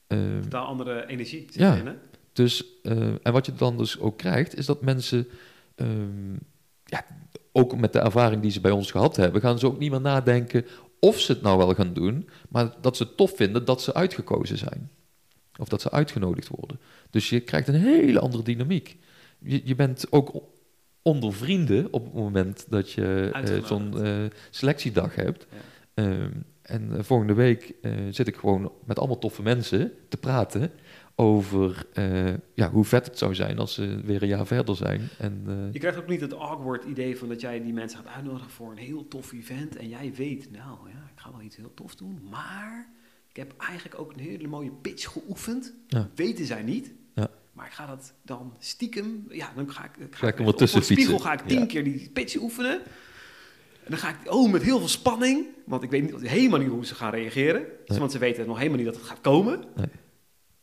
Ja. 0.09 0.17
Totaal 0.43 0.67
andere 0.67 1.07
energie 1.07 1.41
zit 1.51 1.55
Ja. 1.55 1.97
dus, 2.33 2.65
en 3.23 3.33
wat 3.33 3.47
je 3.47 3.55
dan 3.55 3.77
dus 3.77 3.99
ook 3.99 4.19
krijgt, 4.19 4.57
is 4.57 4.67
dat 4.67 4.83
mensen, 4.83 5.27
ehm, 5.75 6.33
ja, 6.85 7.05
ook 7.53 7.77
met 7.77 7.93
de 7.93 7.99
ervaring 7.99 8.43
die 8.43 8.51
ze 8.51 8.61
bij 8.61 8.71
ons 8.71 8.91
gehad 8.91 9.17
hebben, 9.17 9.41
gaan 9.41 9.59
ze 9.59 9.67
ook 9.67 9.79
niet 9.79 9.91
meer 9.91 10.01
nadenken 10.01 10.67
of 11.01 11.19
ze 11.19 11.33
het 11.33 11.43
nou 11.43 11.59
wel 11.59 11.75
gaan 11.75 11.93
doen, 11.93 12.29
maar 12.49 12.75
dat 12.81 12.97
ze 12.97 13.03
het 13.03 13.17
tof 13.17 13.37
vinden 13.37 13.65
dat 13.65 13.83
ze 13.83 13.95
uitgekozen 13.95 14.59
zijn. 14.59 14.91
Of 15.59 15.69
dat 15.69 15.81
ze 15.81 15.91
uitgenodigd 15.91 16.49
worden. 16.49 16.81
Dus 17.11 17.29
je 17.29 17.41
krijgt 17.41 17.69
een 17.69 17.75
hele 17.75 18.21
andere 18.21 18.43
dynamiek. 18.43 18.97
Je, 19.39 19.61
je 19.65 19.75
bent 19.75 20.07
ook 20.11 20.43
onder 21.03 21.33
vrienden 21.33 21.89
op 21.91 22.05
het 22.05 22.15
moment 22.15 22.67
dat 22.69 22.93
je 22.93 23.31
eh, 23.33 23.65
zo'n 23.65 24.05
eh, 24.05 24.15
selectiedag 24.51 25.15
hebt. 25.15 25.47
Ja. 25.51 25.57
Ehm, 25.95 26.31
en 26.63 26.97
eh, 26.97 27.03
volgende 27.03 27.35
week 27.35 27.75
zit 28.11 28.27
ik 28.27 28.37
gewoon 28.37 28.73
met 28.85 28.99
allemaal 28.99 29.19
toffe 29.19 29.43
mensen 29.43 29.93
te 30.09 30.17
praten 30.17 30.71
over 31.21 31.87
eh, 31.93 32.33
ja, 32.55 32.71
hoe 32.71 32.85
vet 32.85 33.07
het 33.07 33.19
zou 33.19 33.35
zijn 33.35 33.59
als 33.59 33.75
ze 33.75 34.01
weer 34.05 34.23
een 34.23 34.29
jaar 34.29 34.47
verder 34.47 34.77
zijn. 34.77 35.09
En, 35.19 35.43
eh, 35.47 35.73
Je 35.73 35.79
krijgt 35.79 35.99
ook 35.99 36.09
niet 36.09 36.21
het 36.21 36.35
awkward 36.35 36.85
idee 36.85 37.19
van 37.19 37.29
dat 37.29 37.41
jij 37.41 37.63
die 37.63 37.73
mensen 37.73 37.99
gaat 37.99 38.15
uitnodigen 38.15 38.51
voor 38.51 38.71
een 38.71 38.77
heel 38.77 39.09
tof 39.09 39.33
event. 39.33 39.77
En 39.77 39.89
jij 39.89 40.13
weet, 40.17 40.51
nou 40.51 40.79
ja, 40.89 41.11
ik 41.15 41.21
ga 41.21 41.31
wel 41.31 41.41
iets 41.41 41.57
heel 41.57 41.75
tof 41.75 41.95
doen. 41.97 42.21
Maar 42.31 42.89
ik 43.31 43.37
heb 43.37 43.55
eigenlijk 43.59 44.01
ook 44.01 44.13
een 44.13 44.19
hele 44.21 44.49
mooie 44.49 44.71
pitch 44.71 45.13
geoefend. 45.13 45.75
Ja. 45.89 46.09
Weten 46.15 46.45
zij 46.45 46.63
niet. 46.63 46.93
Ja. 47.15 47.29
Maar 47.53 47.67
ik 47.67 47.73
ga 47.73 47.87
dat 47.87 48.13
dan 48.23 48.55
stiekem, 48.59 49.25
ja, 49.29 49.53
dan 49.55 49.71
ga 49.73 49.85
ik, 49.85 49.97
ik 49.97 50.15
Ga 50.17 50.27
ik 50.27 50.39
hem 50.39 50.47
op 50.47 50.55
spiegel 50.57 50.81
fietsen. 50.83 51.21
ga 51.21 51.33
ik 51.33 51.41
tien 51.41 51.59
Ja. 51.59 51.67
keer 51.67 51.85
die 51.85 52.11
pitch 52.13 52.37
oefenen. 52.37 52.81
En 53.85 53.97
dan 53.97 53.99
ga 53.99 54.09
ik, 54.09 54.33
oh, 54.33 54.51
met 54.53 54.63
heel 54.63 54.79
veel 54.79 54.89
spanning. 54.89 55.47
Want 55.67 55.83
ik 55.83 55.91
weet 55.91 56.03
niet, 56.03 56.29
helemaal 56.31 56.59
niet 56.59 56.69
hoe 56.69 56.87
ze 56.87 56.95
gaan 56.95 57.11
reageren. 57.11 57.63
Nee. 57.87 57.99
Want 57.99 58.13
ze 58.13 58.19
weten 58.19 58.47
nog 58.47 58.57
helemaal 58.57 58.77
niet 58.79 58.87
dat 58.87 58.97
het 58.97 59.05
gaat 59.05 59.21
komen. 59.21 59.65
Nee. 59.77 59.87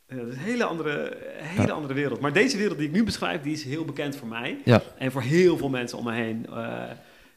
Ja, 0.09 0.15
dat 0.15 0.27
is 0.27 0.33
een 0.33 0.39
hele, 0.39 0.63
andere, 0.63 1.17
hele 1.37 1.67
Ja. 1.67 1.73
andere 1.73 1.93
wereld. 1.93 2.19
Maar 2.19 2.33
deze 2.33 2.57
wereld 2.57 2.77
die 2.77 2.87
ik 2.87 2.93
nu 2.93 3.03
beschrijf, 3.03 3.41
die 3.41 3.53
is 3.53 3.63
heel 3.63 3.85
bekend 3.85 4.15
voor 4.15 4.27
mij. 4.27 4.57
ja, 4.65 4.81
En 4.97 5.11
voor 5.11 5.21
heel 5.21 5.57
veel 5.57 5.69
mensen 5.69 5.97
om 5.97 6.03
me 6.03 6.13
heen. 6.13 6.45
eh, 6.49 6.83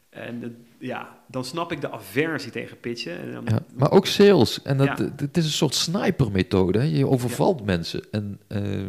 en 0.09 0.65
ja, 0.79 1.17
dan 1.27 1.45
snap 1.45 1.71
ik 1.71 1.81
de 1.81 1.91
aversie 1.91 2.51
tegen 2.51 2.79
pitchen. 2.79 3.19
En 3.19 3.31
dan, 3.31 3.43
ja, 3.47 3.63
maar 3.75 3.91
ook 3.91 4.05
sales. 4.05 4.61
En 4.61 4.77
dat, 4.77 4.97
het- 4.97 5.37
is 5.37 5.45
een 5.45 5.49
soort 5.51 5.75
sniper-methode. 5.75 6.91
Je 6.97 7.07
overvalt 7.07 7.65
mensen. 7.65 8.03
En 8.11 8.39
eh, 8.47 8.81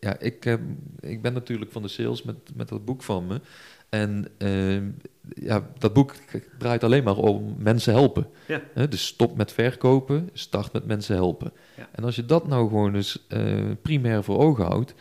ja, 0.00 0.18
ik, 0.18 0.58
ik 1.00 1.22
ben 1.22 1.32
natuurlijk 1.32 1.72
van 1.72 1.82
de 1.82 1.88
sales 1.88 2.22
met, 2.22 2.36
met 2.54 2.68
dat 2.68 2.84
boek 2.84 3.02
van 3.02 3.26
me. 3.26 3.40
En 3.88 4.26
eh, 4.38 4.76
ja, 5.46 5.68
dat 5.78 5.92
boek 5.92 6.14
draait 6.58 6.84
alleen 6.84 7.04
maar 7.04 7.16
om 7.16 7.54
mensen 7.58 7.92
helpen. 7.92 8.26
Dus 8.90 9.06
stop 9.06 9.36
met 9.36 9.52
verkopen, 9.52 10.28
start 10.32 10.72
met 10.72 10.86
mensen 10.86 11.14
helpen. 11.14 11.52
Ja. 11.76 11.88
En 11.92 12.04
als 12.04 12.16
je 12.16 12.26
dat 12.26 12.46
nou 12.46 12.68
gewoon 12.68 12.94
eens 12.94 13.24
eh, 13.28 13.70
primair 13.82 14.24
voor 14.24 14.38
ogen 14.38 14.64
houdt, 14.64 14.94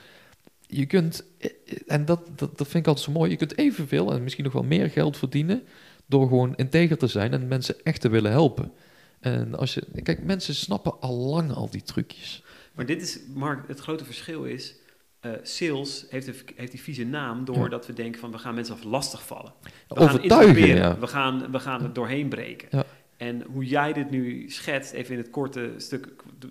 je 0.67 0.85
kunt, 0.85 1.23
eh, 1.39 1.49
en 1.87 2.05
dat, 2.05 2.19
dat, 2.35 2.57
dat 2.57 2.67
vind 2.67 2.83
ik 2.83 2.87
altijd 2.87 3.05
zo 3.05 3.11
mooi, 3.11 3.29
je 3.31 3.37
kunt 3.37 3.57
evenveel 3.57 4.13
en 4.13 4.23
misschien 4.23 4.43
nog 4.43 4.53
wel 4.53 4.63
meer 4.63 4.89
geld 4.89 5.17
verdienen 5.17 5.63
door 6.05 6.27
gewoon 6.27 6.55
integer 6.55 6.97
te 6.97 7.07
zijn 7.07 7.33
en 7.33 7.47
mensen 7.47 7.75
echt 7.83 8.01
te 8.01 8.09
willen 8.09 8.31
helpen. 8.31 8.71
En 9.19 9.55
als 9.55 9.73
je, 9.73 9.83
kijk, 10.03 10.23
mensen 10.23 10.55
snappen 10.55 10.99
al 10.99 11.15
lang 11.15 11.51
al 11.51 11.69
die 11.69 11.83
trucjes. 11.83 12.43
Maar 12.75 12.85
dit 12.85 13.01
is, 13.01 13.19
Mark, 13.33 13.67
het 13.67 13.79
grote 13.79 14.05
verschil 14.05 14.43
is... 14.43 14.75
eh, 15.19 15.31
sales 15.41 16.05
heeft, 16.09 16.27
een, 16.27 16.35
heeft 16.55 16.71
die 16.71 16.81
vieze 16.81 17.03
naam 17.03 17.45
doordat 17.45 17.85
we 17.87 17.93
denken 17.93 18.19
van... 18.19 18.31
we 18.31 18.37
gaan 18.37 18.55
mensen 18.55 18.75
af 18.75 18.83
lastig 18.83 19.25
vallen. 19.25 19.53
We 19.87 19.95
gaan 19.95 20.09
Overtuigen, 20.09 20.67
ja. 20.67 20.99
We 20.99 21.07
gaan, 21.07 21.51
we 21.51 21.59
gaan 21.59 21.83
het 21.83 21.95
doorheen 21.95 22.29
breken. 22.29 22.67
Ja. 22.71 22.85
En 23.27 23.43
hoe 23.51 23.65
jij 23.65 23.93
dit 23.93 24.09
nu 24.09 24.49
schetst, 24.49 24.93
even 24.93 25.11
in 25.11 25.17
het 25.17 25.29
korte 25.29 25.73
stuk... 25.77 26.07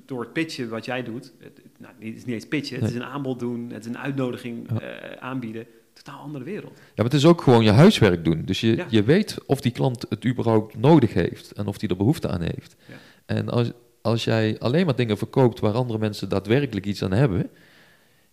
door 0.07 0.21
het 0.21 0.33
pitchen 0.33 0.69
wat 0.69 0.85
jij 0.85 1.03
doet... 1.03 1.33
Het, 1.39 1.61
nou, 1.79 1.95
het 1.99 2.15
is 2.17 2.25
niet 2.25 2.35
eens 2.35 2.47
pitchen, 2.49 2.75
het 2.75 2.85
Nee. 2.85 2.93
is 2.95 2.97
een 2.99 3.05
aanbod 3.13 3.39
doen... 3.39 3.71
het 3.73 3.81
is 3.85 3.87
een 3.91 3.99
uitnodiging 3.99 4.69
Ja. 4.73 4.81
eh, 4.81 5.17
aanbieden... 5.23 5.67
totaal 5.93 6.21
andere 6.21 6.45
wereld. 6.45 6.73
Ja, 6.77 6.83
maar 6.97 7.05
het 7.05 7.15
is 7.15 7.27
ook 7.27 7.41
gewoon 7.43 7.65
je 7.65 7.71
huiswerk 7.71 8.25
doen. 8.25 8.43
Dus 8.45 8.61
je, 8.61 8.77
Ja. 8.77 8.87
je 8.89 9.03
weet 9.03 9.39
of 9.47 9.61
die 9.61 9.73
klant 9.73 10.07
het 10.09 10.27
überhaupt 10.27 10.77
nodig 10.79 11.13
heeft 11.15 11.53
en 11.53 11.67
of 11.67 11.79
die 11.79 11.89
er 11.89 11.97
behoefte 11.97 12.29
aan 12.29 12.41
heeft. 12.43 12.77
Ja. 12.89 12.95
En 13.27 13.49
als, 13.49 13.71
als 14.03 14.25
jij 14.25 14.59
alleen 14.59 14.85
maar 14.87 14.97
dingen 14.97 15.19
verkoopt 15.19 15.61
waar 15.61 15.73
andere 15.73 15.99
mensen 15.99 16.29
daadwerkelijk 16.29 16.87
iets 16.87 17.03
aan 17.05 17.13
hebben, 17.13 17.51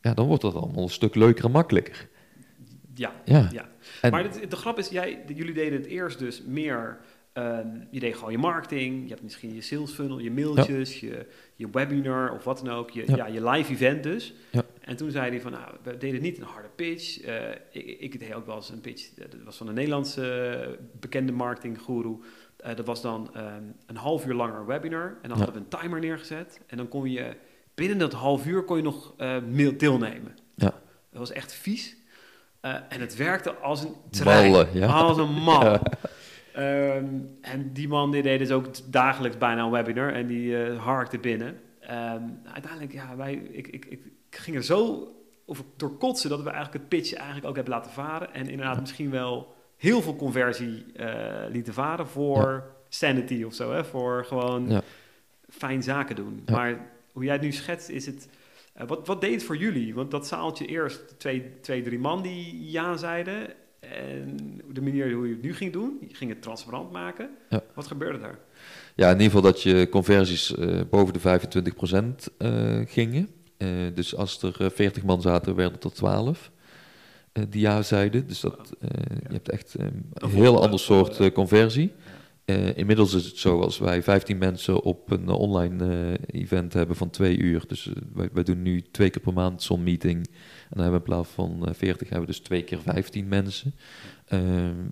ja, 0.02 0.14
dan 0.14 0.28
wordt 0.28 0.42
dat 0.42 0.56
allemaal 0.56 0.84
een 0.84 0.90
stuk 0.90 1.16
leuker 1.16 1.46
en 1.46 1.52
makkelijker. 1.52 2.08
Ja, 2.94 3.14
Ja. 3.26 3.50
ja. 3.52 3.70
En- 4.02 4.12
maar 4.12 4.32
de, 4.32 4.48
de 4.48 4.56
grap 4.56 4.78
is, 4.78 4.90
jij, 4.90 5.20
jullie 5.36 5.54
deden 5.54 5.80
het 5.80 5.88
eerst 5.88 6.20
dus 6.20 6.42
meer... 6.48 6.98
ehm, 7.40 7.68
je 7.90 8.00
deed 8.00 8.16
gewoon 8.16 8.32
je 8.32 8.38
marketing, 8.38 9.04
je 9.04 9.10
hebt 9.10 9.24
misschien 9.24 9.56
je 9.56 9.62
sales 9.62 9.92
funnel, 9.92 10.20
je 10.20 10.32
mailtjes, 10.32 11.00
je, 11.00 11.26
je 11.56 11.70
webinar 11.72 12.34
of 12.34 12.44
wat 12.44 12.62
dan 12.64 12.74
ook. 12.74 12.90
Je, 12.90 13.04
ja. 13.06 13.16
Ja. 13.16 13.28
je 13.28 13.50
live 13.50 13.72
event 13.72 14.04
dus. 14.04 14.34
Ja. 14.52 14.64
En 14.82 14.96
toen 14.96 15.12
zei 15.12 15.30
hij 15.30 15.42
van, 15.42 15.52
nou, 15.52 15.74
we 15.84 15.98
deden 15.98 16.22
niet 16.22 16.38
een 16.38 16.44
harde 16.44 16.70
pitch. 16.76 17.22
Eh, 17.22 17.50
ik, 17.72 18.00
ik 18.00 18.20
deed 18.20 18.34
ook 18.34 18.46
wel 18.46 18.56
eens 18.56 18.70
een 18.70 18.82
pitch, 18.82 19.10
eh, 19.18 19.26
dat 19.30 19.40
was 19.44 19.58
van 19.58 19.68
een 19.68 19.74
Nederlandse 19.74 20.50
eh, 20.50 20.86
bekende 21.00 21.32
marketinggoeroe. 21.32 22.20
Eh, 22.58 22.76
dat 22.76 22.86
was 22.86 23.02
dan 23.02 23.30
ehm, 23.34 23.64
een 23.86 23.96
half 23.96 24.26
uur 24.26 24.34
langer 24.34 24.66
webinar. 24.66 25.18
En 25.22 25.30
dan 25.30 25.38
hadden 25.38 25.56
we 25.56 25.62
een 25.62 25.80
timer 25.80 26.00
neergezet. 26.00 26.60
En 26.68 26.78
dan 26.78 26.88
kon 26.88 27.12
je, 27.12 27.36
binnen 27.76 27.98
dat 27.98 28.14
half 28.14 28.46
uur 28.46 28.64
kon 28.64 28.78
je 28.78 28.84
nog 28.84 29.14
mail 29.50 29.78
deelnemen. 29.78 30.38
Ja. 30.56 30.74
Dat 31.10 31.20
was 31.20 31.32
echt 31.32 31.54
vies. 31.54 31.98
En 32.62 33.00
het 33.00 33.16
werkte 33.16 33.54
als 33.54 33.84
een 33.84 33.96
trein. 34.10 34.52
Ballen. 34.52 34.90
Als 34.90 35.18
een 35.18 35.34
man. 35.50 35.80
Ehm, 36.54 37.06
en 37.42 37.74
die 37.74 37.88
man 37.88 38.12
die 38.12 38.22
deed 38.22 38.40
dus 38.40 38.52
ook 38.52 38.68
dagelijks 38.92 39.38
bijna 39.38 39.64
een 39.64 39.72
webinar. 39.72 40.14
En 40.14 40.28
die 40.28 40.64
eh 40.64 40.84
harkte 40.84 41.18
binnen. 41.18 41.60
Ehm, 41.80 42.24
uiteindelijk, 42.54 42.94
ja, 42.94 43.16
wij, 43.16 43.34
ik, 43.34 43.68
ik, 43.68 43.86
ik 43.86 44.02
ging 44.30 44.56
er 44.58 44.64
zo 44.64 45.08
over 45.46 45.64
door 45.78 45.98
kotsen... 45.98 46.30
dat 46.30 46.42
we 46.42 46.50
eigenlijk 46.50 46.74
het 46.80 46.90
pitch 46.90 47.14
eigenlijk 47.14 47.48
ook 47.48 47.56
hebben 47.56 47.74
laten 47.74 47.92
varen. 47.92 48.34
En 48.34 48.48
inderdaad 48.50 48.80
misschien 48.80 49.10
wel 49.12 49.56
heel 49.78 50.02
veel 50.02 50.16
conversie 50.16 50.86
eh, 50.96 51.50
lieten 51.52 51.74
varen... 51.74 52.08
voor 52.08 52.64
sanity 52.90 53.44
of 53.44 53.54
zo, 53.54 53.72
hè? 53.72 53.86
Voor 53.86 54.26
gewoon 54.26 54.70
Ja. 54.70 54.82
fijn 55.50 55.84
zaken 55.84 56.16
doen. 56.16 56.42
Ja. 56.46 56.56
Maar 56.56 56.88
hoe 57.12 57.24
jij 57.24 57.34
het 57.34 57.42
nu 57.42 57.52
schetst, 57.52 57.90
is 57.90 58.06
het... 58.06 58.30
eh, 58.74 58.88
wat, 58.88 59.08
wat 59.08 59.22
deed 59.22 59.34
het 59.34 59.44
voor 59.44 59.58
jullie? 59.58 59.94
Want 59.96 60.12
dat 60.12 60.28
zaaltje 60.28 60.66
eerst 60.66 61.20
twee, 61.20 61.60
twee, 61.62 61.82
drie 61.82 62.00
man 62.00 62.22
die 62.22 62.70
ja 62.72 62.98
zeiden. 62.98 63.48
En 63.92 64.62
de 64.74 64.82
manier 64.82 65.14
hoe 65.14 65.28
je 65.28 65.34
het 65.34 65.42
nu 65.42 65.54
ging 65.54 65.74
doen, 65.74 65.98
je 66.08 66.16
ging 66.16 66.30
het 66.30 66.42
transparant 66.42 66.92
maken. 66.92 67.30
Ja. 67.50 67.64
Wat 67.74 67.88
gebeurde 67.88 68.20
daar? 68.20 68.40
Ja, 68.96 69.06
in 69.08 69.12
ieder 69.12 69.26
geval 69.26 69.42
dat 69.42 69.62
je 69.62 69.90
conversies 69.90 70.56
eh, 70.56 70.82
boven 70.90 71.14
de 71.14 71.20
25% 71.20 72.34
eh 72.38 72.82
gingen. 72.86 73.30
Eh, 73.60 73.68
dus 73.94 74.16
als 74.16 74.42
er 74.42 74.56
eh, 74.60 74.70
40 74.70 75.04
man 75.04 75.22
zaten, 75.22 75.56
werden 75.56 75.74
het 75.74 75.84
er 75.84 75.94
12 75.94 76.52
eh, 77.32 77.44
die 77.50 77.62
ja 77.62 77.82
zeiden. 77.82 78.28
Dus 78.28 78.40
dat, 78.40 78.74
je 78.80 79.34
hebt 79.34 79.50
echt 79.50 79.76
een 79.78 80.30
heel 80.30 80.62
ander 80.62 80.80
soort 80.80 81.32
conversie. 81.32 81.92
Inmiddels 82.76 83.14
is 83.14 83.26
het 83.26 83.38
zo, 83.38 83.62
als 83.62 83.78
wij 83.78 84.04
15 84.04 84.38
mensen 84.38 84.82
op 84.82 85.12
een 85.12 85.30
online 85.30 86.18
event 86.26 86.74
hebben 86.74 86.96
van 86.96 87.10
twee 87.10 87.38
uur. 87.38 87.64
Dus 87.68 87.92
wij, 88.14 88.30
wij 88.34 88.44
doen 88.44 88.62
nu 88.62 88.82
twee 88.82 89.10
keer 89.10 89.22
per 89.22 89.34
maand 89.34 89.64
zo'n 89.64 89.84
meeting. 89.84 90.30
En 90.70 90.76
dan 90.76 90.84
hebben 90.84 91.02
we 91.02 91.08
in 91.08 91.14
plaats 91.14 91.30
van 91.30 91.68
eh, 91.68 91.74
40 91.74 92.10
hebben 92.10 92.28
we 92.28 92.34
dus 92.34 92.42
twee 92.42 92.64
keer 92.64 92.80
15 92.80 93.28
mensen. 93.28 93.74
Eh, 94.26 94.40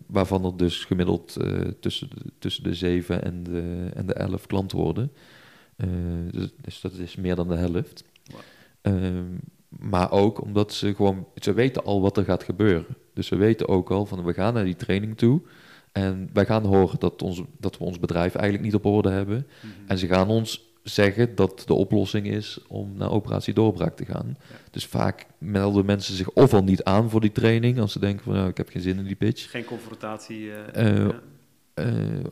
waarvan 0.06 0.46
er 0.46 0.58
dus 0.58 0.86
gemiddeld 0.86 1.36
eh, 1.36 1.62
tussen, 1.80 2.10
de, 2.10 2.32
tussen 2.40 2.64
de 2.64 2.74
7 2.74 3.24
en 3.24 3.44
de, 3.44 3.90
en 3.94 4.06
de 4.06 4.14
11 4.14 4.48
klanten 4.48 4.78
worden. 4.78 5.12
Eh, 5.76 5.88
dus, 6.32 6.50
dus 6.62 6.82
dat 6.82 6.94
is 6.94 7.16
meer 7.16 7.36
dan 7.36 7.48
de 7.48 7.56
helft. 7.56 8.04
Ehm, 8.82 9.26
maar 9.70 10.12
ook 10.12 10.42
omdat 10.42 10.74
ze 10.74 10.96
gewoon, 10.96 11.28
ze 11.36 11.54
weten 11.54 11.84
al 11.84 12.02
wat 12.02 12.18
er 12.18 12.24
gaat 12.24 12.44
gebeuren. 12.44 12.96
Dus 13.14 13.28
ze 13.28 13.36
weten 13.36 13.68
ook 13.68 13.92
al 13.92 14.06
van 14.06 14.24
we 14.24 14.34
gaan 14.34 14.54
naar 14.54 14.66
die 14.66 14.76
training 14.76 15.18
toe. 15.18 15.42
En 15.92 16.30
wij 16.34 16.46
gaan 16.46 16.66
horen 16.66 17.00
dat, 17.00 17.22
ons, 17.22 17.42
dat 17.60 17.78
we 17.78 17.84
ons 17.84 18.00
bedrijf 18.00 18.36
eigenlijk 18.36 18.64
niet 18.64 18.76
op 18.76 18.86
orde 18.86 19.10
hebben. 19.10 19.48
Mhm. 19.62 19.72
En 19.88 19.98
ze 19.98 20.08
gaan 20.08 20.30
ons 20.30 20.67
zeggen 20.90 21.36
dat 21.36 21.64
de 21.66 21.74
oplossing 21.74 22.28
is 22.28 22.60
om 22.68 22.94
naar 22.98 23.12
operatie 23.12 23.54
doorbraak 23.54 23.96
te 23.96 24.06
gaan. 24.06 24.38
Ja. 24.50 24.56
Dus 24.72 24.86
vaak 24.86 25.26
melden 25.38 25.86
mensen 25.86 26.16
zich 26.16 26.30
ofwel 26.30 26.64
niet 26.64 26.84
aan 26.84 27.10
voor 27.10 27.22
die 27.22 27.32
training, 27.32 27.80
als 27.80 27.92
ze 27.92 28.00
denken 28.00 28.24
van 28.24 28.34
nou, 28.34 28.50
ik 28.50 28.58
heb 28.58 28.70
geen 28.70 28.82
zin 28.82 28.98
in 28.98 29.04
die 29.06 29.16
pitch. 29.16 29.50
Geen 29.50 29.66
confrontatie. 29.66 30.40
ja, 30.46 31.22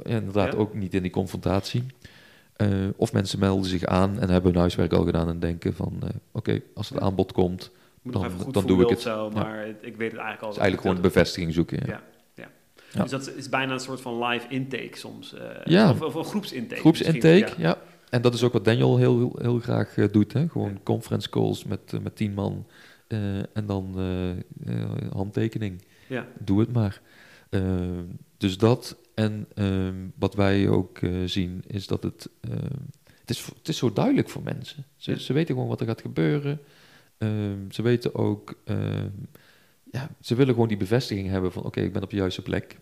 inderdaad, 0.03 0.51
Ja? 0.53 0.57
ook 0.59 0.73
niet 0.73 0.93
in 0.93 1.01
die 1.01 1.11
confrontatie. 1.11 1.83
Of 2.95 3.13
mensen 3.13 3.39
melden 3.39 3.65
zich 3.69 3.83
aan 3.85 4.19
en 4.19 4.29
hebben 4.29 4.51
hun 4.51 4.59
huiswerk 4.59 4.93
al 4.93 5.03
gedaan 5.05 5.29
en 5.29 5.39
denken 5.39 5.73
van 5.75 5.99
oké, 6.31 6.61
als 6.75 6.89
het 6.89 6.99
aanbod 6.99 7.31
komt, 7.31 7.71
Moet 8.01 8.13
dan- 8.13 8.21
nog 8.21 8.31
even 8.31 8.43
goed 8.43 8.53
dan 8.53 8.65
doe 8.67 8.81
ik 8.83 8.89
het. 8.89 9.01
zo, 9.01 9.29
maar 9.29 9.67
ik 9.67 9.75
weet 9.81 10.11
het 10.11 10.19
eigenlijk 10.19 10.41
al. 10.41 10.49
is 10.49 10.57
eigenlijk 10.57 10.81
gewoon 10.81 10.95
de 10.95 11.01
bevestiging 11.01 11.53
zoeken. 11.53 11.79
Ja. 11.85 12.01
Dus 13.01 13.09
dat 13.11 13.31
is 13.35 13.49
bijna 13.49 13.73
een 13.73 13.79
soort 13.79 14.01
van 14.01 14.23
live 14.25 14.45
intake 14.49 14.97
soms. 14.97 15.35
Ja. 15.63 15.89
Of, 15.89 16.01
of 16.01 16.15
een 16.15 16.23
groepsintake. 16.23 16.79
Groepsintake, 16.81 17.51
ja. 17.57 17.77
En 18.09 18.21
dat 18.21 18.33
is 18.33 18.43
ook 18.43 18.53
wat 18.53 18.65
Daniel 18.65 18.97
heel, 18.97 19.35
heel 19.41 19.59
graag 19.59 19.97
eh, 19.97 20.05
doet. 20.11 20.33
Hè? 20.33 20.49
Gewoon 20.49 20.83
conference 20.83 21.29
calls 21.29 21.63
met, 21.63 21.93
eh, 21.93 21.99
met 21.99 22.15
tien 22.15 22.33
man 22.33 22.65
eh, 23.07 23.37
en 23.37 23.65
dan 23.65 23.95
handtekening. 25.13 25.81
Ja. 26.07 26.27
Doe 26.39 26.59
het 26.59 26.73
maar. 26.73 27.01
Eh, 27.49 27.99
dus 28.37 28.57
dat 28.57 28.97
en 29.15 29.45
ehm, 29.53 29.95
wat 30.19 30.33
wij 30.35 30.69
ook 30.69 30.99
zien 31.25 31.63
is 31.67 31.87
dat 31.87 32.03
het, 32.03 32.29
ehm, 32.41 32.79
het, 33.19 33.29
is, 33.29 33.45
het 33.57 33.67
is 33.67 33.77
zo 33.77 33.93
duidelijk 33.93 34.29
voor 34.29 34.43
mensen. 34.43 34.85
Ze, 34.95 35.11
Ja. 35.11 35.17
ze 35.17 35.33
weten 35.33 35.53
gewoon 35.53 35.69
wat 35.69 35.79
er 35.81 35.87
gaat 35.87 36.01
gebeuren. 36.01 36.59
Ehm, 37.17 37.71
ze 37.71 37.81
weten 37.81 38.15
ook, 38.15 38.57
ehm, 38.65 39.09
ja, 39.91 40.09
ze 40.21 40.35
willen 40.35 40.53
gewoon 40.53 40.69
die 40.69 40.77
bevestiging 40.77 41.29
hebben 41.29 41.51
van 41.51 41.63
oké, 41.63 41.81
ik 41.81 41.93
ben 41.93 42.03
op 42.03 42.09
de 42.09 42.15
juiste 42.15 42.41
plek. 42.41 42.79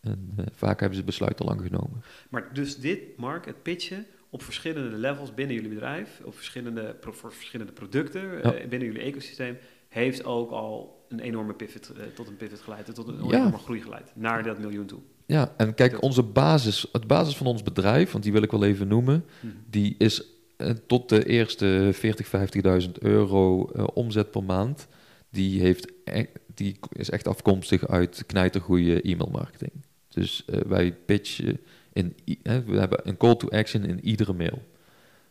En 0.00 0.34
vaak 0.54 0.80
hebben 0.80 0.98
ze 0.98 1.02
het 1.04 1.10
besluit 1.10 1.40
al 1.40 1.46
lang 1.46 1.60
genomen. 1.62 2.02
Maar 2.30 2.54
dus 2.54 2.76
dit, 2.76 3.16
Mark, 3.16 3.44
het 3.46 3.62
pitchen 3.62 4.06
op 4.30 4.42
verschillende 4.42 4.96
levels 4.96 5.34
binnen 5.34 5.54
jullie 5.54 5.70
bedrijf, 5.70 6.20
op 6.24 6.34
verschillende, 6.34 6.96
voor 7.00 7.32
verschillende 7.32 7.72
producten 7.72 8.42
eh, 8.42 8.68
binnen 8.68 8.88
jullie 8.88 9.02
ecosysteem, 9.02 9.56
heeft 9.88 10.24
ook 10.24 10.50
al 10.50 11.04
een 11.08 11.20
enorme 11.20 11.52
pivot, 11.54 11.88
eh, 11.90 12.02
tot 12.14 12.28
een 12.28 12.36
pivot 12.36 12.60
geleid, 12.60 12.94
tot 12.94 13.08
een 13.08 13.24
Ja. 13.28 13.36
enorme 13.38 13.58
groei 13.58 13.80
geleid, 13.82 14.12
naar 14.14 14.42
dat 14.42 14.58
miljoen 14.58 14.86
toe. 14.86 15.00
Ja, 15.26 15.54
en 15.56 15.74
kijk, 15.74 16.02
onze 16.02 16.22
basis, 16.22 16.86
het 16.92 17.06
basis 17.06 17.36
van 17.36 17.46
ons 17.46 17.62
bedrijf, 17.62 18.10
want 18.12 18.24
die 18.24 18.32
wil 18.32 18.42
ik 18.42 18.50
wel 18.50 18.64
even 18.64 18.88
noemen, 18.88 19.24
Mhm. 19.40 19.52
die 19.70 19.94
is 19.98 20.22
eh, 20.56 20.70
tot 20.86 21.08
de 21.08 21.24
eerste 21.26 21.90
40, 21.92 22.26
50.000 22.26 22.98
euro 22.98 23.68
eh, 23.70 23.84
omzet 23.94 24.30
per 24.30 24.44
maand. 24.44 24.86
Die, 25.30 25.60
heeft 25.60 25.92
e- 26.04 26.24
die 26.54 26.76
is 26.92 27.10
echt 27.10 27.28
afkomstig 27.28 27.88
uit 27.88 28.22
knijtergoeie 28.26 29.00
e-mailmarketing. 29.02 29.72
Dus 30.08 30.44
eh, 30.46 30.60
wij 30.66 30.92
pitchen, 30.92 31.60
in, 31.98 32.14
we 32.42 32.78
hebben 32.78 33.08
een 33.08 33.16
call 33.16 33.36
to 33.36 33.48
action 33.48 33.84
in 33.84 34.04
iedere 34.04 34.32
mail. 34.32 34.62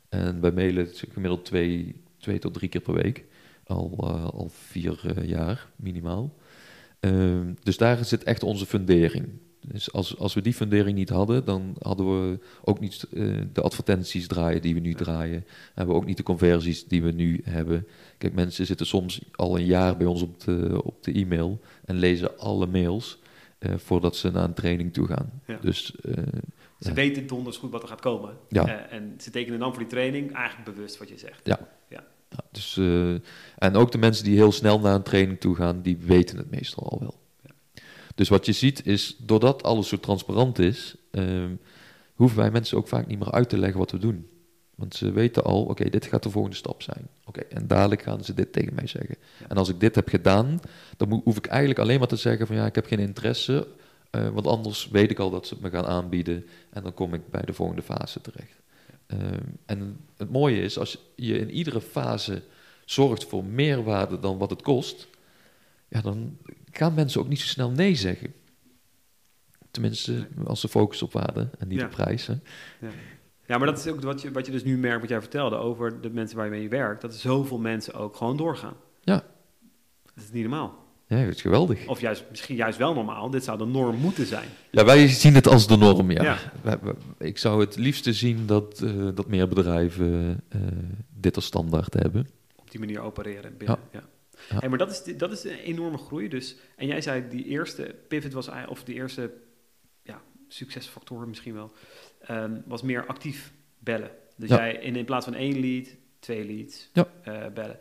En 0.09 0.41
wij 0.41 0.51
mailen 0.51 0.87
gemiddeld 1.11 1.45
twee, 1.45 2.01
twee 2.17 2.39
tot 2.39 2.53
drie 2.53 2.69
keer 2.69 2.81
per 2.81 2.93
week. 2.93 3.25
Al, 3.63 3.97
eh, 3.99 4.25
al 4.25 4.49
vier 4.49 4.99
eh, 5.15 5.27
jaar 5.27 5.67
minimaal. 5.75 6.35
Ehm, 6.99 7.53
dus 7.63 7.77
daar 7.77 8.05
zit 8.05 8.23
echt 8.23 8.43
onze 8.43 8.65
fundering. 8.65 9.27
Dus 9.67 9.91
als, 9.91 10.17
als 10.17 10.33
we 10.33 10.41
die 10.41 10.53
fundering 10.53 10.97
niet 10.97 11.09
hadden, 11.09 11.45
dan 11.45 11.75
hadden 11.79 12.05
we 12.05 12.39
ook 12.63 12.79
niet 12.79 13.07
eh, 13.13 13.23
de 13.53 13.61
advertenties 13.61 14.27
draaien 14.27 14.61
die 14.61 14.73
we 14.73 14.79
nu 14.79 14.93
draaien. 14.93 15.45
Hebben 15.73 15.95
we 15.95 16.01
ook 16.01 16.07
niet 16.07 16.17
de 16.17 16.23
conversies 16.23 16.87
die 16.87 17.03
we 17.03 17.11
nu 17.11 17.41
hebben. 17.43 17.87
Kijk, 18.17 18.33
mensen 18.33 18.65
zitten 18.65 18.85
soms 18.85 19.21
al 19.31 19.57
een 19.57 19.65
jaar 19.65 19.97
bij 19.97 20.07
ons 20.07 20.21
op 20.21 20.39
de, 20.39 20.81
op 20.83 21.03
de 21.03 21.11
e-mail 21.11 21.59
en 21.85 21.95
lezen 21.95 22.37
alle 22.37 22.67
mails 22.67 23.19
voordat 23.59 24.15
ze 24.15 24.31
naar 24.31 24.43
een 24.43 24.53
training 24.53 24.93
toe 24.93 25.07
gaan. 25.07 25.41
Ja. 25.47 25.57
Dus 25.61 25.95
Ze 26.79 26.93
weten 26.93 27.27
donders 27.27 27.57
goed 27.57 27.71
wat 27.71 27.81
er 27.81 27.87
gaat 27.87 28.01
komen. 28.01 28.37
Ja. 28.49 28.67
Eh, 28.67 28.97
en 28.97 29.15
ze 29.19 29.29
tekenen 29.29 29.59
dan 29.59 29.69
voor 29.69 29.79
die 29.79 29.91
training 29.91 30.33
eigenlijk 30.33 30.75
bewust 30.75 30.97
wat 30.97 31.09
je 31.09 31.17
zegt. 31.17 31.41
Ja. 31.43 31.59
Ja, 32.29 32.43
dus, 32.51 32.77
eh, 32.77 33.13
en 33.57 33.75
ook 33.75 33.91
de 33.91 33.97
mensen 33.97 34.23
die 34.23 34.35
heel 34.35 34.51
snel 34.51 34.79
naar 34.79 34.95
een 34.95 35.03
training 35.03 35.39
toe 35.39 35.55
gaan, 35.55 35.81
die 35.81 35.97
weten 35.97 36.37
het 36.37 36.51
meestal 36.51 36.89
al 36.89 36.99
wel. 36.99 37.19
Dus 38.15 38.29
wat 38.29 38.45
je 38.45 38.51
ziet 38.51 38.85
is, 38.85 39.15
doordat 39.19 39.63
alles 39.63 39.87
zo 39.87 39.99
transparant 39.99 40.59
is, 40.59 40.95
ehm, 41.11 41.55
hoeven 42.13 42.37
wij 42.37 42.51
mensen 42.51 42.77
ook 42.77 42.87
vaak 42.87 43.07
niet 43.07 43.19
meer 43.19 43.31
uit 43.31 43.49
te 43.49 43.57
leggen 43.57 43.79
wat 43.79 43.91
we 43.91 43.97
doen. 43.97 44.27
Want 44.75 44.95
ze 44.95 45.11
weten 45.11 45.43
al, 45.43 45.63
oké, 45.63 45.89
dit 45.89 46.05
gaat 46.05 46.23
de 46.23 46.29
volgende 46.29 46.57
stap 46.57 46.81
zijn. 46.81 47.07
Oké, 47.25 47.39
en 47.39 47.67
dadelijk 47.67 48.01
gaan 48.01 48.23
ze 48.23 48.33
dit 48.33 48.53
tegen 48.53 48.73
mij 48.73 48.87
zeggen. 48.87 49.15
En 49.47 49.57
als 49.57 49.69
ik 49.69 49.79
dit 49.79 49.95
heb 49.95 50.09
gedaan, 50.09 50.59
dan 50.97 51.21
hoef 51.23 51.37
ik 51.37 51.45
eigenlijk 51.45 51.79
alleen 51.79 51.99
maar 51.99 52.07
te 52.07 52.15
zeggen 52.15 52.47
van 52.47 52.55
ja, 52.55 52.65
ik 52.65 52.75
heb 52.75 52.85
geen 52.85 52.99
interesse. 52.99 53.67
Eh, 54.09 54.29
want 54.29 54.47
anders 54.47 54.87
weet 54.89 55.11
ik 55.11 55.19
al 55.19 55.29
dat 55.29 55.47
ze 55.47 55.53
het 55.53 55.63
me 55.63 55.69
gaan 55.69 55.85
aanbieden. 55.85 56.45
En 56.69 56.83
dan 56.83 56.93
kom 56.93 57.13
ik 57.13 57.29
bij 57.29 57.41
de 57.41 57.53
volgende 57.53 57.81
fase 57.81 58.21
terecht. 58.21 58.55
Ehm, 59.07 59.43
en 59.65 59.97
het 60.17 60.29
mooie 60.31 60.61
is, 60.61 60.77
als 60.79 60.97
je 61.15 61.37
in 61.39 61.51
iedere 61.51 61.81
fase 61.81 62.41
zorgt 62.85 63.25
voor 63.25 63.43
meer 63.45 63.83
waarde 63.83 64.19
dan 64.19 64.37
wat 64.37 64.49
het 64.49 64.61
kost, 64.61 65.07
ja, 65.87 66.01
dan 66.01 66.37
gaan 66.71 66.93
mensen 66.93 67.21
ook 67.21 67.27
niet 67.27 67.39
zo 67.39 67.47
snel 67.47 67.71
nee 67.71 67.95
zeggen. 67.95 68.33
Tenminste, 69.71 70.27
als 70.45 70.59
ze 70.59 70.67
focussen 70.67 71.07
op 71.07 71.13
waarde 71.13 71.49
en 71.59 71.67
niet 71.67 71.79
Ja. 71.79 71.85
op 71.85 71.91
prijzen. 71.91 72.43
Ja. 72.81 72.87
ja, 73.47 73.57
maar 73.57 73.67
dat 73.67 73.77
is 73.77 73.87
ook 73.87 74.01
wat 74.01 74.21
je, 74.21 74.31
wat 74.31 74.45
je 74.45 74.51
dus 74.51 74.63
nu 74.63 74.77
merkt, 74.77 74.99
wat 75.01 75.09
jij 75.09 75.21
vertelde 75.21 75.55
over 75.55 76.01
de 76.01 76.09
mensen 76.09 76.37
waar 76.37 76.45
je 76.45 76.51
mee 76.51 76.69
werkt, 76.69 77.01
dat 77.01 77.15
zoveel 77.15 77.57
mensen 77.59 77.93
ook 77.93 78.15
gewoon 78.15 78.37
doorgaan. 78.37 78.75
Ja. 79.01 79.23
Dat 80.03 80.23
is 80.23 80.31
niet 80.31 80.41
normaal. 80.41 80.85
Ja, 81.07 81.23
dat 81.25 81.33
is 81.33 81.41
geweldig. 81.41 81.87
Of 81.87 81.99
juist, 82.01 82.23
misschien 82.29 82.55
juist 82.55 82.77
wel 82.77 82.93
normaal. 82.93 83.29
Dit 83.29 83.43
zou 83.43 83.57
de 83.57 83.65
norm 83.65 83.95
moeten 83.95 84.25
zijn. 84.25 84.47
Ja, 84.71 84.85
wij 84.85 85.07
zien 85.07 85.33
het 85.35 85.47
als 85.47 85.67
de 85.67 85.77
norm, 85.77 86.11
ja. 86.11 86.23
Ja. 86.23 86.37
Wij- 86.61 86.79
wij- 86.81 86.93
ik 87.27 87.37
zou 87.37 87.59
het 87.61 87.75
liefste 87.75 88.13
zien 88.13 88.45
dat, 88.45 88.81
eh, 88.81 89.07
dat 89.15 89.27
meer 89.27 89.47
bedrijven 89.47 90.43
eh, 90.49 90.61
dit 91.09 91.35
als 91.35 91.45
standaard 91.45 91.93
hebben. 91.93 92.27
Op 92.55 92.71
die 92.71 92.79
manier 92.79 92.99
opereren 92.99 93.57
binnen. 93.57 93.79
Ja. 93.91 93.99
Ja. 94.49 94.59
Hey, 94.59 94.69
maar 94.69 94.77
dat 94.77 94.91
is, 94.91 95.17
dat 95.17 95.31
is 95.31 95.43
een 95.43 95.57
enorme 95.57 95.97
groei. 95.97 96.27
Dus, 96.27 96.55
en 96.75 96.87
jij 96.87 97.01
zei 97.01 97.23
die 97.29 97.45
eerste 97.45 97.95
pivot 98.07 98.33
was 98.33 98.49
of 98.67 98.83
die 98.83 98.95
eerste 98.95 99.31
ja, 100.03 100.21
succesfactor 100.47 101.27
misschien 101.27 101.53
wel, 101.53 101.71
ehm, 102.21 102.51
was 102.65 102.81
meer 102.81 103.05
actief 103.05 103.53
bellen. 103.79 104.11
Dus 104.35 104.49
Ja. 104.49 104.55
jij 104.55 104.73
in, 104.75 104.95
in 104.95 105.05
plaats 105.05 105.25
van 105.25 105.33
één 105.35 105.59
lead, 105.59 105.87
twee 106.19 106.45
leads 106.45 106.89
eh, 106.93 107.03
bellen. 107.53 107.77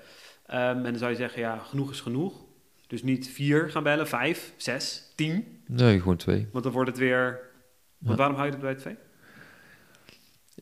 Ehm, 0.47 0.77
en 0.77 0.83
dan 0.83 0.97
zou 0.99 1.11
je 1.11 1.17
zeggen, 1.17 1.41
ja, 1.41 1.59
genoeg 1.59 1.91
is 1.91 2.01
genoeg. 2.01 2.45
Dus 2.87 3.03
niet 3.03 3.29
vier 3.29 3.71
gaan 3.71 3.83
bellen, 3.83 4.09
vijf, 4.09 4.53
zes, 4.57 5.13
tien. 5.15 5.45
Nee, 5.67 5.99
gewoon 6.01 6.17
twee. 6.17 6.47
Want 6.53 6.65
dan 6.65 6.73
wordt 6.73 6.91
het 6.91 6.99
weer... 6.99 7.23
Want 7.99 8.11
Ja. 8.13 8.17
waarom 8.17 8.35
hou 8.37 8.47
je 8.47 8.53
het 8.53 8.63
bij 8.63 8.75
twee? 8.75 8.97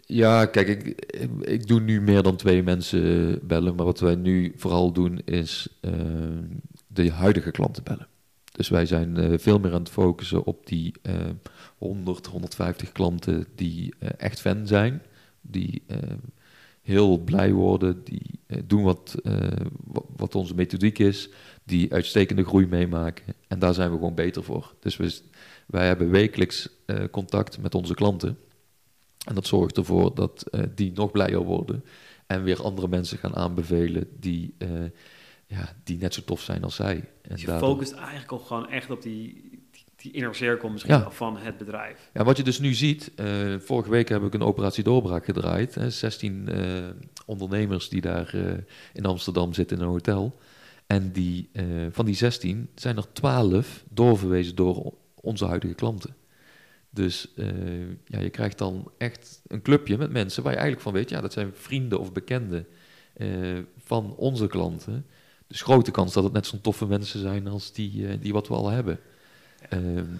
Ja, 0.06 0.46
kijk, 0.46 0.68
ik, 0.68 1.04
ik 1.40 1.66
doe 1.66 1.80
nu 1.80 2.00
meer 2.00 2.22
dan 2.22 2.36
twee 2.36 2.62
mensen 2.62 3.38
bellen. 3.46 3.74
Maar 3.74 3.84
wat 3.84 4.00
wij 4.00 4.14
nu 4.14 4.52
vooral 4.56 4.92
doen 4.92 5.18
is 5.24 5.68
eh, 5.80 5.92
de 6.86 7.10
huidige 7.10 7.50
klanten 7.50 7.84
bellen. 7.84 8.06
Dus 8.52 8.68
wij 8.68 8.86
zijn 8.86 9.16
eh, 9.16 9.38
veel 9.38 9.58
meer 9.58 9.72
aan 9.72 9.78
het 9.80 9.88
focussen 9.90 10.44
op 10.44 10.66
die 10.66 10.94
eh 11.02 11.14
100, 11.78 12.26
150 12.26 12.92
klanten 12.92 13.46
die 13.54 13.94
eh, 13.98 14.08
echt 14.16 14.40
fan 14.40 14.66
zijn. 14.66 15.02
Die 15.40 15.82
heel 16.82 17.18
blij 17.18 17.52
worden, 17.52 18.04
die 18.04 18.40
doen 18.64 18.82
wat, 18.82 19.14
wa- 19.84 20.02
wat 20.16 20.34
onze 20.34 20.54
methodiek 20.54 20.98
is. 20.98 21.28
Die 21.64 21.92
uitstekende 21.92 22.44
groei 22.44 22.66
meemaken. 22.66 23.34
En 23.48 23.58
daar 23.58 23.74
zijn 23.74 23.90
we 23.90 23.96
gewoon 23.96 24.14
beter 24.14 24.44
voor. 24.44 24.74
Dus 24.80 24.96
we, 24.96 25.20
wij 25.66 25.86
hebben 25.86 26.10
wekelijks 26.10 26.68
eh, 26.86 27.04
contact 27.10 27.58
met 27.58 27.74
onze 27.74 27.94
klanten. 27.94 28.38
En 29.26 29.34
dat 29.34 29.46
zorgt 29.46 29.76
ervoor 29.76 30.14
dat 30.14 30.42
eh, 30.50 30.62
die 30.74 30.92
nog 30.94 31.10
blijer 31.10 31.42
worden. 31.42 31.84
En 32.26 32.42
weer 32.42 32.62
andere 32.62 32.88
mensen 32.88 33.18
gaan 33.18 33.36
aanbevelen 33.36 34.06
die, 34.20 34.54
eh, 34.58 34.68
ja, 35.46 35.76
die 35.84 35.98
net 35.98 36.14
zo 36.14 36.22
tof 36.24 36.40
zijn 36.40 36.64
als 36.64 36.74
zij. 36.74 36.94
En 36.96 37.30
Dus 37.30 37.40
je 37.40 37.46
daardoor- 37.46 37.68
focust 37.68 37.92
eigenlijk 37.92 38.32
al 38.32 38.38
gewoon 38.38 38.68
echt 38.68 38.90
op 38.90 39.02
die, 39.02 39.32
die, 39.70 39.84
die 39.96 40.12
inner 40.12 40.34
cirkel 40.34 40.68
misschien 40.68 40.94
Ja. 40.94 41.10
van 41.10 41.36
het 41.36 41.58
bedrijf. 41.58 42.10
Ja, 42.14 42.24
wat 42.24 42.36
je 42.36 42.42
dus 42.42 42.58
nu 42.58 42.74
ziet, 42.74 43.12
vorige 43.58 43.90
week 43.90 44.08
heb 44.08 44.22
ik 44.22 44.34
een 44.34 44.42
operatie 44.42 44.84
doorbraak 44.84 45.24
gedraaid. 45.24 45.74
Hè, 45.74 45.90
16 45.90 46.48
eh, 46.48 46.84
ondernemers 47.26 47.88
die 47.88 48.00
daar 48.00 48.34
in 48.92 49.04
Amsterdam 49.06 49.52
zitten 49.52 49.76
in 49.76 49.82
een 49.82 49.88
hotel. 49.88 50.38
En 50.86 51.12
die, 51.12 51.48
eh, 51.52 51.64
van 51.90 52.04
die 52.04 52.14
16 52.14 52.68
zijn 52.74 52.96
er 52.96 53.12
12 53.12 53.84
doorverwezen 53.90 54.54
door 54.54 54.94
onze 55.14 55.44
huidige 55.44 55.74
klanten. 55.74 56.16
Dus 56.90 57.34
eh, 57.36 57.88
ja, 58.04 58.20
je 58.20 58.30
krijgt 58.30 58.58
dan 58.58 58.90
echt 58.98 59.42
een 59.46 59.62
clubje 59.62 59.98
met 59.98 60.10
mensen 60.10 60.42
waar 60.42 60.52
je 60.52 60.58
eigenlijk 60.58 60.88
van 60.88 60.96
weet, 60.96 61.10
ja, 61.10 61.20
dat 61.20 61.32
zijn 61.32 61.50
vrienden 61.54 62.00
of 62.00 62.12
bekenden 62.12 62.66
eh, 63.14 63.28
van 63.84 64.14
onze 64.16 64.46
klanten. 64.46 65.06
Dus 65.46 65.62
grote 65.62 65.90
kans 65.90 66.12
dat 66.12 66.24
het 66.24 66.32
net 66.32 66.46
zo'n 66.46 66.60
toffe 66.60 66.86
mensen 66.86 67.20
zijn 67.20 67.46
als 67.46 67.72
die, 67.72 68.18
die 68.18 68.32
wat 68.32 68.48
we 68.48 68.54
al 68.54 68.68
hebben. 68.68 69.00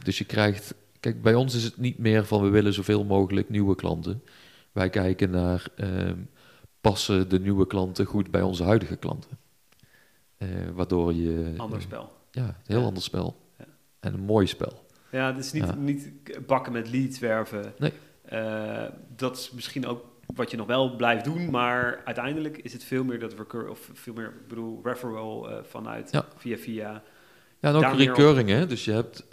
Dus 0.03 0.19
je 0.19 0.25
krijgt 0.25 0.75
Kijk, 1.05 1.23
bij 1.23 1.35
ons 1.35 1.55
is 1.55 1.65
het 1.65 1.77
niet 1.77 1.99
meer 1.99 2.25
van 2.25 2.43
we 2.43 2.49
willen 2.49 2.73
zoveel 2.73 3.05
mogelijk 3.05 3.49
nieuwe 3.49 3.75
klanten. 3.75 4.23
Wij 4.73 4.91
kijken 4.91 5.31
naar 5.31 5.67
ehm, 5.77 6.17
passen 6.81 7.29
de 7.29 7.41
nieuwe 7.41 7.67
klanten 7.67 8.07
goed 8.07 8.31
bij 8.31 8.43
onze 8.43 8.65
huidige 8.65 8.97
klanten. 8.97 9.39
Eh, 10.51 10.71
waardoor 10.75 11.13
je. 11.15 11.55
Ander 11.57 11.83
spel. 11.83 12.13
Ja, 12.31 12.47
een 12.47 12.55
heel 12.65 12.81
Ja. 12.81 12.85
ander 12.87 13.03
spel. 13.03 13.37
Ja. 13.59 13.65
En 14.01 14.15
een 14.15 14.21
mooi 14.25 14.47
spel. 14.47 14.87
Ja, 15.11 15.27
het 15.35 15.45
is 15.45 15.53
niet, 15.53 15.65
Ja. 15.65 15.75
niet 15.75 16.13
bakken 16.47 16.73
met 16.73 16.91
leads 16.91 17.19
werven. 17.19 17.73
Nee. 17.79 17.93
Eh, 18.25 18.85
dat 19.17 19.37
is 19.37 19.51
misschien 19.51 19.87
ook 19.87 20.05
wat 20.35 20.51
je 20.51 20.57
nog 20.57 20.67
wel 20.67 20.97
blijft 20.97 21.25
doen, 21.25 21.51
maar 21.51 22.01
uiteindelijk 22.05 22.59
is 22.59 22.73
het 22.73 22.85
veel 22.85 23.05
meer 23.05 23.19
dat 23.19 23.33
recur 23.35 23.69
of 23.69 23.91
veel 23.93 24.15
meer, 24.15 24.27
ik 24.27 24.49
bedoel, 24.49 24.81
referral 24.83 25.51
eh, 25.51 25.65
vanuit 25.65 26.11
Ja. 26.13 26.27
via 26.37 26.57
via. 26.57 27.03
Ja, 27.61 27.69
en 27.69 27.75
ook 27.75 27.95
recurring, 27.97 28.49
hè. 28.49 28.67
Dus 28.67 28.85
je 28.85 28.93
hebt 28.93 29.25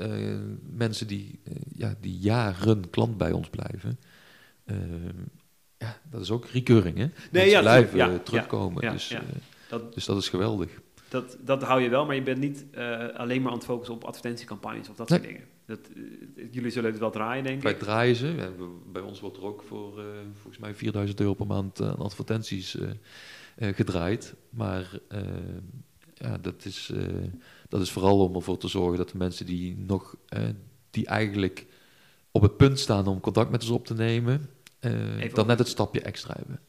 mensen 0.71 1.07
die, 1.07 1.39
ja, 1.75 1.95
die 2.01 2.17
jaren 2.17 2.89
klant 2.89 3.17
bij 3.17 3.31
ons 3.31 3.49
blijven. 3.49 3.99
Ja, 5.77 5.97
dat 6.09 6.21
is 6.21 6.31
ook 6.31 6.45
recurring, 6.45 6.97
hè. 6.97 7.09
Mensen 7.31 7.49
ja, 7.51 7.59
blijven 7.59 8.23
terugkomen. 8.23 8.91
dus, 8.91 9.15
Dat, 9.69 9.93
dus 9.93 10.05
dat 10.05 10.17
is 10.17 10.29
geweldig. 10.29 10.80
Dat, 11.11 11.37
dat 11.41 11.63
hou 11.63 11.81
je 11.81 11.89
wel, 11.89 12.05
maar 12.05 12.15
je 12.15 12.21
bent 12.21 12.39
niet 12.39 12.65
eh, 12.71 13.07
alleen 13.15 13.41
maar 13.41 13.51
aan 13.51 13.57
het 13.57 13.67
focussen 13.67 13.95
op 13.95 14.03
advertentiecampagnes 14.03 14.89
of 14.89 14.95
dat 14.95 15.09
soort 15.09 15.23
dingen. 15.23 15.43
Dat, 15.65 15.79
eh, 15.95 16.43
jullie 16.51 16.71
zullen 16.71 16.91
het 16.91 16.99
wel 16.99 17.11
draaien, 17.11 17.43
denk 17.43 17.61
Wij 17.61 17.71
ik. 17.71 17.79
draaien 17.79 18.15
ze. 18.15 18.51
Bij 18.91 19.01
ons 19.01 19.19
wordt 19.19 19.37
er 19.37 19.43
ook 19.43 19.63
voor 19.63 19.99
eh, 19.99 20.05
volgens 20.33 20.57
mij 20.57 20.75
4000 20.75 21.19
euro 21.19 21.33
per 21.33 21.47
maand 21.47 21.81
aan 21.81 21.97
advertenties 21.97 22.77
gedraaid. 23.57 24.35
Maar 24.49 24.99
ja, 26.13 26.37
dat, 26.37 26.65
is, 26.65 26.91
dat 27.69 27.81
is 27.81 27.91
vooral 27.91 28.19
om 28.19 28.35
ervoor 28.35 28.57
te 28.57 28.67
zorgen 28.67 28.97
dat 28.97 29.09
de 29.09 29.17
mensen 29.17 29.45
die 29.45 29.77
nog 29.77 30.15
die 30.89 31.05
eigenlijk 31.05 31.65
op 32.31 32.41
het 32.41 32.57
punt 32.57 32.79
staan 32.79 33.07
om 33.07 33.19
contact 33.19 33.51
met 33.51 33.61
ons 33.61 33.71
op 33.71 33.85
te 33.85 33.93
nemen, 33.93 34.49
dan 35.33 35.47
net 35.47 35.59
het 35.59 35.67
stapje 35.67 36.01
extra 36.01 36.33
hebben. 36.37 36.59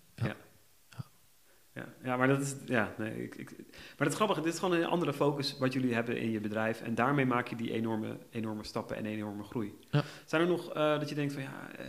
Ja, 1.74 1.84
ja 2.02 2.16
maar 2.16 2.28
dat 2.28 2.40
is. 2.40 2.54
Ja, 2.66 2.94
nee, 2.98 3.22
ik, 3.22 3.34
ik, 3.34 3.50
maar 3.98 4.06
het 4.06 4.16
grappige, 4.16 4.40
dit 4.40 4.52
is 4.52 4.58
gewoon 4.58 4.78
een 4.78 4.86
andere 4.86 5.12
focus 5.12 5.58
wat 5.58 5.72
jullie 5.72 5.94
hebben 5.94 6.16
in 6.16 6.30
je 6.30 6.40
bedrijf. 6.40 6.80
En 6.80 6.94
daarmee 6.94 7.26
maak 7.26 7.48
je 7.48 7.56
die 7.56 7.72
enorme, 7.72 8.16
enorme 8.30 8.64
stappen 8.64 8.96
en 8.96 9.06
enorme 9.06 9.42
groei. 9.42 9.78
Ja. 9.90 10.02
Zijn 10.24 10.42
er 10.42 10.48
nog 10.48 10.72
eh, 10.72 10.98
dat 10.98 11.08
je 11.08 11.14
denkt 11.14 11.32
van 11.32 11.42
ja. 11.42 11.70
eh, 11.78 11.86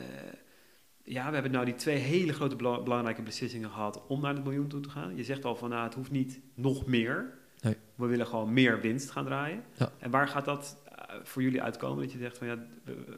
ja, 1.03 1.27
we 1.27 1.33
hebben 1.33 1.51
nou 1.51 1.65
die 1.65 1.75
twee 1.75 1.97
hele 1.97 2.33
grote 2.33 2.55
bela- 2.55 2.83
belangrijke 2.83 3.21
beslissingen 3.21 3.69
gehad 3.69 4.07
om 4.07 4.21
naar 4.21 4.33
het 4.33 4.43
miljoen 4.43 4.67
toe 4.67 4.79
te 4.79 4.89
gaan. 4.89 5.15
Je 5.15 5.23
zegt 5.23 5.45
al 5.45 5.55
van 5.55 5.69
nou, 5.69 5.83
het 5.83 5.93
hoeft 5.93 6.11
niet 6.11 6.39
nog 6.53 6.85
meer. 6.85 7.33
Nee. 7.61 7.77
We 7.95 8.05
willen 8.05 8.27
gewoon 8.27 8.53
meer 8.53 8.81
winst 8.81 9.11
gaan 9.11 9.25
draaien. 9.25 9.63
Ja. 9.73 9.91
En 9.97 10.11
waar 10.11 10.27
gaat 10.27 10.45
dat 10.45 10.82
voor 11.23 11.41
jullie 11.41 11.61
uitkomen? 11.61 12.03
Dat 12.03 12.11
je 12.11 12.17
zegt 12.19 12.37
van 12.37 12.47
ja, 12.47 12.57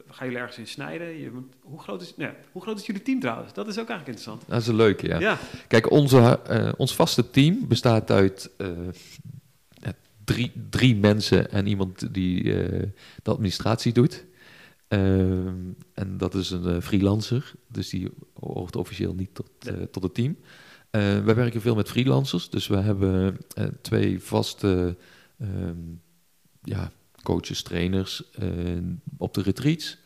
gaan 0.08 0.25
jullie 0.27 0.41
ergens 0.41 0.58
in 0.58 0.67
snijden? 0.67 1.08
Je, 1.19 1.31
moet- 1.31 1.53
hoe, 1.62 1.79
groot 1.79 2.01
is, 2.01 2.13
nee, 2.15 2.29
hoe 2.51 2.62
groot 2.62 2.79
is 2.79 2.86
jullie 2.86 3.01
team 3.01 3.19
trouwens? 3.19 3.53
Dat 3.53 3.67
is 3.67 3.79
ook 3.79 3.89
eigenlijk 3.89 4.08
interessant. 4.17 4.43
Dat 4.49 4.62
is 4.62 4.67
een 4.67 4.75
leuke, 4.75 5.08
ja. 5.08 5.19
ja. 5.19 5.38
Kijk, 5.67 5.91
onze, 5.91 6.39
eh, 6.47 6.71
ons 6.77 6.95
vaste 6.95 7.29
team 7.29 7.67
bestaat 7.67 8.12
uit 8.12 8.49
eh, 8.58 8.67
drie, 10.23 10.51
drie 10.69 10.95
mensen 10.95 11.51
en 11.51 11.67
iemand 11.67 12.13
die 12.13 12.62
eh, 12.63 12.88
de 13.23 13.31
administratie 13.31 13.93
doet. 13.93 14.25
En 15.93 16.17
dat 16.17 16.34
is 16.36 16.49
een 16.51 16.65
eh, 16.65 16.81
freelancer, 16.81 17.53
dus 17.67 17.89
die 17.89 18.10
hoort 18.39 18.75
officieel 18.75 19.13
niet 19.13 19.29
tot, 19.36 19.49
eh, 19.67 19.73
tot 19.91 20.03
het 20.03 20.13
team. 20.13 20.38
Eh, 20.89 21.01
wij 21.23 21.36
werken 21.36 21.62
veel 21.62 21.75
met 21.75 21.89
freelancers, 21.89 22.49
dus 22.49 22.67
we 22.67 22.77
hebben 22.77 23.38
eh, 23.53 23.65
twee 23.81 24.19
vaste 24.19 24.97
ehm, 25.39 25.77
ja, 26.63 26.91
coaches, 27.26 27.62
trainers 27.64 28.30
eh, 28.32 28.48
op 29.18 29.34
de 29.34 29.42
retreats. 29.42 29.98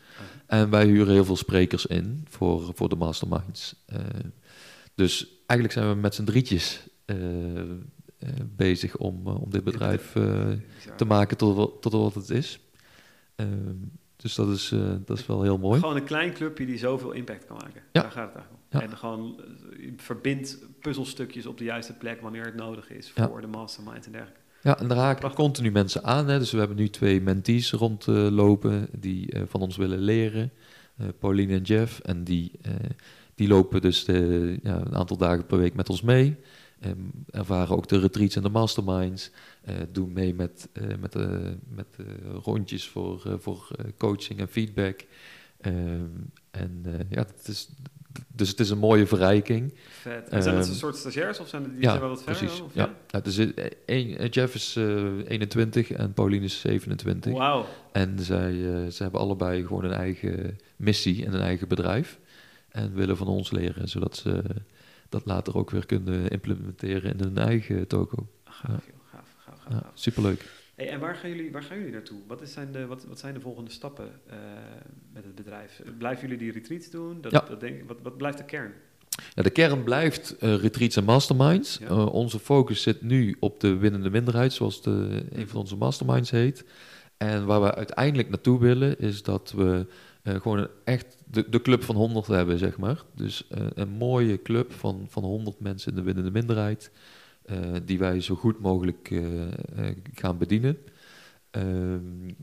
En 0.46 0.70
wij 0.70 0.86
huren 0.86 1.12
heel 1.12 1.24
veel 1.24 1.36
sprekers 1.36 1.86
in 1.86 2.24
voor, 2.28 2.70
voor 2.74 2.88
de 2.88 2.96
masterminds. 2.96 3.74
Eh, 3.86 3.98
dus 4.94 5.26
eigenlijk 5.46 5.72
zijn 5.80 5.94
we 5.94 6.00
met 6.00 6.14
z'n 6.14 6.24
drietjes 6.24 6.86
eh, 7.04 7.16
bezig 8.56 8.96
om, 8.96 9.26
om 9.26 9.50
dit 9.50 9.64
bedrijf 9.64 10.12
te 10.96 11.04
maken 11.06 11.36
tot, 11.36 11.56
wat- 11.56 11.82
tot 11.82 11.92
wat 11.92 12.14
het 12.14 12.30
is. 12.30 12.60
Ehm, 13.36 13.74
dus 14.16 14.34
dat 14.34 14.48
is, 14.48 14.72
dat 15.04 15.18
is 15.18 15.26
wel 15.26 15.42
heel 15.42 15.58
mooi. 15.58 15.80
Gewoon 15.80 15.96
een 15.96 16.04
klein 16.04 16.32
clubje 16.32 16.66
die 16.66 16.78
zoveel 16.78 17.12
impact 17.12 17.44
kan 17.46 17.56
maken. 17.56 17.82
Ja. 17.92 18.02
Daar 18.02 18.10
gaat 18.10 18.26
het 18.26 18.34
eigenlijk 18.36 18.64
om. 18.72 18.78
Ja. 18.80 18.86
En 18.86 18.96
gewoon 18.96 19.40
je 19.78 19.92
verbindt 19.96 20.58
puzzelstukjes 20.80 21.46
op 21.46 21.58
de 21.58 21.64
juiste 21.64 21.92
plek 21.92 22.20
wanneer 22.20 22.44
het 22.44 22.54
nodig 22.56 22.90
is 22.90 23.12
Ja. 23.14 23.28
voor 23.28 23.40
de 23.40 23.46
mastermind 23.46 24.06
en 24.06 24.12
dergelijke. 24.12 24.40
Ja, 24.62 24.78
en 24.78 24.88
daar 24.88 24.98
haken 24.98 25.34
continu 25.34 25.70
mensen 25.70 26.04
aan. 26.04 26.28
Hè. 26.28 26.38
Dus 26.38 26.50
we 26.50 26.58
hebben 26.58 26.76
nu 26.76 26.88
twee 26.88 27.20
mentees 27.20 27.72
rondlopen 27.72 28.88
die 28.98 29.32
eh, 29.32 29.42
van 29.46 29.60
ons 29.60 29.76
willen 29.76 29.98
leren. 29.98 30.52
Eh, 31.00 31.06
Pauline 31.18 31.54
en 31.54 31.62
Jeff. 31.62 32.00
En 32.00 32.24
die, 32.24 32.52
eh, 32.62 32.72
die 33.34 33.48
lopen 33.48 33.80
dus 33.80 34.04
de, 34.04 34.58
ja, 34.62 34.76
een 34.76 34.94
aantal 34.94 35.16
dagen 35.16 35.46
per 35.46 35.58
week 35.58 35.74
met 35.74 35.88
ons 35.88 36.02
mee. 36.02 36.36
Ehm, 36.80 36.98
ervaren 37.30 37.76
ook 37.76 37.88
de 37.88 37.98
retreats 37.98 38.36
en 38.36 38.42
de 38.42 38.48
masterminds. 38.48 39.30
eh, 39.60 39.74
doen 39.92 40.12
mee 40.12 40.34
met, 40.34 40.68
met, 41.00 41.14
met 41.68 41.96
rondjes 42.42 42.88
voor, 42.88 43.36
voor 43.38 43.68
coaching 43.98 44.40
en 44.40 44.48
feedback. 44.48 45.04
Ehm, 45.60 46.08
en 46.50 46.84
ja, 47.08 47.26
het 47.36 47.48
is, 47.48 47.68
dus 48.28 48.48
het 48.48 48.60
is 48.60 48.70
een 48.70 48.78
mooie 48.78 49.06
verrijking. 49.06 49.74
Vet. 49.88 50.28
En 50.28 50.42
zijn 50.42 50.54
dat 50.54 50.64
Ehm, 50.64 50.72
een 50.72 50.78
soort 50.78 50.96
stagiairs 50.96 51.38
of 51.38 51.48
zijn 51.48 51.62
die 51.62 51.80
ja, 51.82 51.88
zijn 51.88 52.00
wel 52.00 52.08
wat 52.08 52.22
verder? 52.22 52.42
precies. 52.42 52.60
Of 52.60 52.74
ja. 52.74 52.94
Ja, 53.08 53.20
dus, 53.20 53.38
eh, 53.38 53.70
eh, 53.86 54.30
Jeff 54.30 54.54
is 54.54 54.76
eh, 54.76 54.84
21 55.28 55.90
en 55.90 56.12
Pauline 56.12 56.44
is 56.44 56.60
27. 56.60 57.32
Wauw. 57.32 57.66
En 57.92 58.18
zij, 58.18 58.50
eh, 58.50 58.86
ze 58.90 59.02
hebben 59.02 59.20
allebei 59.20 59.66
gewoon 59.66 59.84
een 59.84 59.92
eigen 59.92 60.58
missie 60.76 61.26
en 61.26 61.34
een 61.34 61.40
eigen 61.40 61.68
bedrijf. 61.68 62.18
En 62.68 62.94
willen 62.94 63.16
van 63.16 63.26
ons 63.26 63.50
leren, 63.50 63.88
zodat 63.88 64.16
ze 64.16 64.42
dat 65.08 65.22
later 65.24 65.56
ook 65.56 65.70
weer 65.70 65.86
kunnen 65.86 66.28
implementeren 66.28 67.12
in 67.12 67.20
hun 67.20 67.38
eigen 67.38 67.86
toko. 67.86 68.26
Gaaf, 68.44 68.70
joh. 68.86 68.94
Gaaf, 69.10 69.34
gaaf, 69.44 69.58
gaaf. 69.64 69.72
Ja, 69.72 69.74
gaaf. 69.74 69.90
superleuk. 69.94 70.44
Hey, 70.80 70.88
en 70.88 71.00
waar 71.00 71.14
gaan, 71.14 71.30
jullie, 71.30 71.52
waar 71.52 71.62
gaan 71.62 71.76
jullie 71.76 71.92
naartoe? 71.92 72.18
Wat, 72.26 72.40
is 72.42 72.52
zijn, 72.52 72.72
de, 72.72 72.86
wat, 72.86 73.04
wat 73.04 73.18
zijn 73.18 73.34
de 73.34 73.40
volgende 73.40 73.70
stappen 73.70 74.10
uh, 74.30 74.34
met 75.12 75.24
het 75.24 75.34
bedrijf? 75.34 75.82
Blijven 75.98 76.22
jullie 76.22 76.38
die 76.38 76.52
retreats 76.52 76.90
doen? 76.90 77.20
Dat, 77.20 77.32
ja. 77.32 77.44
dat 77.48 77.60
denk, 77.60 77.88
wat, 77.88 77.96
wat 78.02 78.16
blijft 78.16 78.38
de 78.38 78.44
kern? 78.44 78.72
Ja, 79.34 79.42
de 79.42 79.50
kern 79.50 79.84
blijft 79.84 80.36
uh, 80.40 80.54
retreats 80.54 80.96
en 80.96 81.04
masterminds. 81.04 81.78
Ja. 81.78 81.88
Uh, 81.88 82.14
onze 82.14 82.38
focus 82.38 82.82
zit 82.82 83.02
nu 83.02 83.36
op 83.40 83.60
de 83.60 83.76
winnende 83.76 84.10
minderheid, 84.10 84.52
zoals 84.52 84.82
de, 84.82 85.24
een 85.32 85.48
van 85.48 85.60
onze 85.60 85.76
masterminds 85.76 86.30
heet. 86.30 86.64
En 87.16 87.46
waar 87.46 87.62
we 87.62 87.74
uiteindelijk 87.74 88.28
naartoe 88.28 88.58
willen, 88.58 88.98
is 88.98 89.22
dat 89.22 89.52
we 89.56 89.86
uh, 90.22 90.40
gewoon 90.40 90.68
echt 90.84 91.16
de, 91.30 91.48
de 91.48 91.62
club 91.62 91.82
van 91.82 91.96
100 91.96 92.26
hebben, 92.26 92.58
zeg 92.58 92.78
maar. 92.78 93.02
Dus 93.14 93.46
een 93.74 93.88
mooie 93.88 94.42
club 94.42 94.72
van, 94.72 95.06
van 95.08 95.22
100 95.22 95.60
mensen 95.60 95.90
in 95.90 95.96
de 95.96 96.02
winnende 96.02 96.30
minderheid. 96.30 96.90
Die 97.84 97.98
wij 97.98 98.20
zo 98.20 98.34
goed 98.34 98.60
mogelijk 98.60 99.22
gaan 100.14 100.38
bedienen. 100.38 100.78
Um, 101.50 102.36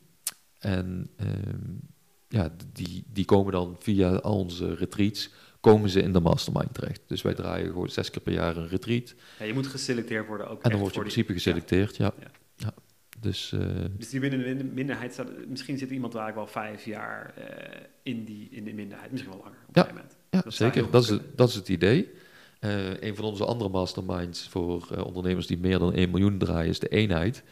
en 0.59 1.09
um, 1.21 1.79
ja, 2.27 2.55
die, 2.73 3.03
die 3.13 3.25
komen 3.25 3.51
dan 3.51 3.75
via 3.79 4.15
al 4.15 4.37
onze 4.37 4.73
retreats 4.73 5.29
komen 5.59 5.89
ze 5.89 6.01
in 6.01 6.13
de 6.13 6.19
mastermind 6.19 6.73
terecht. 6.73 7.01
Dus 7.07 7.21
wij 7.21 7.33
draaien 7.33 7.67
gewoon 7.67 7.89
zes 7.89 8.09
keer 8.09 8.21
per 8.21 8.33
jaar 8.33 8.57
een 8.57 8.67
retreat. 8.67 9.15
Ja, 9.39 9.45
je 9.45 9.53
moet 9.53 9.67
geselecteerd 9.67 10.27
worden 10.27 10.49
ook. 10.49 10.63
En 10.63 10.69
dan 10.69 10.79
word 10.79 10.93
je 10.93 10.99
in 10.99 11.05
principe 11.05 11.33
die... 11.33 11.41
geselecteerd, 11.41 11.95
ja. 11.95 12.13
ja. 12.19 12.31
ja. 12.55 12.73
Dus, 13.19 13.51
uh, 13.55 13.61
dus 13.97 14.09
die 14.09 14.19
binnen 14.19 14.57
de 14.57 14.63
minderheid 14.63 15.13
staat, 15.13 15.29
misschien 15.47 15.77
zit 15.77 15.89
iemand 15.89 16.13
waar 16.13 16.29
ik 16.29 16.35
wel 16.35 16.47
vijf 16.47 16.85
jaar 16.85 17.33
uh, 17.37 17.45
in, 18.03 18.25
die, 18.25 18.47
in 18.51 18.63
de 18.63 18.73
minderheid, 18.73 19.11
misschien 19.11 19.31
wel 19.31 19.41
langer 19.43 19.57
op 19.67 19.75
ja, 19.75 19.87
een 19.87 19.93
moment. 19.93 20.15
Ja, 20.29 20.41
dat 20.41 20.53
zeker. 20.53 20.91
Dat 20.91 21.03
is, 21.03 21.09
het, 21.09 21.37
dat 21.37 21.49
is 21.49 21.55
het 21.55 21.69
idee. 21.69 22.11
Uh, 22.61 23.01
een 23.01 23.15
van 23.15 23.25
onze 23.25 23.45
andere 23.45 23.69
masterminds 23.69 24.47
voor 24.47 25.01
ondernemers 25.03 25.47
die 25.47 25.57
meer 25.57 25.79
dan 25.79 25.93
1 25.93 26.09
miljoen 26.09 26.37
draaien 26.37 26.69
is 26.69 26.79
de 26.79 26.87
eenheid. 26.87 27.43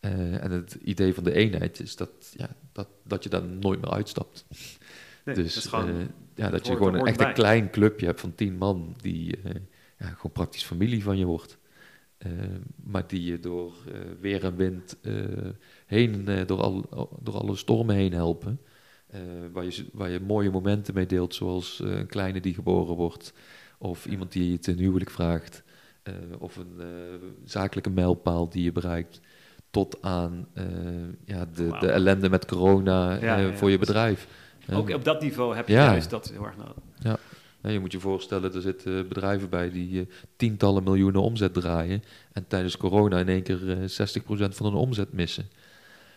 en 0.00 0.50
het 0.50 0.74
idee 0.74 1.14
van 1.14 1.24
de 1.24 1.32
eenheid 1.32 1.80
is 1.80 1.96
dat, 1.96 2.10
ja, 2.36 2.48
dat, 2.72 2.88
dat 3.04 3.22
je 3.22 3.28
daar 3.28 3.44
nooit 3.44 3.80
meer 3.80 3.90
uitstapt. 3.90 4.44
Nee, 5.24 5.34
dus 5.34 5.54
dat, 5.54 5.66
gewoon, 5.66 6.10
ja, 6.34 6.50
dat 6.50 6.66
je 6.66 6.76
gewoon 6.76 6.94
een 6.94 7.06
echt 7.06 7.20
een 7.20 7.32
klein 7.32 7.70
clubje 7.70 8.06
hebt 8.06 8.20
van 8.20 8.34
tien 8.34 8.56
man 8.56 8.94
die 9.00 9.38
ja, 9.98 10.06
gewoon 10.06 10.32
praktisch 10.32 10.64
familie 10.64 11.02
van 11.02 11.18
je 11.18 11.24
wordt. 11.24 11.58
Maar 12.84 13.06
die 13.06 13.24
je 13.24 13.40
door 13.40 13.72
weer 14.20 14.44
en 14.44 14.56
wind 14.56 14.96
heen, 15.86 16.28
door, 16.46 16.60
al, 16.60 16.84
door 17.20 17.34
alle 17.34 17.56
stormen 17.56 17.94
heen 17.94 18.12
helpen. 18.12 18.60
waar, 19.52 19.64
je, 19.64 19.84
waar 19.92 20.10
je 20.10 20.20
mooie 20.20 20.50
momenten 20.50 20.94
mee 20.94 21.06
deelt, 21.06 21.34
zoals 21.34 21.80
een 21.84 22.06
kleine 22.06 22.40
die 22.40 22.54
geboren 22.54 22.94
wordt. 22.94 23.32
Of 23.78 24.06
iemand 24.06 24.32
die 24.32 24.50
je 24.50 24.58
ten 24.58 24.78
huwelijk 24.78 25.10
vraagt. 25.10 25.62
of 26.38 26.56
een 26.56 26.80
zakelijke 27.44 27.90
mijlpaal 27.90 28.48
die 28.48 28.62
je 28.62 28.72
bereikt. 28.72 29.20
Tot 29.70 30.02
aan 30.02 30.48
ja, 31.24 31.46
de, 31.54 31.68
wow. 31.68 31.80
de 31.80 31.90
ellende 31.90 32.30
met 32.30 32.46
corona 32.46 33.14
ja, 33.20 33.52
voor 33.52 33.70
je 33.70 33.78
bedrijf. 33.78 34.26
Ook 34.72 34.90
op 34.90 35.04
dat 35.04 35.20
niveau 35.20 35.56
heb 35.56 35.68
je 35.68 35.74
juist 35.74 36.10
dat 36.10 36.28
heel 36.28 36.44
erg 36.44 36.56
nodig. 36.56 36.82
Ja. 36.98 37.18
Ja, 37.62 37.70
je 37.70 37.80
moet 37.80 37.92
je 37.92 38.00
voorstellen, 38.00 38.54
er 38.54 38.60
zitten 38.60 39.08
bedrijven 39.08 39.48
bij 39.48 39.70
die 39.70 40.00
eh, 40.00 40.06
tientallen 40.36 40.82
miljoenen 40.82 41.22
omzet 41.22 41.54
draaien. 41.54 42.02
En 42.32 42.46
tijdens 42.46 42.76
corona 42.76 43.18
in 43.18 43.28
één 43.28 43.42
keer 43.42 43.70
eh 43.70 43.78
60% 43.78 44.48
van 44.48 44.66
hun 44.66 44.74
omzet 44.74 45.12
missen. 45.12 45.46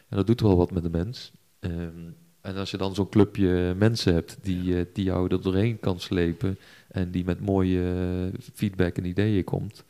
En 0.10 0.17
dat 0.17 0.28
doet 0.28 0.41
wel 0.41 0.58
wat 0.58 0.71
met 0.71 0.84
de 0.84 0.89
mens. 0.89 1.32
Ehm, 1.60 2.10
en 2.41 2.56
als 2.56 2.71
je 2.71 2.77
dan 2.77 2.95
zo'n 2.95 3.10
clubje 3.10 3.73
mensen 3.77 4.13
hebt 4.13 4.38
die, 4.41 4.77
eh, 4.77 4.86
die 4.93 5.04
jou 5.04 5.32
er 5.32 5.41
doorheen 5.41 5.80
kan 5.80 5.99
slepen. 5.99 6.58
En 6.88 7.12
die 7.12 7.25
met 7.25 7.39
mooie 7.39 7.82
eh, 8.34 8.39
feedback 8.54 8.97
en 8.97 9.06
ideeën 9.06 9.43
komt. 9.43 9.84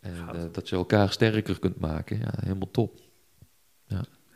En 0.00 0.14
eh, 0.32 0.42
dat 0.52 0.68
je 0.68 0.76
elkaar 0.76 1.12
sterker 1.12 1.58
kunt 1.58 1.80
maken. 1.80 2.18
Ja, 2.18 2.32
helemaal 2.40 2.70
top. 2.70 3.00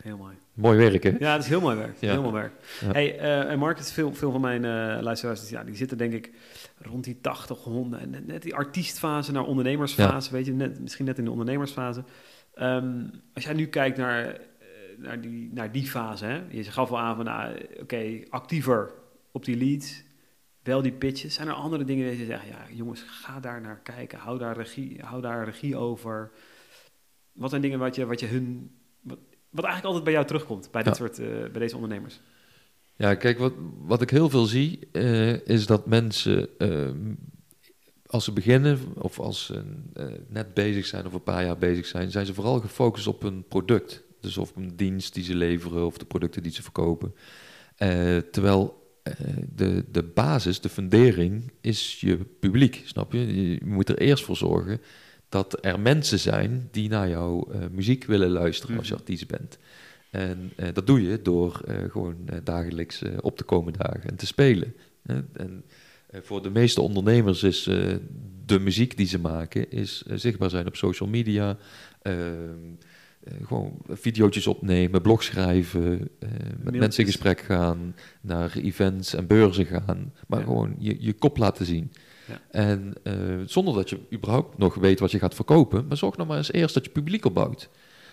Heel 0.07 0.17
mooi. 0.17 0.35
Mooi 0.55 0.79
werk, 0.79 1.03
hè? 1.03 1.15
Ja, 1.19 1.33
het 1.33 1.43
is 1.43 1.49
heel 1.49 1.61
mooi 1.61 1.77
werk. 1.77 1.97
Ja. 2.01 2.11
Heel 2.11 2.23
mooi 2.23 2.35
werk. 2.35 2.53
Ja. 2.81 2.93
Hey, 2.93 3.19
en 3.19 3.77
is 3.77 3.93
veel, 3.93 4.15
veel 4.15 4.31
van 4.31 4.41
mijn 4.41 4.65
eh, 4.65 5.03
luisteraars, 5.03 5.41
dus 5.41 5.49
ja, 5.49 5.65
die 5.65 5.77
zitten 5.77 5.99
denk 5.99 6.13
ik 6.13 6.31
rond 6.79 7.05
die 7.05 7.21
80, 7.21 7.59
100. 7.59 8.03
En 8.03 8.25
net, 8.27 8.43
die 8.43 8.55
artiestfase 8.55 9.33
naar 9.33 9.45
ondernemersfase, 9.45 10.33
weet 10.33 10.47
je, 10.47 10.53
net, 10.53 10.81
misschien 10.81 11.05
net 11.05 11.19
in 11.19 11.25
de 11.25 11.31
ondernemersfase. 11.31 12.05
Ehm, 12.55 13.03
als 13.35 13.45
jij 13.45 13.55
nu 13.55 13.67
kijkt 13.67 13.97
naar, 13.97 14.41
naar, 14.99 15.21
die, 15.21 15.51
naar 15.53 15.73
die 15.73 15.87
fase, 15.87 16.25
hè? 16.25 16.43
je 16.51 16.65
gaf 16.65 16.91
al 16.91 16.99
aan 16.99 17.17
van, 17.17 17.25
nou, 17.25 17.67
oké, 17.81 18.21
actiever 18.29 18.93
op 19.33 19.45
die 19.45 19.57
leads, 19.57 20.03
wel 20.63 20.83
die 20.83 20.93
pitches. 20.93 21.35
Zijn 21.35 21.49
er 21.49 21.55
andere 21.55 21.85
dingen 21.85 22.11
die 22.11 22.19
je 22.19 22.25
zegt, 22.25 22.47
ja, 22.49 22.67
jongens, 22.73 23.03
ga 23.03 23.41
daar 23.41 23.61
naar 23.61 23.81
kijken, 23.83 24.19
hou 24.19 24.39
daar 24.39 24.57
regie, 24.57 25.01
hou 25.01 25.23
daar 25.23 25.45
regie 25.45 25.77
over. 25.77 26.31
Wat 27.33 27.51
zijn 27.51 27.63
dingen 27.63 27.79
wat 27.79 27.95
je, 27.95 28.07
wat 28.07 28.21
je 28.21 28.27
hun, 28.27 28.71
wat, 29.01 29.19
wat 29.51 29.65
eigenlijk 29.65 29.85
altijd 29.85 30.05
bij 30.05 30.13
jou 30.13 30.27
terugkomt, 30.27 30.69
bij, 30.71 30.83
dit 30.83 30.97
Ja. 30.97 30.99
soort, 30.99 31.19
eh, 31.19 31.27
bij 31.27 31.61
deze 31.61 31.75
ondernemers? 31.75 32.21
Ja, 32.97 33.15
kijk, 33.15 33.39
wat, 33.39 33.53
wat 33.79 34.03
ik 34.03 34.11
heel 34.11 34.31
veel 34.31 34.45
zie, 34.45 34.89
eh, 34.93 35.47
is 35.47 35.67
dat 35.67 35.87
mensen, 35.87 36.49
eh, 36.59 36.91
als 38.07 38.25
ze 38.25 38.33
beginnen, 38.33 38.79
of 38.95 39.19
als 39.19 39.45
ze 39.47 39.63
net 40.29 40.55
bezig 40.55 40.87
zijn 40.87 41.07
of 41.07 41.13
een 41.13 41.23
paar 41.23 41.45
jaar 41.45 41.59
bezig 41.59 41.87
zijn, 41.87 42.11
zijn 42.11 42.27
ze 42.27 42.35
vooral 42.35 42.61
gefocust 42.61 43.07
op 43.07 43.23
hun 43.23 43.45
product. 43.49 44.05
Dus 44.21 44.37
of 44.37 44.57
een 44.57 44.77
dienst 44.77 45.15
die 45.15 45.25
ze 45.25 45.35
leveren 45.35 45.87
of 45.87 45.99
de 45.99 46.05
producten 46.05 46.43
die 46.43 46.53
ze 46.53 46.63
verkopen. 46.63 47.15
Eh, 47.77 48.17
terwijl 48.17 48.85
eh, 49.03 49.13
de, 49.55 49.85
de 49.93 50.03
basis, 50.03 50.61
de 50.61 50.69
fundering, 50.69 51.53
is 51.61 52.01
je 52.01 52.17
publiek, 52.17 52.83
snap 52.85 53.13
je? 53.13 53.51
Je 53.51 53.61
moet 53.65 53.89
er 53.89 53.99
eerst 53.99 54.25
voor 54.25 54.37
zorgen 54.37 54.81
dat 55.29 55.59
er 55.65 55.81
mensen 55.81 56.19
zijn 56.19 56.69
die 56.71 56.89
naar 56.89 57.09
jouw 57.09 57.49
eh, 57.53 57.61
muziek 57.71 58.05
willen 58.05 58.31
luisteren 58.31 58.79
als 58.79 58.87
je 58.87 58.93
Mhm. 58.93 59.03
artiest 59.03 59.27
bent. 59.27 59.59
En 60.11 60.53
dat 60.73 60.87
doe 60.87 61.03
je 61.03 61.23
door 61.23 61.61
gewoon 61.89 62.17
dagelijks 62.45 63.03
op 63.21 63.37
te 63.37 63.45
komen 63.45 63.73
dagen 63.73 64.11
en 64.11 64.17
te 64.17 64.27
spelen. 64.27 64.75
en 65.33 65.65
voor 66.13 66.43
de 66.43 66.51
meeste 66.51 66.81
ondernemers 66.81 67.43
is 67.43 67.63
de 68.47 68.59
muziek 68.61 68.97
die 68.97 69.07
ze 69.07 69.19
maken 69.19 69.71
is 69.71 70.03
zichtbaar 70.15 70.51
zijn 70.51 70.67
op 70.67 70.77
social 70.77 71.09
media. 71.09 71.59
Eh, 73.27 73.47
gewoon 73.47 73.79
video's 73.89 74.47
opnemen, 74.47 75.03
blog 75.03 75.23
schrijven, 75.23 76.09
eh, 76.19 76.29
met 76.63 76.77
mensen 76.77 77.01
in 77.01 77.11
gesprek 77.11 77.41
gaan, 77.41 77.95
naar 78.21 78.57
events 78.57 79.15
en 79.15 79.27
beurzen 79.27 79.67
gaan. 79.67 80.13
Maar 80.27 80.39
Ja. 80.39 80.45
gewoon 80.45 80.75
je, 80.79 80.97
je 80.99 81.13
kop 81.13 81.37
laten 81.37 81.67
zien. 81.67 81.93
Ja. 82.29 82.41
En 82.51 82.93
eh, 83.03 83.15
zonder 83.47 83.75
dat 83.75 83.91
je 83.91 83.99
überhaupt 84.13 84.59
nog 84.59 84.75
weet 84.75 85.01
wat 85.01 85.11
je 85.11 85.19
gaat 85.19 85.35
verkopen, 85.35 85.87
maar 85.87 85.97
zorg 85.97 86.17
nou 86.17 86.29
maar 86.29 86.37
eens 86.37 86.53
eerst 86.53 86.75
dat 86.75 86.85
je 86.85 86.91
publiek 86.91 87.25
opbouwt. 87.25 87.69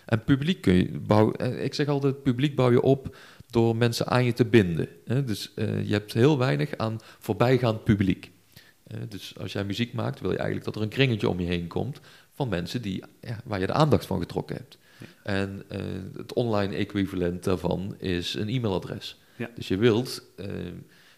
En 0.06 0.24
publiek 0.24 0.62
kun 0.62 0.74
je 0.74 1.00
bouwen, 1.00 1.64
ik 1.64 1.74
zeg 1.74 1.88
altijd, 1.88 2.24
publiek 2.24 2.56
bouw 2.56 2.72
je 2.72 2.82
op 2.82 3.18
door 3.50 3.76
mensen 3.76 4.08
aan 4.08 4.26
je 4.26 4.34
te 4.34 4.46
binden. 4.46 4.88
Hè? 5.06 5.24
Dus 5.24 5.52
je 5.56 5.92
hebt 5.92 6.14
heel 6.14 6.38
weinig 6.38 6.78
aan 6.78 7.00
voorbijgaand 7.20 7.84
publiek. 7.84 8.32
Dus 9.10 9.34
als 9.40 9.54
jij 9.54 9.64
muziek 9.64 9.94
maakt, 9.94 10.20
wil 10.20 10.32
je 10.32 10.38
eigenlijk 10.38 10.66
dat 10.66 10.76
er 10.76 10.82
een 10.82 10.90
kringetje 10.90 11.30
om 11.30 11.40
je 11.40 11.48
heen 11.48 11.68
komt 11.68 12.00
van 12.32 12.50
mensen 12.50 12.82
die, 12.82 13.04
ja, 13.22 13.40
waar 13.44 13.60
je 13.60 13.66
de 13.68 13.74
aandacht 13.74 14.06
van 14.06 14.20
getrokken 14.20 14.56
hebt. 14.56 14.78
En 15.24 15.64
eh, 15.68 15.82
het 16.18 16.34
online 16.34 16.76
equivalent 16.76 17.44
daarvan 17.44 17.96
is 17.98 18.34
een 18.34 18.50
e-mailadres. 18.50 19.20
Ja. 19.36 19.50
Dus 19.56 19.68
je 19.68 19.78
wilt, 19.78 20.24
eh, 20.36 20.48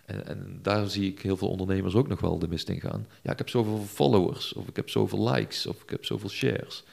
en, 0.05 0.27
en 0.27 0.59
daar 0.61 0.89
zie 0.89 1.11
ik 1.11 1.21
heel 1.21 1.37
veel 1.37 1.49
ondernemers 1.49 1.95
ook 1.95 2.07
nog 2.07 2.19
wel 2.19 2.39
de 2.39 2.47
mist 2.47 2.69
in 2.69 2.81
gaan. 2.81 3.07
Ja, 3.21 3.31
ik 3.31 3.37
heb 3.37 3.49
zoveel 3.49 3.83
followers, 3.83 4.53
of 4.53 4.67
ik 4.67 4.75
heb 4.75 4.89
zoveel 4.89 5.29
likes, 5.29 5.65
of 5.65 5.81
ik 5.81 5.89
heb 5.89 6.05
zoveel 6.05 6.29
shares. 6.29 6.83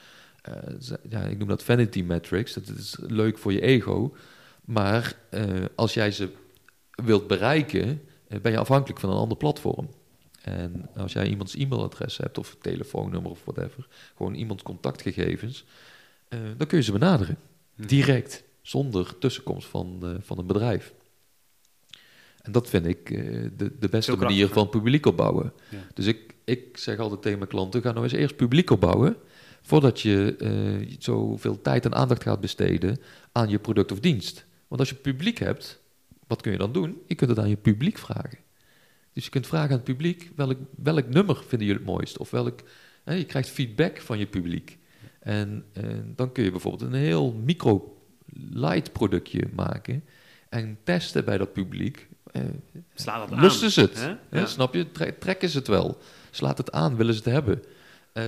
Eh, 0.43 0.55
ja, 1.09 1.21
ik 1.21 1.39
noem 1.39 1.49
dat 1.49 1.63
vanity 1.63 2.03
metrics. 2.03 2.53
Dat 2.53 2.69
is 2.69 2.97
leuk 3.01 3.39
voor 3.39 3.53
je 3.53 3.61
ego. 3.61 4.17
Maar 4.65 5.17
als 5.75 5.95
jij 5.95 6.11
ze 6.11 6.29
wilt 7.05 7.27
bereiken, 7.27 8.03
ben 8.43 8.53
je 8.53 8.59
afhankelijk 8.59 9.01
van 9.01 9.11
een 9.11 9.17
ander 9.17 9.37
platform. 9.37 9.89
En 10.43 10.89
als 10.97 11.13
jij 11.13 11.27
iemands 11.27 11.55
e-mailadres 11.55 12.17
hebt, 12.17 12.39
of 12.39 12.57
telefoonnummer 12.61 13.31
of 13.31 13.45
whatever, 13.45 13.87
gewoon 14.17 14.35
iemands 14.35 14.63
contactgegevens, 14.63 15.65
eh, 16.33 16.39
dan 16.57 16.67
kun 16.67 16.79
je 16.79 16.85
ze 16.85 16.93
benaderen. 16.93 17.37
Direct, 17.77 18.45
zonder 18.63 19.19
tussenkomst 19.19 19.69
van, 19.69 19.99
eh, 20.03 20.11
van 20.21 20.39
een 20.39 20.47
bedrijf. 20.47 20.95
En 22.43 22.53
dat 22.53 22.69
vind 22.69 22.87
ik 22.87 23.11
eh, 23.11 23.19
de, 23.57 23.79
de 23.79 23.89
beste 23.89 24.17
manier 24.17 24.49
van 24.49 24.69
publiek 24.69 25.07
opbouwen. 25.07 25.53
Ja. 25.71 25.79
Dus 25.95 26.07
ik, 26.07 26.35
ik 26.45 26.77
zeg 26.77 26.99
altijd 26.99 27.23
tegen 27.23 27.39
mijn 27.39 27.51
klanten, 27.51 27.83
ga 27.83 27.93
nou 27.93 28.05
eens 28.05 28.13
eerst 28.13 28.37
publiek 28.37 28.71
opbouwen, 28.71 29.17
voordat 29.63 30.01
je 30.01 30.37
zoveel 30.99 31.61
tijd 31.61 31.85
en 31.85 31.95
aandacht 31.95 32.23
gaat 32.23 32.41
besteden 32.41 33.01
aan 33.33 33.49
je 33.49 33.59
product 33.59 33.93
of 33.93 34.01
dienst. 34.01 34.45
Want 34.69 34.81
als 34.81 34.91
je 34.91 34.97
publiek 34.97 35.39
hebt, 35.39 35.81
wat 36.27 36.43
kun 36.43 36.53
je 36.53 36.59
dan 36.59 36.73
doen? 36.73 37.03
Je 37.07 37.15
kunt 37.15 37.31
het 37.31 37.39
aan 37.39 37.49
je 37.49 37.57
publiek 37.57 37.99
vragen. 37.99 38.39
Dus 39.13 39.25
je 39.25 39.31
kunt 39.31 39.47
vragen 39.47 39.71
aan 39.71 39.77
het 39.77 39.85
publiek, 39.85 40.31
welk, 40.37 40.59
welk 40.83 41.09
nummer 41.09 41.37
vinden 41.37 41.67
jullie 41.67 41.83
het 41.83 41.91
mooist? 41.91 42.19
Of 42.19 42.31
welk, 42.31 42.61
hè, 43.05 43.15
je 43.15 43.25
krijgt 43.25 43.49
feedback 43.49 44.01
van 44.01 44.19
je 44.19 44.27
publiek. 44.27 44.79
En, 45.23 45.65
eh, 45.73 45.85
dan 46.07 46.33
kun 46.33 46.45
je 46.45 46.51
bijvoorbeeld 46.51 46.93
een 46.93 46.99
heel 46.99 47.33
micro-light 47.33 48.93
productje 48.93 49.43
maken 49.55 50.05
en 50.49 50.79
testen 50.85 51.25
bij 51.25 51.39
dat 51.39 51.53
publiek. 51.53 52.09
Eh, 52.33 52.43
Sla 52.95 53.19
dat 53.19 53.33
aan. 53.33 53.41
Lusten 53.41 53.71
ze 53.71 53.81
het? 53.81 54.01
hè? 54.01 54.15
hè, 54.29 54.39
Ja. 54.39 54.47
Snap 54.47 54.75
je? 54.75 54.93
Tre- 54.93 55.13
trekken 55.19 55.49
ze 55.49 55.59
het 55.59 55.69
wel? 55.69 55.99
Slaat 56.31 56.59
het 56.59 56.73
aan? 56.73 56.97
Willen 56.97 57.15
ze 57.15 57.21
het 57.25 57.33
hebben? 57.33 57.63
Eh, 58.13 58.25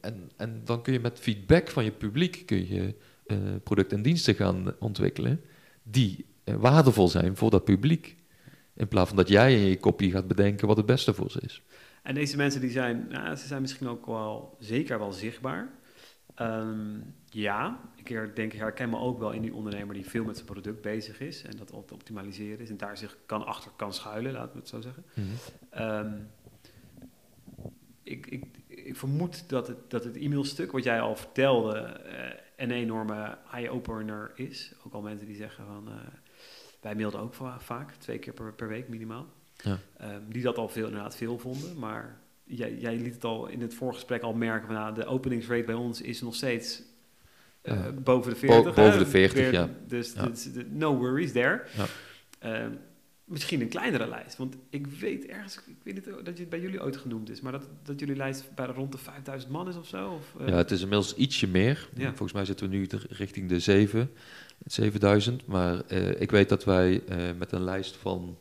en, 0.00 0.30
en 0.36 0.60
dan 0.64 0.82
kun 0.82 0.92
je 0.92 1.00
met 1.00 1.18
feedback 1.18 1.68
van 1.68 1.84
je 1.84 1.90
publiek 1.92 2.42
kun 2.46 2.68
je 2.68 2.94
uh, 3.26 3.36
producten 3.62 3.96
en 3.96 4.02
diensten 4.02 4.34
gaan 4.34 4.74
ontwikkelen 4.78 5.40
die 5.82 6.24
waardevol 6.44 7.08
zijn 7.08 7.36
voor 7.36 7.50
dat 7.50 7.64
publiek. 7.64 8.16
In 8.74 8.88
plaats 8.88 9.08
van 9.08 9.16
dat 9.16 9.28
jij 9.28 9.54
in 9.54 9.68
je 9.68 9.78
kopie 9.78 10.10
gaat 10.10 10.26
bedenken 10.28 10.66
wat 10.66 10.76
het 10.76 10.86
beste 10.86 11.14
voor 11.14 11.30
ze 11.30 11.40
is. 11.40 11.62
En 12.02 12.14
deze 12.14 12.36
mensen 12.36 12.60
die 12.60 12.70
zijn, 12.70 13.06
nou, 13.10 13.36
ze 13.36 13.46
zijn 13.46 13.60
misschien 13.60 13.88
ook 13.88 14.06
wel 14.06 14.56
zeker 14.60 14.98
wel 14.98 15.12
zichtbaar. 15.12 15.68
Um, 16.40 17.14
ja, 17.30 17.80
ik 17.94 18.08
denk, 18.08 18.52
ik 18.52 18.58
herken 18.58 18.90
me 18.90 18.98
ook 18.98 19.18
wel 19.18 19.30
in 19.30 19.42
die 19.42 19.54
ondernemer 19.54 19.94
die 19.94 20.06
veel 20.06 20.24
met 20.24 20.34
zijn 20.34 20.48
product 20.48 20.80
bezig 20.80 21.20
is 21.20 21.42
en 21.42 21.56
dat 21.56 21.70
op 21.70 21.92
optimaliseren 21.92 22.60
is 22.60 22.70
en 22.70 22.76
daar 22.76 22.96
zich 22.96 23.16
kan 23.26 23.46
achter 23.46 23.70
kan 23.76 23.94
schuilen, 23.94 24.32
laten 24.32 24.52
we 24.52 24.58
het 24.58 24.68
zo 24.68 24.80
zeggen. 24.80 25.04
Mhm. 25.14 25.82
um, 25.82 26.28
ik, 28.02 28.26
ik, 28.26 28.44
ik, 28.66 28.96
vermoed 28.96 29.48
dat 29.48 29.66
het, 29.66 29.90
dat 29.90 30.04
het 30.04 30.16
e-mailstuk 30.16 30.72
wat 30.72 30.84
jij 30.84 31.00
al 31.00 31.16
vertelde 31.16 32.00
uh, 32.06 32.40
een 32.56 32.70
enorme 32.70 33.38
eye-opener 33.52 34.32
is. 34.34 34.72
Ook 34.84 34.92
al 34.92 35.02
mensen 35.02 35.26
die 35.26 35.36
zeggen 35.36 35.66
van, 35.66 35.88
uh, 35.88 35.94
wij 36.80 36.94
mailden 36.94 37.20
ook 37.20 37.34
vaak, 37.58 37.92
twee 37.92 38.18
keer 38.18 38.32
per, 38.32 38.52
per 38.52 38.68
week 38.68 38.88
minimaal. 38.88 39.26
Ja. 39.56 39.78
Um, 40.02 40.32
die 40.32 40.42
dat 40.42 40.58
al 40.58 40.68
veel, 40.68 40.86
inderdaad 40.86 41.16
veel 41.16 41.38
vonden, 41.38 41.78
maar 41.78 42.20
jij, 42.46 42.76
jij 42.78 42.96
liet 42.96 43.14
het 43.14 43.24
al 43.24 43.46
in 43.46 43.60
het 43.60 43.74
voorgesprek 43.74 44.22
al 44.22 44.34
merken 44.34 44.66
van 44.66 44.76
nou, 44.76 44.94
de 44.94 45.04
openingsrate 45.04 45.64
bij 45.64 45.74
ons 45.74 46.00
is 46.00 46.20
nog 46.20 46.34
steeds 46.34 46.82
uh, 47.62 47.86
boven 48.02 48.32
de 48.32 48.38
40. 48.38 48.74
Bo 48.74 48.82
boven 48.82 48.98
de 48.98 49.06
40, 49.06 49.50
ja. 49.50 49.70
Dus, 49.86 50.12
ja. 50.12 50.26
dus, 50.26 50.48
no 50.70 50.96
worries 50.96 51.32
there. 51.32 51.62
Ja. 51.76 52.64
Uh, 52.64 52.72
misschien 53.24 53.60
een 53.60 53.68
kleinere 53.68 54.08
lijst. 54.08 54.36
Want 54.36 54.56
ik 54.70 54.86
weet 54.86 55.26
ergens, 55.26 55.56
ik 55.56 55.74
weet 55.82 55.94
niet 55.94 56.04
dat 56.24 56.38
het 56.38 56.48
bij 56.48 56.60
jullie 56.60 56.82
ooit 56.82 56.96
genoemd 56.96 57.30
is, 57.30 57.40
maar 57.40 57.52
dat, 57.52 57.68
dat 57.82 58.00
jullie 58.00 58.16
lijst 58.16 58.54
bij 58.54 58.66
rond 58.66 58.92
de 58.92 58.98
5000 58.98 59.52
man 59.52 59.68
is 59.68 59.76
of 59.76 59.86
zo? 59.86 60.10
Of, 60.10 60.40
uh... 60.40 60.48
Ja, 60.48 60.56
het 60.56 60.70
is 60.70 60.80
inmiddels 60.80 61.14
ietsje 61.14 61.48
meer. 61.48 61.88
Volgens 61.96 62.32
mij 62.32 62.44
zitten 62.44 62.70
we 62.70 62.76
nu 62.76 62.86
richting 63.08 63.48
de 63.48 63.60
7, 63.60 64.10
7000. 64.64 65.46
Maar 65.46 65.92
ik 66.18 66.30
weet 66.30 66.48
dat 66.48 66.64
wij 66.64 67.02
met 67.38 67.52
een 67.52 67.64
lijst 67.64 67.96
van 67.96 68.36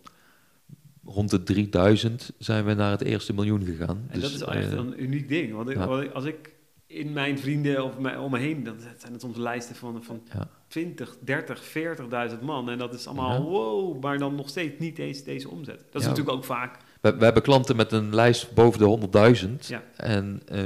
rond 1.05 1.29
de 1.29 1.43
3000 1.43 2.31
zijn 2.37 2.65
we 2.65 2.73
naar 2.73 2.91
het 2.91 3.01
eerste 3.01 3.33
miljoen 3.33 3.65
gegaan. 3.65 4.05
En 4.07 4.19
dus, 4.19 4.37
dat 4.37 4.49
is 4.49 4.55
echt 4.55 4.73
uh, 4.73 4.77
een 4.79 5.03
uniek 5.03 5.29
ding. 5.29 5.53
Want 5.53 5.69
ik, 5.69 5.77
als 6.13 6.25
ik 6.25 6.53
in 6.87 7.13
mijn 7.13 7.39
vrienden 7.39 7.83
of 7.83 7.97
mij, 7.97 8.17
om 8.17 8.31
me 8.31 8.39
heen, 8.39 8.63
dan 8.63 8.75
zijn 8.97 9.11
het 9.11 9.21
soms 9.21 9.37
lijsten 9.37 9.75
van, 9.75 10.03
van 10.03 10.21
ja. 10.33 10.47
20, 10.67 11.17
30, 11.19 11.61
40.000 12.31 12.39
man. 12.41 12.69
En 12.69 12.77
dat 12.77 12.93
is 12.93 13.07
allemaal 13.07 13.31
ja. 13.31 13.41
wow, 13.41 14.01
maar 14.01 14.17
dan 14.17 14.35
nog 14.35 14.49
steeds 14.49 14.79
niet 14.79 14.95
deze, 14.95 15.23
deze 15.23 15.49
omzet. 15.49 15.83
Dat 15.91 16.01
is 16.01 16.07
natuurlijk 16.07 16.35
ook 16.35 16.43
vaak. 16.43 16.77
We, 17.01 17.15
we, 17.17 17.23
hebben 17.23 17.43
klanten 17.43 17.75
met 17.75 17.91
een 17.91 18.15
lijst 18.15 18.53
boven 18.53 18.79
de 18.79 19.39
100.000 19.69 19.77
en 19.95 20.41
uh, 20.51 20.59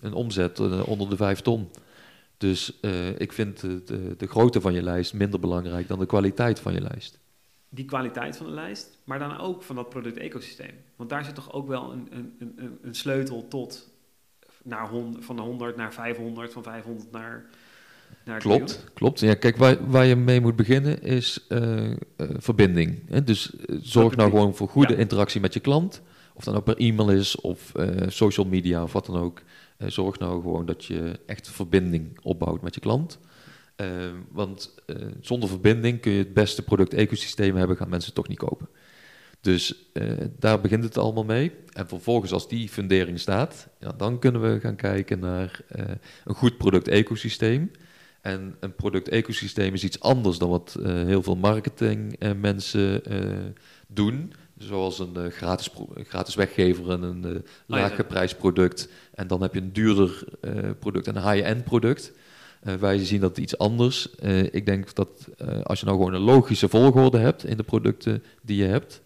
een 0.00 0.12
omzet 0.12 0.58
uh, 0.58 0.88
onder 0.88 1.10
de 1.10 1.16
5 1.16 1.40
ton. 1.40 1.68
Dus 2.36 2.80
ik 3.16 3.32
vind 3.32 3.60
de, 3.60 3.82
de, 3.84 4.14
de 4.16 4.26
grootte 4.26 4.60
van 4.60 4.72
je 4.72 4.82
lijst 4.82 5.14
minder 5.14 5.40
belangrijk 5.40 5.88
dan 5.88 5.98
de 5.98 6.06
kwaliteit 6.06 6.60
van 6.60 6.72
je 6.72 6.80
lijst 6.80 7.19
die 7.72 7.84
kwaliteit 7.84 8.36
van 8.36 8.46
de 8.46 8.52
lijst, 8.52 8.98
maar 9.04 9.18
dan 9.18 9.38
ook 9.38 9.62
van 9.62 9.76
dat 9.76 9.88
product-ecosysteem. 9.88 10.74
Want 10.96 11.10
daar 11.10 11.24
zit 11.24 11.34
toch 11.34 11.52
ook 11.52 11.68
wel 11.68 11.92
een, 11.92 12.08
een, 12.10 12.54
een, 12.56 12.78
een 12.82 12.94
sleutel 12.94 13.48
tot 13.48 13.88
naar 14.62 14.88
hond, 14.88 15.24
van 15.24 15.38
100 15.38 15.76
naar 15.76 15.92
500, 15.92 16.52
van 16.52 16.62
500 16.62 17.10
naar. 17.10 17.44
naar 18.24 18.38
klopt, 18.38 18.84
klopt. 18.94 19.20
Ja, 19.20 19.34
kijk, 19.34 19.56
waar, 19.56 19.90
waar 19.90 20.04
je 20.04 20.16
mee 20.16 20.40
moet 20.40 20.56
beginnen 20.56 21.02
is 21.02 21.46
uh, 21.48 21.90
uh, 21.90 21.94
verbinding. 22.16 23.02
Hè? 23.08 23.24
Dus 23.24 23.54
uh, 23.54 23.78
zorg 23.82 24.16
nou 24.16 24.30
gewoon 24.30 24.54
voor 24.54 24.68
goede 24.68 24.92
ja. 24.92 24.98
interactie 24.98 25.40
met 25.40 25.54
je 25.54 25.60
klant. 25.60 26.02
Of 26.34 26.44
dan 26.44 26.54
ook 26.54 26.64
per 26.64 26.76
e-mail 26.76 27.10
is 27.10 27.36
of 27.36 27.72
social 28.06 28.46
media 28.46 28.82
of 28.82 28.92
wat 28.92 29.06
dan 29.06 29.16
ook. 29.16 29.42
zorg 29.78 30.18
nou 30.18 30.42
gewoon 30.42 30.66
dat 30.66 30.84
je 30.84 31.18
echt 31.26 31.48
verbinding 31.48 32.18
opbouwt 32.22 32.62
met 32.62 32.74
je 32.74 32.80
klant. 32.80 33.18
Ehm, 33.80 34.14
want 34.30 34.74
uh, 34.86 34.96
zonder 35.20 35.48
verbinding 35.48 36.00
kun 36.00 36.12
je 36.12 36.18
het 36.18 36.34
beste 36.34 36.62
product-ecosysteem 36.62 37.56
hebben, 37.56 37.76
gaan 37.76 37.88
mensen 37.88 38.14
toch 38.14 38.28
niet 38.28 38.38
kopen. 38.38 38.68
Dus 39.40 39.74
uh, 39.92 40.12
daar 40.38 40.60
begint 40.60 40.84
het 40.84 40.98
allemaal 40.98 41.24
mee. 41.24 41.52
En 41.72 41.88
vervolgens, 41.88 42.32
als 42.32 42.48
die 42.48 42.68
fundering 42.68 43.20
staat, 43.20 43.68
ja, 43.78 43.92
dan 43.92 44.18
kunnen 44.18 44.40
we 44.40 44.60
gaan 44.60 44.76
kijken 44.76 45.18
naar 45.18 45.60
uh, 45.76 45.84
een 46.24 46.34
goed 46.34 46.56
product-ecosysteem. 46.56 47.70
En 48.20 48.56
een 48.60 48.74
product-ecosysteem 48.74 49.74
is 49.74 49.84
iets 49.84 50.00
anders 50.00 50.38
dan 50.38 50.48
wat 50.48 50.76
heel 50.82 51.22
veel 51.22 51.36
marketingmensen 51.36 53.02
doen. 53.86 54.32
Zoals 54.58 54.98
een 54.98 55.30
gratis, 55.30 55.70
gratis 55.94 56.34
weggever 56.34 56.90
en 56.90 57.02
een 57.02 57.24
oh 57.26 57.42
lage 57.66 58.04
prijsproduct. 58.04 58.88
En 59.14 59.26
dan 59.26 59.42
heb 59.42 59.54
je 59.54 59.60
een 59.60 59.72
duurder 59.72 60.24
product, 60.78 61.06
een 61.06 61.30
high-end 61.30 61.64
product. 61.64 62.12
Uh, 62.66 62.74
wij 62.74 63.04
zien 63.04 63.20
dat 63.20 63.38
iets 63.38 63.58
anders. 63.58 64.08
Uh, 64.22 64.42
ik 64.42 64.66
denk 64.66 64.94
dat 64.94 65.28
uh, 65.42 65.60
als 65.60 65.80
je 65.80 65.86
nou 65.86 65.98
gewoon 65.98 66.14
een 66.14 66.20
logische 66.20 66.68
volgorde 66.68 67.18
hebt 67.18 67.44
in 67.44 67.56
de 67.56 67.62
producten 67.62 68.22
die 68.42 68.56
je 68.56 68.68
hebt, 68.68 69.00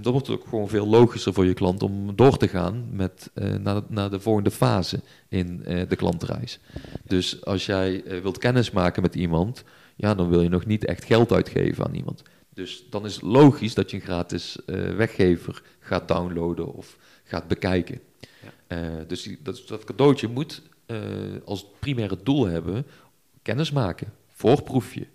dan 0.00 0.12
wordt 0.12 0.26
het 0.26 0.36
ook 0.36 0.48
gewoon 0.48 0.68
veel 0.68 0.86
logischer 0.86 1.32
voor 1.32 1.44
je 1.44 1.54
klant 1.54 1.82
om 1.82 2.16
door 2.16 2.36
te 2.36 2.48
gaan 2.48 2.88
met, 2.90 3.30
naar, 3.34 3.74
de, 3.74 3.82
naar 3.88 4.10
de 4.10 4.20
volgende 4.20 4.50
fase 4.50 5.00
in 5.28 5.62
de 5.88 5.96
klantreis. 5.96 6.58
Dus 7.04 7.44
als 7.44 7.66
jij 7.66 8.02
wilt 8.22 8.38
kennismaken 8.38 9.02
met 9.02 9.14
iemand, 9.14 9.64
ja, 9.96 10.14
dan 10.14 10.28
wil 10.28 10.42
je 10.42 10.48
nog 10.48 10.66
niet 10.66 10.84
echt 10.84 11.04
geld 11.04 11.32
uitgeven 11.32 11.84
aan 11.84 11.94
iemand. 11.94 12.22
Dus 12.54 12.84
dan 12.90 13.04
is 13.04 13.14
het 13.14 13.22
logisch 13.22 13.74
dat 13.74 13.90
je 13.90 13.96
een 13.96 14.02
gratis 14.02 14.58
weggever 14.96 15.62
gaat 15.80 16.08
downloaden 16.08 16.74
of 16.74 16.96
gaat 17.24 17.48
bekijken. 17.48 18.00
Ja. 18.68 19.04
dus 19.06 19.22
die, 19.22 19.38
dat, 19.42 19.62
dat 19.66 19.84
cadeautje 19.84 20.28
moet 20.28 20.62
uh, 20.86 20.98
als 21.44 21.66
primaire 21.78 22.18
doel 22.22 22.46
hebben 22.46 22.86
kennis 23.42 23.70
maken, 23.70 24.12
voorproefje. 24.26 25.06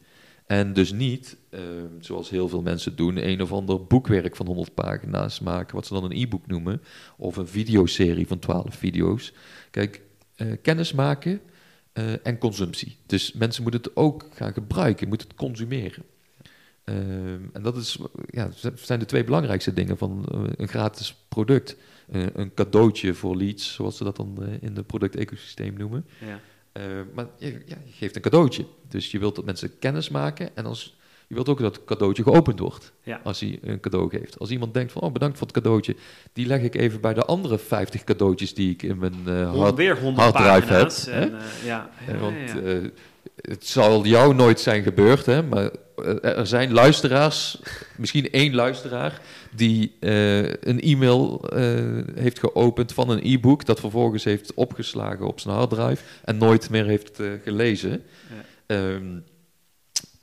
En 0.46 0.74
dus 0.74 0.92
niet, 0.92 1.38
uh, 1.50 1.60
zoals 2.00 2.30
heel 2.30 2.50
veel 2.50 2.62
mensen 2.62 2.96
doen, 2.96 3.28
een 3.28 3.42
of 3.42 3.52
ander 3.52 3.86
boekwerk 3.86 4.36
van 4.36 4.46
100 4.46 4.74
pagina's 4.74 5.40
maken, 5.40 5.76
wat 5.76 5.86
ze 5.86 5.94
dan 5.94 6.04
een 6.04 6.18
e-book 6.18 6.48
noemen, 6.48 6.82
of 7.18 7.38
een 7.38 7.48
videoserie 7.48 8.28
van 8.28 8.40
12 8.40 8.76
video's. 8.76 9.34
Kijk, 9.70 10.02
uh, 10.38 10.52
kennis 10.62 10.94
maken 10.94 11.42
en 12.24 12.38
consumptie. 12.38 12.98
Dus 13.06 13.34
mensen 13.34 13.64
moeten 13.64 13.82
het 13.82 13.96
ook 13.96 14.26
gaan 14.34 14.54
gebruiken, 14.54 15.08
moeten 15.08 15.28
het 15.28 15.38
consumeren. 15.38 16.04
en 17.54 17.62
dat 17.62 17.78
is, 17.78 17.98
ja, 18.30 18.50
zijn 18.76 19.00
de 19.00 19.06
twee 19.06 19.24
belangrijkste 19.24 19.74
dingen 19.74 19.98
van 19.98 20.26
een 20.56 20.68
gratis 20.68 21.16
product. 21.30 21.76
Eh, 22.12 22.22
een 22.34 22.54
cadeautje 22.54 23.14
voor 23.14 23.36
leads, 23.36 23.74
zoals 23.74 23.98
ze 23.98 24.04
dat 24.04 24.16
dan 24.16 24.38
eh, 24.42 24.48
in 24.62 24.76
het 24.76 24.88
product-ecosysteem 24.88 25.74
noemen. 25.78 26.06
Ja. 26.26 26.40
Eh, 26.72 26.84
maar 27.14 27.28
je, 27.38 27.48
ja, 27.66 27.78
je, 27.86 27.92
geeft 27.92 28.16
een 28.16 28.22
cadeautje. 28.22 28.66
Dus 28.88 29.12
je 29.12 29.20
wilt 29.20 29.36
dat 29.36 29.46
mensen 29.46 29.80
kennis 29.80 30.10
maken 30.10 30.56
en 30.56 30.66
als, 30.66 30.98
je 31.28 31.36
wilt 31.36 31.50
ook 31.50 31.60
dat 31.60 31.76
het 31.76 31.86
cadeautje 31.86 32.24
geopend 32.24 32.60
wordt 32.60 32.94
ja. 33.04 33.22
als 33.24 33.40
hij 33.40 33.60
een 33.62 33.80
cadeau 33.80 34.10
geeft. 34.10 34.40
Als 34.40 34.50
iemand 34.50 34.74
denkt 34.74 34.92
van, 34.92 35.02
oh 35.02 35.12
bedankt 35.12 35.38
voor 35.38 35.48
het 35.48 35.56
cadeautje, 35.56 35.96
die 36.34 36.46
leg 36.46 36.62
ik 36.62 36.76
even 36.76 37.02
bij 37.02 37.14
de 37.14 37.26
andere 37.26 37.58
50 37.58 38.04
cadeautjes 38.04 38.54
die 38.54 38.72
ik 38.72 38.84
in 38.84 38.98
mijn 38.98 39.16
uh, 39.28 39.56
hard, 39.56 40.00
harddrive 40.16 40.74
heb. 40.74 40.92
En, 41.08 41.34
ja. 41.66 41.90
want 42.20 42.54
het 43.36 43.66
zal 43.66 44.06
jou 44.06 44.36
nooit 44.36 44.60
zijn 44.60 44.84
gebeurd, 44.84 45.26
hè, 45.26 45.44
maar 45.44 45.72
er 46.22 46.48
zijn 46.48 46.72
luisteraars, 46.72 47.60
misschien 47.98 48.32
één 48.32 48.56
luisteraar, 48.56 49.22
die 49.56 49.96
uh, 50.00 50.38
een 50.48 50.82
e-mail 50.82 51.42
uh, 51.54 52.04
heeft 52.16 52.40
geopend 52.40 52.94
van 52.94 53.10
een 53.10 53.20
e-book, 53.24 53.66
dat 53.66 53.80
vervolgens 53.80 54.24
heeft 54.24 54.54
opgeslagen 54.54 55.28
op 55.28 55.40
zijn 55.40 55.56
harddrive 55.56 56.04
en 56.24 56.38
nooit 56.38 56.70
meer 56.70 56.86
heeft 56.86 57.20
uh, 57.20 57.32
gelezen. 57.44 58.04
Ja. 58.68 58.76
Um, 58.76 59.24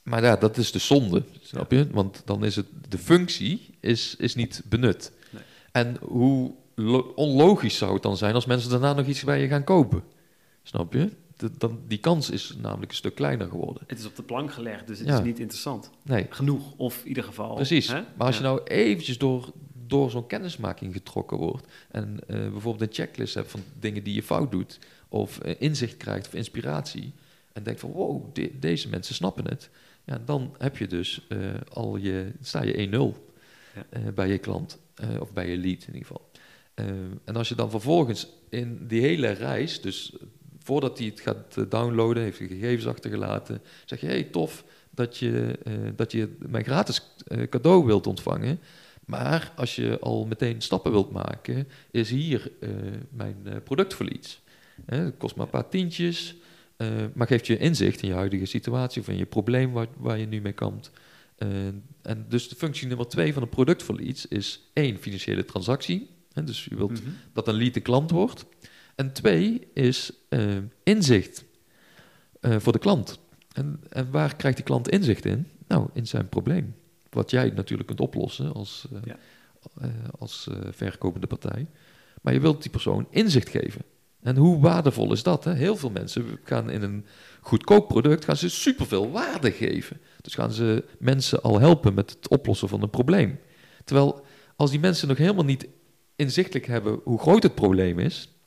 maar 0.03 0.22
ja, 0.22 0.37
dat 0.37 0.57
is 0.57 0.72
de 0.72 0.79
zonde, 0.79 1.22
snap 1.43 1.70
je? 1.70 1.87
Want 1.91 2.22
dan 2.24 2.45
is 2.45 2.57
het, 2.57 2.66
de 2.89 2.99
functie 2.99 3.74
is, 3.81 4.14
is 4.18 4.35
niet 4.35 4.62
benut. 4.68 5.12
Nee. 5.31 5.43
En 5.72 5.97
hoe 6.01 6.53
onlogisch 7.14 7.76
zou 7.76 7.93
het 7.93 8.03
dan 8.03 8.16
zijn 8.16 8.35
als 8.35 8.47
mensen 8.47 8.70
daarna 8.70 8.93
nog 8.93 9.07
iets 9.07 9.24
bij 9.24 9.41
je 9.41 9.49
gaan 9.49 9.64
kopen? 9.64 10.03
Snap 10.62 10.93
je? 10.93 11.11
Dan, 11.59 11.80
die 11.86 11.99
kans 11.99 12.30
is 12.30 12.55
namelijk 12.61 12.91
een 12.91 12.97
stuk 12.97 13.14
kleiner 13.14 13.49
geworden. 13.49 13.82
Het 13.86 13.99
is 13.99 14.07
op 14.07 14.16
de 14.16 14.22
plank 14.22 14.53
gelegd, 14.53 14.86
dus 14.86 14.99
het 14.99 15.09
is 15.09 15.20
niet 15.20 15.39
interessant. 15.39 15.91
Nee. 16.03 16.26
Genoeg, 16.30 16.72
of 16.76 17.01
in 17.03 17.09
ieder 17.09 17.24
geval. 17.24 17.55
Precies. 17.55 17.89
Hè? 17.89 18.01
Maar 18.16 18.26
als 18.26 18.36
je 18.36 18.43
nou 18.43 18.62
eventjes 18.64 19.18
door, 19.18 19.53
door 19.86 20.11
zo'n 20.11 20.26
kennismaking 20.26 20.93
getrokken 20.93 21.36
wordt... 21.36 21.66
en 21.91 22.18
uh, 22.26 22.36
bijvoorbeeld 22.51 22.80
een 22.80 22.95
checklist 22.95 23.34
hebt 23.34 23.51
van 23.51 23.62
dingen 23.80 24.03
die 24.03 24.14
je 24.14 24.22
fout 24.22 24.51
doet... 24.51 24.78
of 25.09 25.45
uh, 25.45 25.55
inzicht 25.59 25.97
krijgt 25.97 26.26
of 26.26 26.34
inspiratie... 26.34 27.12
en 27.53 27.62
denkt 27.62 27.80
van 27.80 27.91
wow, 27.91 28.34
de, 28.34 28.59
deze 28.59 28.89
mensen 28.89 29.14
snappen 29.14 29.49
het... 29.49 29.70
Ja, 30.05 30.20
dan 30.24 30.55
heb 30.59 30.76
je 30.76 30.86
dus 30.86 31.26
uh, 31.28 31.55
al 31.72 31.97
je, 31.97 32.32
sta 32.41 32.62
je 32.62 32.89
1-0 32.89 33.18
ja. 33.74 34.12
bij 34.12 34.28
je 34.28 34.39
klant, 34.39 34.78
of 35.20 35.32
bij 35.32 35.51
je 35.51 35.57
lead 35.57 35.84
in 35.86 35.95
ieder 35.95 36.07
geval. 36.07 36.30
en 37.24 37.36
als 37.36 37.49
je 37.49 37.55
dan 37.55 37.70
vervolgens 37.70 38.28
in 38.49 38.86
die 38.86 39.01
hele 39.01 39.30
reis, 39.30 39.80
dus 39.80 40.16
voordat 40.69 40.99
hij 40.99 41.07
het 41.07 41.21
gaat 41.21 41.57
eh, 41.57 41.64
downloaden, 41.69 42.23
heeft 42.23 42.39
hij 42.39 42.49
gegevens 42.49 42.87
achtergelaten. 42.87 43.61
Zeg 43.85 44.01
je, 44.01 44.07
hey, 44.07 44.23
tof 44.23 44.64
dat 44.91 45.16
je, 45.19 45.59
uh, 45.66 45.75
dat 45.97 46.12
je 46.12 46.37
mijn 46.39 46.64
gratis 46.64 47.03
uh, 47.29 47.43
cadeau 47.49 47.85
wilt 47.85 48.07
ontvangen. 48.07 48.59
Maar 49.05 49.53
als 49.57 49.77
je 49.77 49.99
al 50.01 50.27
meteen 50.27 50.61
stappen 50.61 50.93
wilt 50.93 51.11
maken, 51.11 51.69
is 51.91 52.11
hier 52.11 52.51
uh, 52.61 52.71
mijn 53.11 53.37
product 53.64 53.95
voor 53.95 54.11
iets. 54.11 54.41
het 54.87 55.14
kost 55.19 55.37
maar 55.37 55.45
een 55.45 55.51
paar 55.53 55.69
tientjes. 55.69 56.35
eh, 56.77 56.89
maar 57.14 57.27
geeft 57.27 57.47
je 57.47 57.59
inzicht 57.59 58.03
in 58.03 58.09
je 58.09 58.14
huidige 58.14 58.45
situatie 58.47 59.01
of 59.01 59.09
in 59.09 59.16
je 59.16 59.27
probleem 59.27 59.73
waar, 59.73 59.87
waar 59.97 60.19
je 60.19 60.27
nu 60.27 60.41
mee 60.41 60.53
kampt. 60.53 60.91
Eh, 61.37 61.49
en 62.03 62.27
dus 62.29 62.49
de 62.49 62.55
functie 62.57 62.87
nummer 62.87 63.07
twee 63.09 63.33
van 63.33 63.43
een 63.43 63.49
product 63.49 63.83
voor 63.83 63.97
leads 63.97 64.27
is 64.27 64.61
één, 64.73 64.97
financiële 64.99 65.45
transactie. 65.45 66.09
Hè, 66.33 66.45
dus 66.45 66.64
je 66.64 66.77
wilt 66.77 66.91
Mhm. 66.91 67.11
dat 67.33 67.49
een 67.49 67.55
lead 67.55 67.77
een 67.77 67.83
klant 67.83 68.11
wordt. 68.11 68.45
En 68.99 69.13
twee 69.13 69.69
is 69.73 70.13
eh, 70.29 70.57
inzicht 70.83 71.45
eh, 72.41 72.57
voor 72.59 72.73
de 72.73 72.79
klant. 72.79 73.19
En, 73.53 73.81
en 73.89 74.11
waar 74.11 74.37
krijgt 74.37 74.57
die 74.57 74.67
klant 74.67 74.89
inzicht 74.89 75.25
in? 75.25 75.49
Nou, 75.67 75.89
in 75.93 76.07
zijn 76.07 76.29
probleem. 76.29 76.75
Wat 77.11 77.31
jij 77.31 77.51
natuurlijk 77.51 77.89
kunt 77.89 78.01
oplossen 78.01 78.53
als, 78.53 78.87
eh, 78.93 78.99
Ja. 79.05 79.17
als 80.19 80.49
verkopende 80.71 81.27
partij. 81.27 81.67
Maar 82.23 82.33
je 82.33 82.41
wilt 82.41 82.63
die 82.63 82.71
persoon 82.71 83.07
inzicht 83.11 83.49
geven. 83.49 83.83
En 84.23 84.37
hoe 84.37 84.61
waardevol 84.61 85.13
is 85.13 85.23
dat? 85.23 85.45
Hè? 85.45 85.53
Heel 85.55 85.77
veel 85.77 85.91
mensen 85.91 86.39
gaan 86.45 86.71
in 86.71 86.83
een 86.83 87.07
goedkoop 87.41 87.89
product 87.89 88.25
gaan 88.25 88.37
ze 88.37 88.49
superveel 88.49 89.11
waarde 89.11 89.51
geven. 89.53 90.01
Dus 90.21 90.35
gaan 90.35 90.53
ze 90.53 90.85
mensen 90.99 91.43
al 91.43 91.61
helpen 91.61 91.95
met 91.95 92.11
het 92.11 92.29
oplossen 92.29 92.69
van 92.69 92.83
een 92.83 92.91
probleem. 92.91 93.39
Terwijl 93.85 94.25
als 94.57 94.71
die 94.71 94.81
mensen 94.81 95.09
nog 95.09 95.17
helemaal 95.17 95.45
niet 95.45 95.69
inzichtelijk 96.17 96.67
hebben 96.67 97.01
hoe 97.05 97.19
groot 97.19 97.43
het 97.43 97.55
probleem 97.55 97.99
is, 97.99 98.38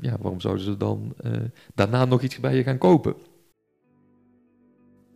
ja, 0.00 0.16
waarom 0.20 0.40
zouden 0.40 0.64
ze 0.64 0.76
dan 0.76 1.14
eh, 1.16 1.32
daarna 1.74 2.04
nog 2.04 2.22
iets 2.22 2.40
bij 2.40 2.56
je 2.56 2.62
gaan 2.62 2.78
kopen? 2.78 3.14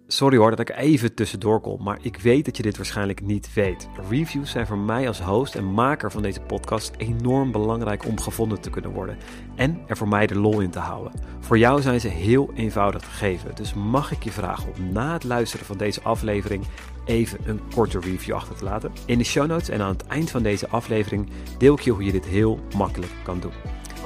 Sorry 0.09 0.37
hoor 0.37 0.51
dat 0.51 0.61
ik 0.61 0.77
even 0.77 1.15
tussendoor 1.15 1.61
kom, 1.61 1.83
maar 1.83 1.99
ik 2.01 2.17
weet 2.17 2.45
dat 2.45 2.57
je 2.57 2.63
dit 2.63 2.77
waarschijnlijk 2.77 3.21
niet 3.21 3.55
weet. 3.55 3.89
Reviews 4.09 4.51
zijn 4.51 4.67
voor 4.67 4.79
mij 4.79 5.09
als 5.09 5.21
host 5.21 5.55
en 5.55 5.73
maker 5.73 6.11
van 6.11 6.23
deze 6.23 6.41
podcast 6.41 6.95
enorm 6.97 7.53
belangrijk 7.53 8.05
om 8.05 8.21
gevonden 8.21 8.61
te 8.61 8.71
kunnen 8.71 8.91
worden. 8.91 9.17
En 9.57 9.81
er 9.87 9.97
voor 9.97 10.09
mij 10.09 10.27
de 10.27 10.39
lol 10.39 10.61
in 10.61 10.71
te 10.71 10.79
houden. 10.79 11.13
Voor 11.41 11.59
jou 11.59 11.83
zijn 11.83 12.01
ze 12.01 12.09
heel 12.09 12.51
eenvoudig 12.55 13.01
te 13.01 13.11
geven. 13.11 13.55
Dus 13.55 13.75
mag 13.75 14.13
ik 14.13 14.23
je 14.23 14.31
vragen 14.31 14.73
om 14.77 14.93
na 14.93 15.13
het 15.13 15.25
luisteren 15.25 15.67
van 15.67 15.79
deze 15.79 16.03
aflevering 16.03 16.65
even 17.05 17.39
een 17.45 17.61
korte 17.75 18.01
review 18.01 18.35
achter 18.35 18.57
te 18.57 18.65
laten? 18.65 18.93
In 19.07 19.19
de 19.19 19.25
show 19.25 19.47
notes 19.47 19.69
en 19.69 19.81
aan 19.81 19.93
het 19.93 20.07
eind 20.07 20.31
van 20.31 20.43
deze 20.43 20.69
aflevering 20.69 21.29
deel 21.59 21.75
ik 21.75 21.81
je 21.81 21.91
hoe 21.91 22.05
je 22.05 22.13
dit 22.13 22.27
heel 22.27 22.59
makkelijk 22.77 23.13
kan 23.23 23.41
doen. 23.41 23.53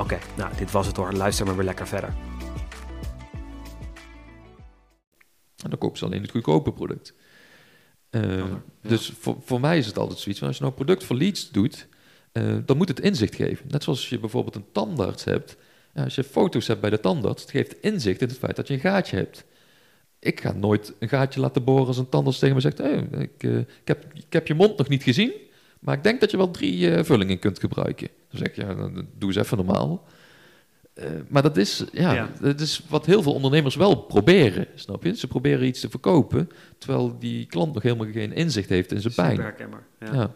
Oké, 0.01 0.19
nou 0.37 0.57
dit 0.57 0.71
was 0.71 0.87
het 0.87 0.97
hoor. 0.97 1.13
Luister 1.13 1.47
maar 1.47 1.57
weer 1.57 1.65
lekker 1.65 1.89
verder. 1.89 2.15
En 5.63 5.71
dan 5.71 5.79
kopen 5.79 5.99
ze 5.99 6.05
alleen 6.05 6.23
het 6.23 6.31
goedkope 6.31 6.73
product. 6.73 7.15
Eh, 8.11 8.39
ja. 8.39 8.63
Dus 8.83 9.13
voor, 9.19 9.37
voor 9.41 9.61
mij 9.61 9.79
is 9.79 9.87
het 9.87 9.99
altijd 9.99 10.19
zoiets 10.19 10.41
van 10.41 10.49
als 10.49 10.57
je 10.57 10.63
nou 10.65 10.77
een 10.77 10.85
product 10.85 11.07
voor 11.07 11.17
leads 11.17 11.51
doet, 11.51 11.89
eh, 12.33 12.57
dan 12.67 12.77
moet 12.77 12.89
het 12.89 13.01
inzicht 13.01 13.35
geven. 13.35 13.67
Net 13.69 13.83
zoals 13.83 14.09
je 14.09 14.19
bijvoorbeeld 14.19 14.57
een 14.57 14.73
tandarts 14.73 15.25
hebt. 15.25 15.57
Ja, 15.95 16.05
als 16.05 16.15
je 16.15 16.25
foto's 16.25 16.67
hebt 16.67 16.81
bij 16.81 16.91
de 16.91 17.01
tandarts, 17.01 17.43
het 17.43 17.51
geeft 17.51 17.81
inzicht 17.81 18.21
in 18.21 18.29
het 18.29 18.39
feit 18.39 18.57
dat 18.57 18.69
je 18.69 18.75
een 18.75 18.81
gaatje 18.81 19.17
hebt. 19.17 19.45
Ik 20.19 20.41
ga 20.41 20.53
nooit 20.53 20.93
een 20.99 21.09
gaatje 21.09 21.41
laten 21.41 21.65
boren 21.65 21.87
als 21.87 21.99
een 21.99 22.09
tandarts 22.09 22.39
tegen 22.39 22.55
me 22.55 22.61
zegt: 22.61 22.79
hey, 22.79 23.09
ik, 23.11 23.43
eh, 23.43 23.59
ik, 23.59 23.67
heb, 23.85 24.05
ik 24.15 24.33
heb 24.33 24.47
je 24.47 24.55
mond 24.55 24.79
nog 24.79 24.89
niet 24.89 25.03
gezien, 25.03 25.33
maar 25.81 25.97
ik 25.97 26.03
denk 26.03 26.21
dat 26.21 26.31
je 26.31 26.37
wel 26.37 26.51
drie 26.51 26.91
eh, 26.91 27.05
vullingen 27.05 27.39
kunt 27.39 27.59
gebruiken. 27.61 28.09
Dan 28.31 28.39
zeg 28.39 28.49
ik: 28.49 28.57
ja, 28.57 28.75
dan 28.75 29.07
doe 29.19 29.29
eens 29.29 29.39
even 29.39 29.57
normaal. 29.57 30.05
Eh, 30.95 31.07
maar 31.29 31.43
dat 31.43 31.57
is, 31.57 31.85
ja, 31.93 32.13
Ja. 32.15 32.31
dat 32.41 32.61
is 32.61 32.83
wat 32.89 33.07
heel 33.07 33.23
veel 33.23 33.35
ondernemers 33.35 33.75
wel 33.75 33.97
proberen, 33.97 34.67
snap 34.75 35.05
je? 35.05 35.17
Ze 35.17 35.27
proberen 35.27 35.67
iets 35.67 35.81
te 35.81 35.91
verkopen, 35.91 36.49
terwijl 36.79 37.19
die 37.19 37.47
klant 37.47 37.75
nog 37.75 37.83
helemaal 37.83 38.07
geen 38.13 38.33
inzicht 38.33 38.69
heeft 38.69 38.93
in 38.93 39.01
zijn 39.01 39.15
pijn. 39.15 39.41
Herkenbaar. 39.41 39.83
Ja. 40.01 40.13
Ja. 40.15 40.35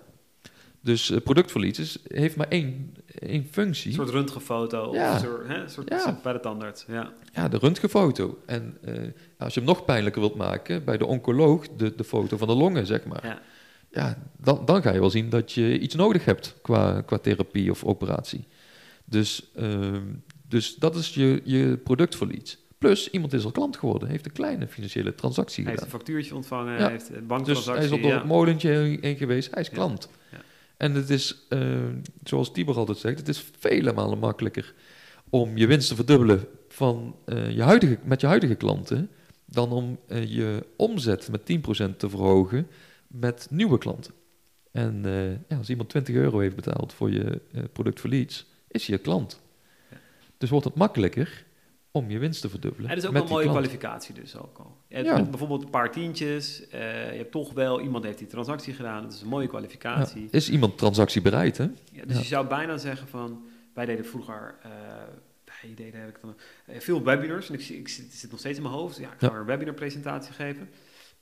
Dus 0.80 1.10
uh, 1.10 1.18
productverlies 1.20 1.78
is, 1.78 1.98
heeft 2.08 2.36
maar 2.36 2.48
één, 2.48 2.94
één 3.18 3.46
functie. 3.50 3.88
Een 3.90 3.94
soort 3.96 4.10
röntgenfoto 4.10 4.84
of 4.84 4.96
een 4.96 5.18
soort, 5.20 5.48
hè, 5.48 5.62
een 5.62 5.70
soort 5.70 5.88
Ja. 5.88 6.20
bij 6.22 6.32
de 6.32 6.40
tandarts. 6.40 6.84
Ja. 6.88 7.12
Ja, 7.32 7.48
de 7.48 7.58
röntgenfoto. 7.58 8.38
En 8.46 8.76
eh, 8.82 8.94
als 9.38 9.54
je 9.54 9.60
hem 9.60 9.68
nog 9.68 9.84
pijnlijker 9.84 10.20
wilt 10.20 10.34
maken, 10.34 10.84
bij 10.84 10.96
de 10.98 11.06
oncoloog, 11.06 11.68
de, 11.76 11.94
de 11.94 12.04
foto 12.04 12.36
van 12.36 12.48
de 12.48 12.54
longen, 12.54 12.86
zeg 12.86 13.04
maar. 13.04 13.42
Ja. 13.94 14.18
Dan, 14.36 14.62
dan 14.64 14.82
ga 14.82 14.92
je 14.92 15.00
wel 15.00 15.10
zien 15.10 15.28
dat 15.28 15.52
je 15.52 15.78
iets 15.78 15.94
nodig 15.94 16.24
hebt 16.24 16.54
qua, 16.62 17.00
qua 17.00 17.18
therapie 17.18 17.70
of 17.70 17.84
operatie. 17.84 18.44
Dus, 19.04 19.50
ehm, 19.56 20.02
dus 20.48 20.74
dat 20.76 20.96
is 20.96 21.14
je, 21.14 21.40
je 21.44 21.76
productverlies. 21.84 22.58
Plus, 22.78 23.10
iemand 23.10 23.32
is 23.32 23.44
al 23.44 23.50
klant 23.50 23.76
geworden, 23.76 24.08
heeft 24.08 24.26
een 24.26 24.32
kleine 24.32 24.66
financiële 24.66 25.14
transactie 25.14 25.62
Hij 25.64 25.72
heeft 25.72 25.84
een 25.84 25.90
gedaan. 25.90 26.00
factuurtje 26.06 26.34
ontvangen, 26.34 26.78
Ja. 26.78 26.88
heeft 26.88 27.08
een 27.08 27.14
Dus 27.14 27.26
banktransactie. 27.26 27.74
hij 27.74 27.84
is 27.84 27.90
al 27.90 27.98
door 28.00 28.10
ja. 28.10 28.16
het 28.16 28.24
molentje 28.26 28.98
heen 29.00 29.16
geweest, 29.16 29.50
hij 29.54 29.62
is 29.62 29.70
klant. 29.70 30.08
Ja. 30.32 30.38
En 30.76 30.94
het 30.94 31.10
is, 31.10 31.36
eh, 31.48 31.60
zoals 32.24 32.52
Tibor 32.52 32.76
altijd 32.76 32.98
zegt, 32.98 33.18
het 33.18 33.28
is 33.28 33.44
vele 33.58 33.92
malen 33.92 34.18
makkelijker 34.18 34.74
om 35.30 35.56
je 35.56 35.66
winst 35.66 35.88
te 35.88 35.94
verdubbelen 35.94 36.46
van, 36.68 37.16
eh, 37.24 37.50
je 37.50 37.62
huidige, 37.62 37.98
met 38.04 38.20
je 38.20 38.26
huidige 38.26 38.54
klanten, 38.54 39.10
dan 39.44 39.70
om 39.72 39.98
eh, 40.08 40.24
je 40.34 40.66
omzet 40.76 41.28
met 41.30 41.44
10% 41.46 41.98
te 41.98 42.08
verhogen 42.08 42.66
met 43.20 43.46
nieuwe 43.50 43.78
klanten. 43.78 44.14
En 44.72 45.00
eh, 45.04 45.30
ja, 45.30 45.56
als 45.58 45.70
iemand 45.70 45.88
20 45.88 46.14
euro 46.14 46.38
heeft 46.38 46.56
betaald 46.56 46.92
voor 46.92 47.10
je 47.10 47.40
eh, 47.52 47.62
product 47.72 48.00
voor 48.00 48.10
leads, 48.10 48.46
is 48.68 48.86
je 48.86 48.98
klant. 48.98 49.40
Ja. 49.90 49.96
Dus 50.38 50.50
wordt 50.50 50.64
het 50.64 50.74
makkelijker 50.74 51.44
om 51.90 52.10
je 52.10 52.18
winst 52.18 52.40
te 52.40 52.48
verdubbelen. 52.48 52.90
En 52.90 52.94
dat 52.96 53.04
is 53.04 53.10
ook 53.10 53.16
een 53.16 53.28
mooie 53.28 53.42
klant. 53.42 53.58
kwalificatie 53.58 54.14
dus 54.14 54.36
ook 54.36 54.58
al. 54.58 54.76
Je 54.88 54.94
hebt 54.94 55.06
Ja. 55.06 55.16
met 55.16 55.30
bijvoorbeeld 55.30 55.62
een 55.62 55.70
paar 55.70 55.90
tientjes, 55.92 56.68
eh, 56.68 56.80
je 57.12 57.16
hebt 57.18 57.30
toch 57.32 57.52
wel, 57.52 57.80
iemand 57.80 58.04
heeft 58.04 58.18
die 58.18 58.26
transactie 58.26 58.74
gedaan, 58.74 59.02
dat 59.02 59.12
is 59.12 59.20
een 59.20 59.28
mooie 59.28 59.48
kwalificatie. 59.48 60.22
Ja, 60.22 60.28
is 60.30 60.50
iemand 60.50 60.78
transactiebereid, 60.78 61.56
hè? 61.56 61.68
Ja, 61.92 62.04
dus 62.06 62.18
je 62.18 62.24
zou 62.24 62.46
bijna 62.46 62.76
zeggen 62.76 63.08
van, 63.08 63.44
wij 63.74 63.86
deden 63.86 64.06
vroeger, 64.06 64.54
wij 65.44 65.74
deden 65.74 66.00
heb 66.00 66.08
ik 66.08 66.18
dan, 66.20 66.34
veel 66.80 67.02
webinars. 67.02 67.48
En 67.48 67.54
ik, 67.54 67.68
ik 67.68 67.88
zit, 67.88 68.04
het 68.04 68.14
zit 68.14 68.30
nog 68.30 68.38
steeds 68.40 68.56
in 68.56 68.62
mijn 68.62 68.74
hoofd. 68.74 68.96
Ja, 68.96 69.12
ik 69.12 69.18
ga 69.18 69.34
een 69.34 69.44
webinarpresentatie 69.44 70.32
geven. 70.32 70.68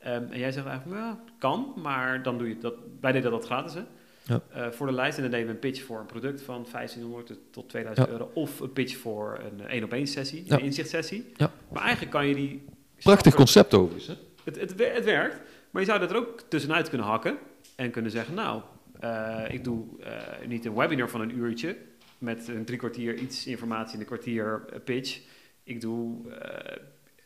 Ehm, 0.02 0.24
en 0.30 0.38
jij 0.38 0.52
zegt 0.52 0.66
eigenlijk, 0.66 1.00
ja, 1.00 1.20
kan, 1.38 1.72
maar 1.76 2.22
dan 2.22 2.38
doe 2.38 2.48
je 2.48 2.58
dat. 2.58 2.74
Wij 3.00 3.12
deden 3.12 3.30
dat 3.30 3.44
gratis, 3.44 3.74
hè? 3.74 3.82
Ja. 4.22 4.40
Eh, 4.52 4.70
voor 4.70 4.86
de 4.86 4.92
lijst 4.92 5.16
en 5.16 5.22
dan 5.22 5.30
deden 5.32 5.46
we 5.46 5.52
een 5.52 5.58
pitch 5.58 5.82
voor 5.82 6.00
een 6.00 6.06
product 6.06 6.42
van 6.42 6.66
1500 6.70 7.32
tot 7.50 7.68
2000 7.68 8.06
Ja. 8.06 8.12
euro. 8.12 8.30
Of 8.34 8.60
een 8.60 8.72
pitch 8.72 8.96
voor 8.96 9.40
een 9.52 9.66
één-op-één 9.66 10.06
sessie, 10.06 10.42
Ja. 10.46 10.54
een 10.54 10.60
inzichtsessie. 10.64 11.32
Ja. 11.36 11.50
Maar 11.72 11.82
eigenlijk 11.82 12.12
kan 12.12 12.26
je 12.26 12.34
die... 12.34 12.64
Prachtig 13.02 13.34
concept 13.34 13.74
overigens, 13.74 14.06
hè? 14.06 14.14
Het, 14.44 14.60
het, 14.60 14.70
het 14.94 15.04
werkt, 15.04 15.40
maar 15.70 15.82
je 15.82 15.88
zou 15.88 16.00
dat 16.00 16.10
er 16.10 16.16
ook 16.16 16.40
tussenuit 16.48 16.88
kunnen 16.88 17.06
hakken 17.06 17.38
en 17.76 17.90
kunnen 17.90 18.10
zeggen, 18.10 18.34
nou, 18.34 18.62
eh, 19.00 19.44
ik 19.48 19.64
doe 19.64 19.84
eh, 20.02 20.46
niet 20.46 20.64
een 20.64 20.74
webinar 20.74 21.08
van 21.08 21.20
een 21.20 21.36
uurtje 21.38 21.76
met 22.18 22.48
een 22.48 22.64
drie 22.64 22.78
kwartier 22.78 23.14
iets 23.14 23.46
informatie 23.46 23.94
in 23.94 24.00
een 24.00 24.06
kwartier 24.06 24.64
pitch. 24.84 25.20
Ik 25.64 25.80
doe 25.80 26.20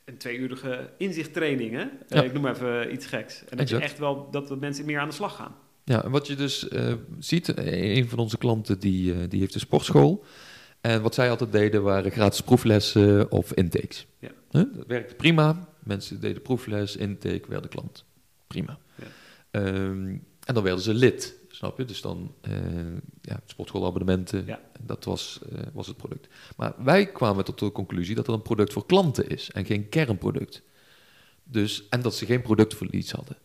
een 0.07 0.17
tweeurige 0.17 0.91
inzichttraining, 0.99 1.73
hè? 1.73 1.85
Eh, 2.09 2.25
ik 2.25 2.33
noem 2.33 2.47
even 2.47 2.93
iets 2.93 3.07
geks. 3.07 3.45
En 3.49 3.57
dat 3.57 3.69
je 3.69 3.79
echt 3.79 3.99
wel, 3.99 4.31
dat 4.31 4.49
we 4.49 4.57
mensen 4.57 4.85
meer 4.85 4.99
aan 4.99 5.09
de 5.09 5.15
slag 5.15 5.37
gaan. 5.37 5.55
Ja, 5.87 6.05
en 6.05 6.11
wat 6.11 6.27
je 6.27 6.35
dus 6.35 6.69
eh, 6.69 6.93
ziet, 7.19 7.55
eh, 7.55 7.97
een 7.97 8.09
van 8.09 8.19
onze 8.19 8.39
klanten 8.39 8.79
die, 8.79 9.13
eh, 9.13 9.19
die 9.29 9.41
heeft 9.41 9.55
een 9.55 9.61
sportschool. 9.61 10.25
En 10.81 11.03
wat 11.03 11.15
zij 11.15 11.31
altijd 11.31 11.53
deden 11.53 11.83
waren 11.83 12.11
gratis 12.11 12.41
proeflessen 12.41 13.31
of 13.31 13.53
intakes. 13.53 14.07
Ja. 14.19 14.31
Huh? 14.51 14.65
Dat 14.75 14.87
werkte 14.87 15.15
prima. 15.15 15.69
Mensen 15.85 16.21
deden 16.21 16.43
proefles, 16.43 16.97
intake, 16.97 17.49
werden 17.49 17.71
klant. 17.71 18.05
Prima. 18.47 18.79
Ja. 18.95 19.07
Ehm, 19.51 20.17
en 20.45 20.55
dan 20.55 20.63
werden 20.63 20.83
ze 20.83 20.95
lid, 20.95 21.35
snap 21.57 21.79
je? 21.79 21.85
Dus 21.85 22.01
dan 22.01 22.35
eh 22.41 22.53
ja, 23.21 23.41
sportschoolabonnementen, 23.47 24.47
Ja. 24.47 24.61
dat 24.81 25.05
was, 25.05 25.41
eh, 25.53 25.61
was 25.73 25.87
het 25.87 25.97
product. 25.97 26.29
Maar 26.57 26.75
wij 26.79 27.07
kwamen 27.13 27.45
tot 27.45 27.59
de 27.59 27.73
conclusie 27.73 28.15
dat 28.15 28.27
er 28.27 28.33
een 28.35 28.43
product 28.43 28.73
voor 28.73 28.87
klanten 28.87 29.29
is 29.29 29.51
en 29.51 29.65
geen 29.65 29.89
kernproduct. 29.89 30.63
Dus, 31.45 31.89
en 31.89 32.03
dat 32.03 32.15
ze 32.15 32.27
geen 32.27 32.43
productverlies 32.43 33.11
hadden. 33.11 33.37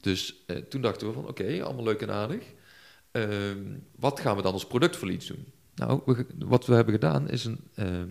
Dus 0.00 0.34
eh, 0.46 0.56
toen 0.56 0.80
dachten 0.80 1.06
we 1.06 1.12
van, 1.12 1.28
oké, 1.28 1.62
allemaal 1.62 1.84
leuk 1.84 2.02
en 2.02 2.10
aardig. 2.10 2.44
Ehm, 3.10 3.62
wat 3.96 4.20
gaan 4.20 4.36
we 4.36 4.42
dan 4.42 4.52
als 4.52 4.66
productverlies 4.66 5.26
doen? 5.26 5.44
Nou, 5.74 6.00
we, 6.04 6.26
wat 6.38 6.66
we 6.66 6.74
hebben 6.74 6.94
gedaan 6.94 7.28
is 7.28 7.44
een, 7.44 7.60
ehm, 7.74 8.08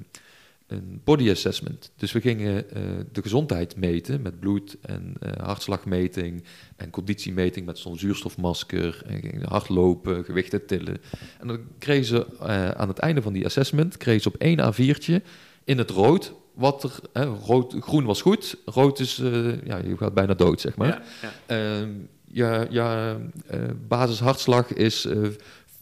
een 0.74 1.01
body 1.03 1.30
assessment. 1.30 1.91
Dus 1.95 2.11
we 2.11 2.21
gingen 2.21 2.69
eh, 2.69 2.82
de 3.11 3.21
gezondheid 3.21 3.76
meten 3.76 4.21
met 4.21 4.39
bloed 4.39 4.78
en 4.82 5.13
eh, 5.19 5.45
hartslagmeting 5.45 6.43
en 6.76 6.89
conditiemeting 6.89 7.65
met 7.65 7.78
zo'n 7.78 7.97
zuurstofmasker. 7.97 9.03
En 9.05 9.21
gingen 9.21 9.47
hardlopen, 9.49 10.26
gewichten 10.26 10.65
tillen. 10.65 10.97
En 11.39 11.47
dan 11.47 11.59
kregen 11.78 12.05
ze 12.05 12.26
eh, 12.39 12.69
aan 12.69 12.88
het 12.88 12.99
einde 12.99 13.21
van 13.21 13.34
die 13.34 13.45
assessment, 13.45 13.97
kregen 13.97 14.21
ze 14.21 14.28
op 14.28 14.36
één 14.36 14.74
A4'tje 14.74 15.26
in 15.63 15.78
het 15.78 15.89
rood, 15.89 16.34
wat 16.53 16.84
er, 16.84 16.99
hè, 17.13 17.26
rood, 17.26 17.76
groen 17.80 18.05
was 18.05 18.21
goed, 18.21 18.57
rood 18.65 18.99
is, 18.99 19.15
ja, 19.63 19.78
je 19.78 19.97
gaat 19.97 20.13
bijna 20.13 20.34
dood, 20.34 20.61
zeg 20.61 20.76
maar. 20.76 20.88
Ja, 20.88 21.01
ja. 21.21 21.34
Ehm, 21.45 21.89
ja, 22.24 22.67
ja 22.69 23.17
eh, 23.47 23.59
basishartslag 23.88 24.74
is 24.74 25.07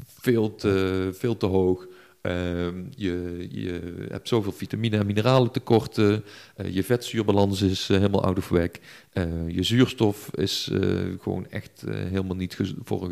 veel, 0.06 0.56
te, 0.56 1.10
veel 1.14 1.38
te 1.38 1.46
hoog. 1.46 1.88
Ehm, 2.22 2.84
je, 2.90 3.48
je 3.50 4.06
hebt 4.10 4.28
zoveel 4.28 4.52
vitamine- 4.52 4.98
en 4.98 5.06
mineralen 5.06 5.52
tekorten. 5.52 6.24
Eh, 6.56 6.74
je 6.74 6.84
vetzuurbalans 6.84 7.62
is 7.62 7.90
eh, 7.90 7.98
helemaal 7.98 8.24
out 8.24 8.38
of 8.38 8.50
whack. 8.50 8.76
Eh, 9.14 9.24
je 9.48 9.64
zuurstof 9.64 10.30
is 10.36 10.72
gewoon 11.20 11.48
echt 11.50 11.84
helemaal 11.88 12.36
niet 12.36 12.58
voor 12.84 13.10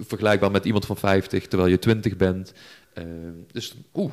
vergelijkbaar 0.00 0.50
met 0.50 0.64
iemand 0.64 0.86
van 0.86 0.96
50 0.96 1.46
terwijl 1.46 1.70
je 1.70 1.78
20 1.78 2.16
bent. 2.16 2.52
Ehm, 2.94 3.06
dus 3.52 3.74
oeh, 3.94 4.12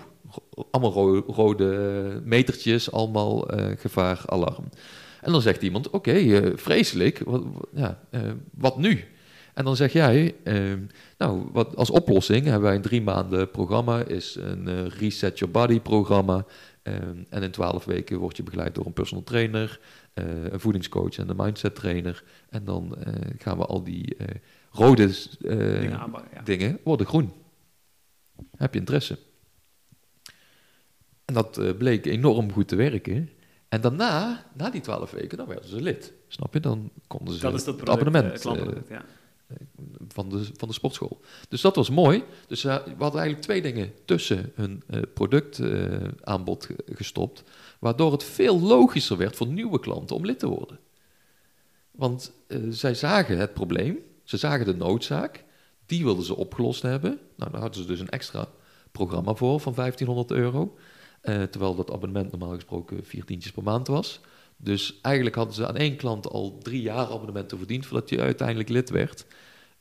allemaal 0.72 0.94
ro- 0.94 1.24
rode 1.28 2.22
metertjes, 2.26 2.92
allemaal 2.92 3.48
gevaar, 3.78 4.22
alarm. 4.26 4.70
En 5.22 5.32
dan 5.32 5.42
zegt 5.42 5.62
iemand, 5.62 5.90
oké, 5.90 6.52
vreselijk, 6.58 7.22
wat, 7.26 7.44
ja, 7.74 8.00
wat 8.54 8.78
nu? 8.78 9.04
En 9.60 9.66
dan 9.66 9.76
zeg 9.76 9.93
jij, 9.93 10.36
ehm, 10.43 10.80
nou, 11.18 11.49
wat, 11.51 11.76
als 11.76 11.89
oplossing 11.89 12.43
hebben 12.43 12.62
wij 12.62 12.76
een 12.76 12.82
drie 12.82 13.01
maanden 13.01 13.51
programma, 13.51 14.03
is 14.03 14.36
een 14.36 14.68
eh, 14.68 14.88
Reset 14.88 15.39
Your 15.39 15.53
Body 15.53 15.80
programma. 15.80 16.45
Ehm, 16.82 17.24
en 17.30 17.43
in 17.43 17.51
twaalf 17.51 17.86
weken 17.86 18.18
word 18.18 18.38
je 18.38 18.43
begeleid 18.43 18.76
door 18.76 18.86
een 18.86 18.93
personal 18.93 19.24
trainer, 19.24 19.80
eh, 20.14 20.43
een 20.43 20.60
voedingscoach 20.60 21.18
en 21.18 21.30
een 21.30 21.36
mindset 21.36 21.76
trainer. 21.76 22.24
En 22.49 22.66
dan 22.66 22.97
eh, 22.97 23.14
gaan 23.38 23.57
we 23.57 23.66
al 23.66 23.84
die 23.84 24.16
eh, 24.16 24.28
rode 24.72 25.03
eh, 25.03 25.57
Dingen 25.57 25.99
ja. 26.34 26.41
dingen 26.43 26.80
worden 26.84 27.05
groen. 27.05 27.32
Heb 28.57 28.74
je 28.74 28.80
interesse? 28.80 29.18
En 31.26 31.34
dat 31.34 31.78
bleek 31.78 32.05
enorm 32.05 32.51
goed 32.51 32.68
te 32.68 32.76
werken. 32.76 33.30
En 33.70 33.82
daarna, 33.82 34.45
na 34.53 34.70
die 34.70 34.82
twaalf 34.82 35.12
weken, 35.12 35.38
dan 35.38 35.47
werden 35.47 35.70
ze 35.70 35.82
lid. 35.82 36.14
Snap 36.28 36.53
je? 36.53 36.60
Dan 36.60 36.91
konden 37.07 37.34
ze 37.34 37.41
Dat 37.41 37.53
is 37.53 37.64
dat 37.64 37.80
het 37.80 37.89
abonnement 37.89 38.43
ja. 38.89 39.05
Eh, 39.50 39.56
van, 40.08 40.30
de, 40.30 40.50
van 40.58 40.68
de 40.68 40.74
sportschool. 40.74 41.20
Dus 41.50 41.62
dat 41.62 41.76
was 41.76 41.89
mooi. 41.89 42.24
Dus 42.47 42.64
eh, 42.64 42.76
we 42.76 43.04
hadden 43.04 43.22
eigenlijk 43.22 43.41
twee 43.41 43.62
dingen 43.62 43.93
tussen 44.06 44.52
hun 44.56 44.84
eh, 44.88 45.02
productaanbod 45.14 46.66
ge- 46.66 46.84
gestopt, 46.93 47.43
waardoor 47.80 48.12
het 48.12 48.24
veel 48.24 48.60
logischer 48.60 49.18
werd 49.18 49.36
voor 49.36 49.47
nieuwe 49.47 49.80
klanten 49.80 50.16
om 50.16 50.26
lid 50.26 50.39
te 50.39 50.47
worden. 50.47 50.80
Want 51.91 52.32
eh, 52.47 52.60
zij 52.70 52.93
zagen 52.93 53.38
het 53.38 53.54
probleem, 53.54 53.97
ze 54.24 54.38
zagen 54.38 54.66
de 54.66 54.76
noodzaak, 54.76 55.43
die 55.86 56.04
wilden 56.04 56.26
ze 56.26 56.36
opgelost 56.36 56.82
hebben. 56.82 57.20
Nou, 57.36 57.52
daar 57.52 57.62
hadden 57.62 57.82
ze 57.82 57.88
dus 57.88 58.00
een 58.00 58.10
extra 58.10 58.47
programma 58.91 59.34
voor 59.34 59.60
van 59.60 59.74
1500 59.74 60.32
euro. 60.32 60.78
Eh, 61.22 61.43
terwijl 61.43 61.76
dat 61.76 61.91
abonnement 61.91 62.32
normaal 62.32 62.54
gesproken 62.54 63.04
vier 63.04 63.26
tientjes 63.26 63.52
per 63.52 63.64
maand 63.64 63.88
was. 63.88 64.20
Dus 64.62 64.99
eigenlijk 65.01 65.36
hadden 65.36 65.55
ze 65.55 65.68
aan 65.68 65.76
één 65.78 65.95
klant 65.95 66.28
al 66.30 66.57
drie 66.57 66.82
jaar 66.82 67.05
abonnementen 67.07 67.57
verdiend 67.57 67.86
voordat 67.86 68.10
hij 68.10 68.20
uiteindelijk 68.20 68.70
lid 68.70 68.89
werd. 68.89 69.26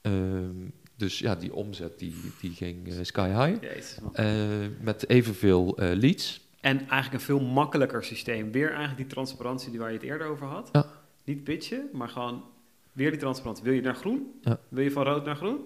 Ehm, 0.00 0.54
dus 0.96 1.18
ja, 1.18 1.34
die 1.34 1.54
omzet 1.54 1.98
die, 1.98 2.14
die 2.40 2.50
ging 2.52 2.88
eh, 2.88 2.94
sky 3.02 3.28
high. 3.28 3.62
Jezus. 3.62 3.98
Eh, 4.12 4.26
met 4.80 5.08
evenveel 5.08 5.76
eh 5.78 5.96
leads. 5.96 6.40
En 6.60 6.78
eigenlijk 6.78 7.12
een 7.12 7.20
veel 7.20 7.40
makkelijker 7.40 8.04
systeem. 8.04 8.52
Weer 8.52 8.68
eigenlijk 8.68 8.96
die 8.96 9.06
transparantie 9.06 9.70
die 9.70 9.78
waar 9.78 9.88
je 9.88 9.94
het 9.96 10.04
eerder 10.06 10.26
over 10.26 10.46
had. 10.46 10.68
Ja. 10.72 10.86
Niet 11.24 11.44
pitchen, 11.44 11.88
maar 11.92 12.08
gewoon 12.08 12.42
weer 12.92 13.10
die 13.10 13.20
transparantie. 13.20 13.64
Wil 13.64 13.72
je 13.72 13.80
naar 13.80 13.94
groen? 13.94 14.26
Ja. 14.42 14.58
Wil 14.68 14.84
je 14.84 14.90
van 14.90 15.04
rood 15.04 15.24
naar 15.24 15.36
groen? 15.36 15.58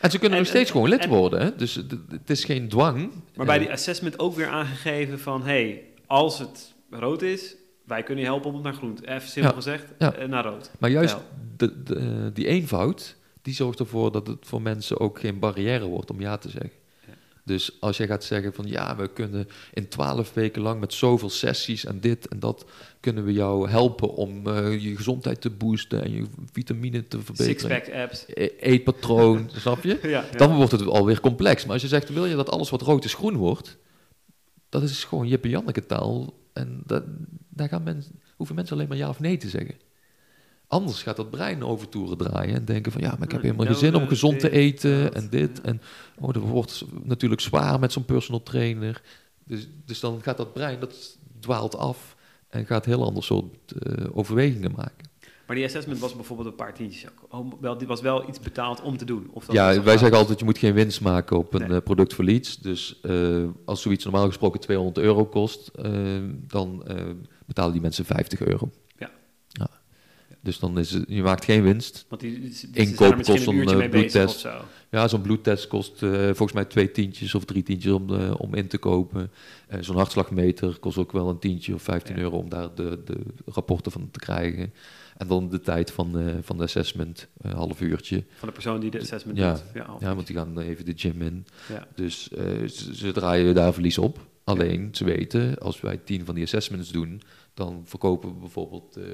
En 0.00 0.10
ze 0.10 0.18
kunnen 0.18 0.30
En- 0.38 0.44
nog 0.44 0.46
steeds 0.46 0.66
en- 0.68 0.72
gewoon 0.72 0.88
lid 0.88 1.00
en- 1.00 1.08
worden. 1.08 1.40
Hè? 1.40 1.56
Dus 1.56 1.74
het, 1.74 2.30
is 2.30 2.44
geen 2.44 2.68
dwang. 2.68 3.10
Maar 3.36 3.46
bij 3.46 3.58
die 3.58 3.72
assessment 3.72 4.18
ook 4.18 4.34
weer 4.34 4.48
aangegeven 4.48 5.18
van... 5.20 5.42
hey, 5.42 5.82
als 6.06 6.38
het 6.38 6.74
rood 6.90 7.22
is, 7.22 7.54
wij 7.84 8.02
kunnen 8.02 8.24
je 8.24 8.30
helpen 8.30 8.48
om 8.48 8.54
het 8.54 8.64
naar 8.64 8.74
groen. 8.74 8.98
Even 9.04 9.28
simpel 9.28 9.50
Ja. 9.50 9.56
gezegd, 9.56 9.84
Ja. 9.98 10.14
eh, 10.14 10.28
naar 10.28 10.44
rood. 10.44 10.70
Maar 10.78 10.90
juist 10.90 11.16
de, 11.56 11.82
de, 11.82 11.94
eh, 11.96 12.06
die 12.34 12.46
eenvoud, 12.46 13.16
die 13.42 13.54
zorgt 13.54 13.78
ervoor 13.78 14.12
dat 14.12 14.26
het 14.26 14.38
voor 14.40 14.62
mensen 14.62 15.00
ook 15.00 15.18
geen 15.20 15.38
barrière 15.38 15.84
wordt 15.86 16.10
om 16.10 16.20
ja 16.20 16.36
te 16.36 16.48
zeggen. 16.50 16.70
Dus 17.46 17.76
als 17.80 17.96
jij 17.96 18.06
gaat 18.06 18.24
zeggen 18.24 18.54
van 18.54 18.66
ja, 18.66 18.96
we 18.96 19.08
kunnen 19.08 19.48
in 19.72 19.88
twaalf 19.88 20.34
weken 20.34 20.62
lang 20.62 20.80
met 20.80 20.92
zoveel 20.92 21.30
sessies 21.30 21.84
en 21.84 22.00
dit 22.00 22.28
en 22.28 22.38
dat, 22.40 22.64
kunnen 23.00 23.24
we 23.24 23.32
jou 23.32 23.68
helpen 23.68 24.14
om 24.14 24.46
eh, 24.46 24.82
je 24.82 24.96
gezondheid 24.96 25.40
te 25.40 25.50
boosten 25.50 26.02
en 26.04 26.12
je 26.12 26.24
vitamine 26.52 27.08
te 27.08 27.20
verbeteren. 27.20 27.60
Sixpack 27.74 27.94
apps. 28.02 28.24
E- 28.28 28.48
Eetpatroon, 28.60 29.48
snap 29.60 29.82
je? 29.82 29.98
Ja, 30.02 30.08
ja. 30.08 30.24
Dan 30.36 30.54
wordt 30.56 30.72
het 30.72 30.86
alweer 30.86 31.20
complex. 31.20 31.64
Maar 31.64 31.72
als 31.72 31.82
je 31.82 31.88
zegt, 31.88 32.12
wil 32.12 32.26
je 32.26 32.36
dat 32.36 32.50
alles 32.50 32.70
wat 32.70 32.82
rood 32.82 33.04
is 33.04 33.14
groen 33.14 33.36
wordt, 33.36 33.76
dat 34.68 34.82
is 34.82 35.04
gewoon 35.04 35.28
Jippe 35.28 35.48
Janneke 35.48 35.86
taal. 35.86 36.34
En 36.52 36.82
dat, 36.86 37.02
daar 37.54 37.68
gaan 37.68 37.82
mensen, 37.82 38.20
hoeven 38.36 38.54
mensen 38.56 38.76
alleen 38.76 38.88
maar 38.88 38.96
ja 38.96 39.08
of 39.08 39.20
nee 39.20 39.36
te 39.36 39.48
zeggen. 39.48 39.74
Anders 40.66 41.02
gaat 41.02 41.16
dat 41.16 41.30
brein 41.30 41.62
over 41.64 41.88
toeren 41.88 42.16
draaien 42.18 42.54
en 42.54 42.64
denken 42.64 42.92
van 42.92 43.00
ja, 43.00 43.08
maar 43.10 43.22
ik 43.22 43.32
heb 43.32 43.40
Ja, 43.42 43.46
helemaal 43.46 43.66
geen 43.66 43.74
zin 43.76 43.88
om 43.88 44.00
nodig, 44.00 44.08
gezond 44.08 44.40
te 44.40 44.48
dit, 44.50 44.56
eten 44.58 45.14
en 45.14 45.28
dit. 45.30 45.60
En 45.60 45.80
oh, 46.20 46.32
dat 46.32 46.42
wordt 46.42 46.84
natuurlijk 47.02 47.40
zwaar 47.40 47.78
met 47.78 47.92
zo'n 47.92 48.04
personal 48.04 48.42
trainer. 48.42 49.02
Dus, 49.44 49.68
dus 49.84 50.00
dan 50.00 50.22
gaat 50.22 50.36
dat 50.36 50.52
brein, 50.52 50.80
dat 50.80 51.18
dwaalt 51.40 51.76
af 51.76 52.16
en 52.48 52.66
gaat 52.66 52.84
heel 52.84 53.04
ander 53.04 53.22
soort 53.24 53.72
eh, 53.72 54.04
overwegingen 54.12 54.72
maken. 54.76 55.12
Maar 55.46 55.56
die 55.56 55.64
assessment 55.64 55.98
was 55.98 56.14
bijvoorbeeld 56.14 56.48
een 56.48 56.54
paar 56.54 56.74
tientjes. 56.74 57.10
Oh, 57.28 57.52
wel, 57.60 57.78
die 57.78 57.86
was 57.86 58.00
wel 58.00 58.28
iets 58.28 58.40
betaald 58.40 58.82
om 58.82 58.96
te 58.96 59.04
doen. 59.04 59.28
Of 59.32 59.44
dat 59.46 59.54
Ja, 59.54 59.82
wij 59.82 59.98
zeggen 59.98 60.18
altijd, 60.18 60.38
je 60.38 60.44
moet 60.44 60.58
geen 60.58 60.74
winst 60.74 61.00
maken 61.00 61.36
op 61.38 61.54
een 61.54 61.60
Nee. 61.68 61.76
eh, 61.78 61.82
product 61.84 62.14
voor 62.14 62.24
leads. 62.24 62.58
Dus 62.58 63.00
eh, 63.02 63.44
als 63.64 63.82
zoiets 63.82 64.04
normaal 64.04 64.26
gesproken 64.26 64.60
200 64.60 64.98
euro 64.98 65.24
kost, 65.26 65.68
eh, 65.68 65.92
dan 66.46 66.86
eh, 66.86 66.96
betalen 67.46 67.72
die 67.72 67.80
mensen 67.80 68.04
50 68.04 68.40
euro. 68.40 68.70
Ja. 68.98 69.10
ja. 69.48 69.68
Dus 70.40 70.58
dan 70.58 70.78
is 70.78 70.90
het, 70.90 71.04
je 71.08 71.22
maakt 71.22 71.44
geen 71.44 71.62
winst. 71.62 72.06
Want 72.08 72.20
die, 72.20 72.40
die, 72.40 72.70
die 72.70 72.86
Inkoop 72.86 73.22
kost 73.22 73.46
uurtje 73.46 73.82
eh, 73.82 73.90
bloedtest. 73.90 74.38
zo. 74.38 74.60
Ja, 74.90 75.08
zo'n 75.08 75.20
bloedtest 75.22 75.66
kost 75.68 76.02
eh, 76.02 76.10
volgens 76.24 76.52
mij 76.52 76.64
twee 76.64 76.90
tientjes 76.90 77.34
of 77.34 77.44
drie 77.44 77.62
tientjes 77.62 77.92
om, 77.92 78.14
eh, 78.14 78.34
om 78.38 78.54
in 78.54 78.66
te 78.66 78.78
kopen. 78.78 79.30
Eh, 79.68 79.78
zo'n 79.82 79.96
hartslagmeter 79.96 80.78
kost 80.78 80.98
ook 80.98 81.12
wel 81.12 81.28
een 81.28 81.38
tientje 81.38 81.74
of 81.74 81.82
15 81.82 82.16
Ja. 82.16 82.22
euro 82.22 82.36
om 82.38 82.48
daar 82.48 82.74
de, 82.74 83.02
de 83.04 83.16
rapporten 83.46 83.92
van 83.92 84.08
te 84.10 84.18
krijgen. 84.18 84.72
En 85.16 85.26
dan 85.26 85.48
de 85.48 85.60
tijd 85.60 85.90
van, 85.90 86.38
van 86.42 86.56
de 86.56 86.62
assessment, 86.62 87.28
een 87.40 87.52
half 87.52 87.80
uurtje. 87.80 88.24
Van 88.36 88.48
de 88.48 88.54
persoon 88.54 88.80
die 88.80 88.90
de 88.90 89.00
assessment 89.00 89.38
Ja. 89.38 89.52
doet. 89.52 89.62
Ja, 89.74 89.96
Ja, 90.00 90.14
want 90.14 90.26
die 90.26 90.36
gaan 90.36 90.58
even 90.58 90.84
de 90.84 90.92
gym 90.96 91.22
in. 91.22 91.46
ja. 91.68 91.86
Dus 91.94 92.28
ze 92.92 93.12
draaien 93.12 93.54
daar 93.54 93.72
verlies 93.72 93.98
op. 93.98 94.18
Alleen, 94.44 94.88
ze 94.92 95.04
weten, 95.04 95.58
als 95.58 95.80
wij 95.80 95.96
tien 95.96 96.24
van 96.24 96.34
die 96.34 96.44
assessments 96.44 96.90
doen, 96.90 97.22
dan 97.54 97.82
verkopen 97.84 98.28
we 98.28 98.34
bijvoorbeeld 98.40 98.96
eh, 98.96 99.04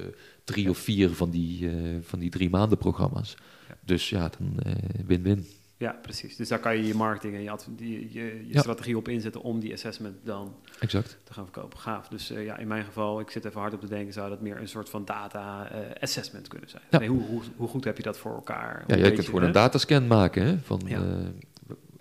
drie 0.45 0.71
of 0.71 0.79
vier 0.79 1.11
van 1.11 1.31
die, 1.31 1.69
eh, 1.69 1.75
van 2.01 2.19
die 2.19 2.31
drie 2.31 2.51
maanden 2.51 2.79
programma's. 2.79 3.37
Ja. 3.69 3.75
Dus 3.85 4.09
ja, 4.11 4.31
dan 4.39 4.59
eh, 4.63 4.73
win-win. 5.07 5.47
ja, 5.77 5.99
precies. 6.03 6.37
Dus 6.37 6.49
daar 6.49 6.59
kan 6.59 6.77
je 6.77 6.87
je 6.87 6.95
marketing 6.95 7.35
en 7.35 7.43
je, 7.43 7.53
je, 7.87 8.11
je 8.13 8.47
Ja. 8.49 8.61
strategie 8.61 8.97
op 8.97 9.09
inzetten 9.09 9.43
om 9.43 9.61
die 9.61 9.73
assessment 9.73 10.17
dan 10.25 10.55
exact. 10.79 11.19
te 11.25 11.33
gaan 11.33 11.45
verkopen. 11.45 11.79
Gaaf. 11.79 12.09
Dus 12.09 12.29
ja, 12.29 12.57
in 12.59 12.69
mijn 12.69 12.85
geval, 12.85 13.21
ik 13.21 13.31
zit 13.31 13.45
even 13.45 13.61
hard 13.61 13.75
op 13.75 13.81
te 13.81 13.89
denken, 13.89 14.13
zou 14.13 14.29
dat 14.29 14.41
meer 14.41 14.61
een 14.61 14.69
soort 14.69 14.89
van 14.89 15.05
data 15.05 15.71
assessment 16.01 16.49
kunnen 16.49 16.69
zijn. 16.69 16.83
Nee, 16.91 17.09
hoe, 17.09 17.23
hoe, 17.23 17.43
hoe 17.57 17.69
goed 17.69 17.85
heb 17.85 17.97
je 17.97 18.03
dat 18.03 18.19
voor 18.19 18.35
elkaar? 18.35 18.85
Ja, 18.87 18.95
jij 18.95 18.97
weet 18.97 19.07
kunt 19.07 19.17
je, 19.17 19.25
gewoon 19.25 19.41
hè? 19.41 19.47
een 19.47 19.53
datascan 19.53 20.07
maken 20.07 20.47
hè, 20.47 20.59
van 20.59 20.81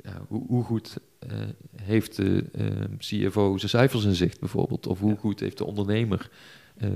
Ja. 0.09 0.21
hoe, 0.27 0.45
hoe 0.47 0.63
goed 0.63 0.97
eh, 1.19 1.37
heeft 1.81 2.15
de 2.15 2.45
eh, 2.53 2.67
CFO 2.97 3.57
zijn 3.57 3.69
cijfers 3.69 4.03
in 4.03 4.15
zicht 4.15 4.39
bijvoorbeeld. 4.39 4.87
Of 4.87 4.99
hoe 4.99 5.09
Ja. 5.11 5.17
goed 5.19 5.39
heeft 5.39 5.57
de 5.57 5.65
ondernemer 5.65 6.29
eh, 6.77 6.89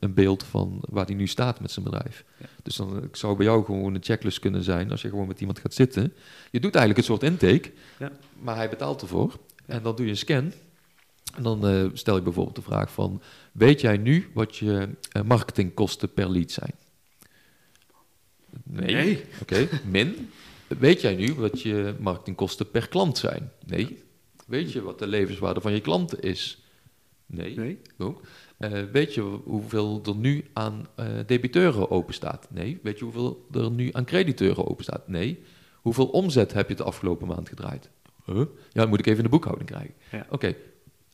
een 0.00 0.14
beeld 0.14 0.42
van 0.44 0.78
waar 0.80 1.06
hij 1.06 1.14
nu 1.14 1.26
staat 1.26 1.60
met 1.60 1.70
zijn 1.70 1.84
bedrijf. 1.84 2.24
Ja. 2.36 2.46
Dus 2.62 2.76
dan 2.76 2.96
eh, 3.02 3.08
zou 3.12 3.36
bij 3.36 3.46
jou 3.46 3.64
gewoon 3.64 3.94
een 3.94 4.02
checklist 4.02 4.38
kunnen 4.38 4.62
zijn 4.62 4.90
als 4.90 5.02
je 5.02 5.08
gewoon 5.08 5.26
met 5.26 5.40
iemand 5.40 5.58
gaat 5.58 5.74
zitten. 5.74 6.12
Je 6.50 6.60
doet 6.60 6.74
eigenlijk 6.74 6.98
een 6.98 7.14
soort 7.14 7.22
intake, 7.22 7.72
Ja. 7.98 8.12
maar 8.42 8.56
hij 8.56 8.68
betaalt 8.68 9.02
ervoor. 9.02 9.38
En 9.66 9.82
dan 9.82 9.96
doe 9.96 10.04
je 10.04 10.10
een 10.10 10.16
scan. 10.18 10.52
En 11.36 11.42
dan 11.42 11.90
stel 11.94 12.16
je 12.16 12.22
bijvoorbeeld 12.22 12.56
de 12.56 12.62
vraag 12.62 12.92
van, 12.92 13.22
weet 13.52 13.80
jij 13.80 13.96
nu 13.96 14.30
wat 14.34 14.56
je 14.56 14.88
marketingkosten 15.26 16.12
per 16.12 16.30
lead 16.30 16.50
zijn? 16.50 16.72
Nee. 18.64 19.24
Oké, 19.42 19.68
min. 19.90 20.30
Weet 20.78 21.00
jij 21.00 21.14
nu 21.14 21.34
wat 21.34 21.62
je 21.62 21.94
marketingkosten 22.00 22.70
per 22.70 22.88
klant 22.88 23.18
zijn? 23.18 23.52
Nee. 23.66 24.02
Weet 24.46 24.72
je 24.72 24.82
wat 24.82 24.98
de 24.98 25.06
levenswaarde 25.06 25.60
van 25.60 25.72
je 25.72 25.80
klanten 25.80 26.20
is? 26.20 26.64
Nee. 27.26 27.56
Nee? 27.56 27.78
Ook. 27.98 28.20
Eh, 28.58 28.82
weet 28.92 29.14
je 29.14 29.20
hoeveel 29.20 30.02
er 30.04 30.16
nu 30.16 30.44
aan 30.52 30.86
eh, 30.94 31.06
debiteuren 31.26 31.90
open 31.90 32.14
staat? 32.14 32.48
Nee. 32.50 32.78
Weet 32.82 32.98
je 32.98 33.04
hoeveel 33.04 33.46
er 33.52 33.70
nu 33.70 33.88
aan 33.92 34.04
crediteuren 34.04 34.66
open 34.66 34.84
staat? 34.84 35.08
Nee. 35.08 35.42
Hoeveel 35.74 36.06
omzet 36.06 36.52
heb 36.52 36.68
je 36.68 36.74
de 36.74 36.82
afgelopen 36.82 37.26
maand 37.26 37.48
gedraaid? 37.48 37.90
Huh? 38.24 38.36
Ja, 38.36 38.46
dat 38.72 38.88
moet 38.88 38.98
ik 38.98 39.06
even 39.06 39.18
in 39.18 39.24
de 39.24 39.30
boekhouding 39.30 39.70
krijgen. 39.70 39.94
Ja. 40.10 40.26
Oké. 40.30 40.54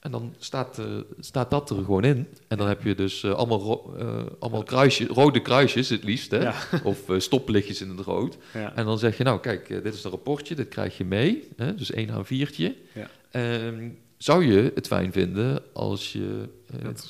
En 0.00 0.10
dan 0.10 0.34
staat, 0.38 0.78
eh, 0.78 0.86
staat 1.18 1.50
dat 1.50 1.70
er 1.70 1.76
gewoon 1.76 2.04
in. 2.04 2.26
En 2.48 2.56
dan 2.58 2.68
heb 2.68 2.82
je 2.82 2.94
dus 2.94 3.22
eh, 3.22 3.32
allemaal, 3.32 3.60
ro- 3.60 3.94
eh, 3.98 4.22
allemaal 4.38 4.62
kruisjes, 4.62 5.08
rode 5.08 5.42
kruisjes 5.42 5.88
het 5.88 6.04
liefst. 6.04 6.30
Hè? 6.30 6.38
Ja. 6.42 6.54
Of 6.84 6.98
stoplichtjes 7.18 7.80
in 7.80 7.88
het 7.88 8.00
rood. 8.00 8.36
Ja. 8.54 8.74
En 8.76 8.84
dan 8.84 8.98
zeg 8.98 9.16
je, 9.16 9.24
nou 9.24 9.40
kijk, 9.40 9.68
dit 9.68 9.94
is 9.94 10.04
een 10.04 10.10
rapportje, 10.10 10.54
dit 10.54 10.68
krijg 10.68 10.98
je 10.98 11.04
mee. 11.04 11.48
Hè? 11.56 11.74
Dus 11.74 11.90
één 11.90 12.10
aan 12.10 12.26
viertje. 12.26 12.76
Ja. 12.94 13.10
Ehm, 13.30 13.88
zou 14.16 14.44
je 14.44 14.72
het 14.74 14.86
fijn 14.86 15.12
vinden 15.12 15.62
als 15.72 16.12
je 16.12 16.48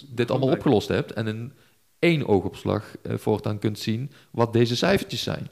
dit 0.08 0.30
allemaal 0.30 0.48
opgelost 0.50 0.88
hebt 0.88 1.12
en 1.12 1.26
in 1.26 1.52
één 1.98 2.26
oogopslag 2.26 2.94
voortaan 3.02 3.58
kunt 3.58 3.78
zien 3.78 4.10
wat 4.30 4.52
deze 4.52 4.76
cijfertjes 4.76 5.22
zijn? 5.22 5.48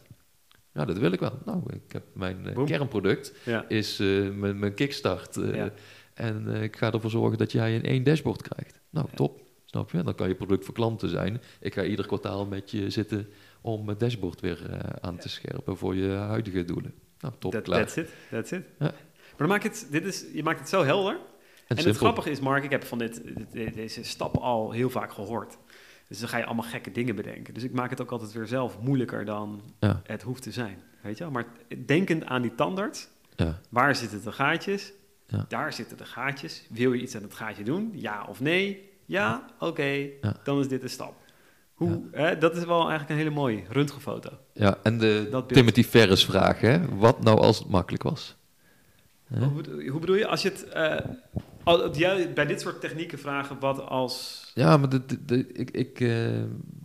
Ja, 0.72 0.84
dat 0.84 0.98
wil 0.98 1.12
ik 1.12 1.20
wel. 1.20 1.38
Nou, 1.44 1.62
ik 1.72 1.92
heb 1.92 2.02
mijn 2.12 2.36
kernproduct, 2.66 3.32
is 3.68 3.96
mijn, 4.34 4.58
mijn 4.58 4.74
kickstart. 4.74 5.36
Eh. 6.18 6.26
En 6.26 6.54
eh, 6.54 6.62
ik 6.62 6.76
ga 6.76 6.92
ervoor 6.92 7.10
zorgen 7.10 7.38
dat 7.38 7.52
jij 7.52 7.74
in 7.74 7.82
één 7.82 8.02
dashboard 8.04 8.42
krijgt. 8.42 8.80
Nou, 8.90 9.06
Ja. 9.10 9.16
top. 9.16 9.40
Snap 9.64 9.90
je? 9.90 10.02
Dan 10.02 10.14
kan 10.14 10.28
je 10.28 10.34
product 10.34 10.64
voor 10.64 10.74
klanten 10.74 11.08
zijn. 11.08 11.40
Ik 11.60 11.74
ga 11.74 11.84
ieder 11.84 12.06
kwartaal 12.06 12.46
met 12.46 12.70
je 12.70 12.90
zitten 12.90 13.28
om 13.60 13.88
het 13.88 14.00
dashboard 14.00 14.40
weer 14.40 14.70
eh, 14.70 14.78
aan 15.00 15.16
te 15.18 15.28
scherpen 15.28 15.76
voor 15.76 15.94
je 15.94 16.08
huidige 16.08 16.64
doelen. 16.64 16.94
Nou, 17.20 17.34
top, 17.38 17.52
That, 17.52 17.62
klaar. 17.62 17.78
that's 17.78 17.96
it. 17.96 18.08
That's 18.30 18.50
it. 18.50 18.62
Ja. 18.78 18.92
dan 19.36 19.48
maak 19.48 19.62
je 19.62 19.68
het, 19.68 19.88
dit 19.90 20.04
is, 20.04 20.24
je 20.32 20.42
maakt 20.42 20.58
het 20.58 20.68
zo 20.68 20.84
helder. 20.84 21.18
En, 21.66 21.76
En 21.76 21.84
het 21.86 21.96
grappige 21.96 22.30
is, 22.30 22.40
Mark, 22.40 22.64
ik 22.64 22.70
heb 22.70 22.84
van 22.84 22.98
dit, 22.98 23.22
dit- 23.52 23.74
deze 23.74 24.04
stap 24.04 24.36
al 24.36 24.70
heel 24.70 24.90
vaak 24.90 25.12
gehoord. 25.12 25.58
Dus 26.08 26.18
dan 26.18 26.28
ga 26.28 26.38
je 26.38 26.44
allemaal 26.44 26.64
gekke 26.70 26.92
dingen 26.92 27.14
bedenken. 27.16 27.54
Dus 27.54 27.62
ik 27.62 27.72
maak 27.72 27.90
het 27.90 28.00
ook 28.00 28.10
altijd 28.12 28.32
weer 28.32 28.46
zelf 28.46 28.78
moeilijker 28.80 29.24
dan 29.24 29.62
Ja. 29.80 30.00
het 30.04 30.22
hoeft 30.22 30.42
te 30.42 30.52
zijn. 30.52 30.82
Weet 31.02 31.18
je 31.18 31.24
wel? 31.24 31.32
Maar 31.32 31.46
denkend 31.86 32.24
aan 32.24 32.42
die 32.42 32.54
tandarts, 32.54 33.08
Ja, 33.36 33.60
waar 33.68 33.94
zitten 33.96 34.22
de 34.24 34.32
gaatjes? 34.32 34.92
Ja. 35.30 35.44
Daar 35.48 35.72
zitten 35.72 35.96
de 35.96 36.04
gaatjes. 36.04 36.62
Wil 36.70 36.92
je 36.92 37.02
iets 37.02 37.16
aan 37.16 37.22
het 37.22 37.34
gaatje 37.34 37.64
doen? 37.64 37.90
Ja 37.94 38.26
of 38.28 38.40
nee? 38.40 38.90
Ja, 39.04 39.46
oké, 39.58 40.06
dan 40.44 40.58
is 40.60 40.68
dit 40.68 40.80
de 40.80 40.88
stap. 40.88 41.14
Hoe, 41.74 42.02
hè, 42.12 42.38
dat 42.38 42.56
is 42.56 42.64
wel 42.64 42.80
eigenlijk 42.80 43.10
een 43.10 43.16
hele 43.16 43.30
mooie 43.30 43.62
röntgenfoto. 43.68 44.30
ja 44.52 44.78
en 44.82 44.98
de. 44.98 45.42
Timothy 45.46 45.82
Ferris 45.84 46.24
vraag, 46.24 46.60
hè? 46.60 46.96
Wat 46.96 47.22
nou 47.22 47.38
als 47.38 47.58
het 47.58 47.68
makkelijk 47.68 48.02
was? 48.02 48.36
Hoe, 49.38 50.00
bedoel- 50.00 50.14
je? 50.16 50.26
Als 50.26 50.42
je 50.42 50.48
het, 50.48 50.68
eh, 50.68 51.92
jij 51.92 52.32
bij 52.32 52.46
dit 52.46 52.60
soort 52.60 52.80
technieken 52.80 53.18
vragen, 53.18 53.56
wat 53.60 53.80
als... 53.80 54.50
Ja, 54.54 54.76
maar 54.76 54.88
de, 54.88 55.06
de, 55.06 55.24
de- 55.24 55.52
ik, 55.52 55.70
ik 55.70 56.00
eh, 56.00 56.42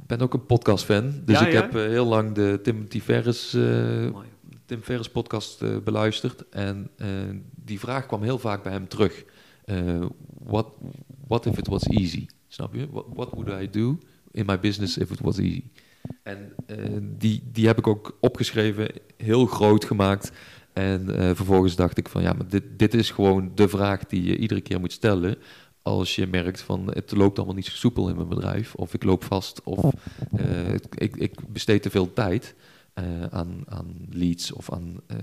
ben 0.07 0.19
ook 0.21 0.33
een 0.33 0.45
podcast-fan. 0.45 1.21
Dus 1.25 1.39
Ja, 1.39 1.45
ik 1.45 1.53
ja? 1.53 1.61
heb 1.61 1.75
eh, 1.75 1.81
heel 1.81 2.05
lang 2.05 2.31
de 2.31 2.59
Timothy 2.63 3.01
Ferris, 3.01 3.51
Mooi. 3.53 4.27
Tim 4.65 4.81
Ferris 4.81 5.09
podcast 5.09 5.61
eh, 5.61 5.77
beluisterd. 5.83 6.49
En 6.49 6.89
eh, 6.97 7.07
die 7.55 7.79
vraag 7.79 8.05
kwam 8.05 8.23
heel 8.23 8.39
vaak 8.39 8.63
bij 8.63 8.71
hem 8.71 8.87
terug. 8.87 9.23
Eh, 9.65 10.05
what, 10.43 10.67
what 11.27 11.45
if 11.45 11.57
it 11.57 11.67
was 11.67 11.83
easy? 11.83 12.25
Snap 12.47 12.73
je? 12.73 12.87
What, 12.91 13.05
what 13.13 13.29
would 13.29 13.61
I 13.61 13.69
do 13.69 13.97
in 14.31 14.45
my 14.45 14.59
business 14.59 14.97
if 14.97 15.11
it 15.11 15.19
was 15.19 15.37
easy? 15.37 15.63
En 16.23 16.53
die, 17.17 17.43
die 17.51 17.67
heb 17.67 17.77
ik 17.77 17.87
ook 17.87 18.17
opgeschreven, 18.19 18.89
heel 19.17 19.45
groot 19.45 19.85
gemaakt. 19.85 20.31
En 20.73 21.05
vervolgens 21.35 21.75
dacht 21.75 21.97
ik 21.97 22.09
van 22.09 22.21
ja, 22.21 22.33
maar 22.33 22.47
dit, 22.47 22.63
dit 22.77 22.93
is 22.93 23.11
gewoon 23.11 23.51
de 23.55 23.67
vraag 23.67 24.05
die 24.05 24.23
je 24.23 24.37
iedere 24.37 24.61
keer 24.61 24.79
moet 24.79 24.91
stellen. 24.91 25.35
Als 25.81 26.15
je 26.15 26.27
merkt 26.27 26.61
van 26.61 26.91
het 26.93 27.11
loopt 27.11 27.37
allemaal 27.37 27.55
niet 27.55 27.65
zo 27.65 27.75
soepel 27.75 28.09
in 28.09 28.15
mijn 28.15 28.27
bedrijf. 28.27 28.75
Of 28.75 28.93
ik 28.93 29.03
loop 29.03 29.23
vast. 29.23 29.63
Of 29.63 29.93
ik, 30.95 31.15
ik 31.15 31.47
besteed 31.47 31.81
te 31.81 31.89
veel 31.89 32.13
tijd 32.13 32.55
eh, 32.93 33.25
aan, 33.25 33.63
aan 33.65 34.05
leads 34.09 34.51
of 34.51 34.71
aan 34.71 35.01
eh 35.07 35.17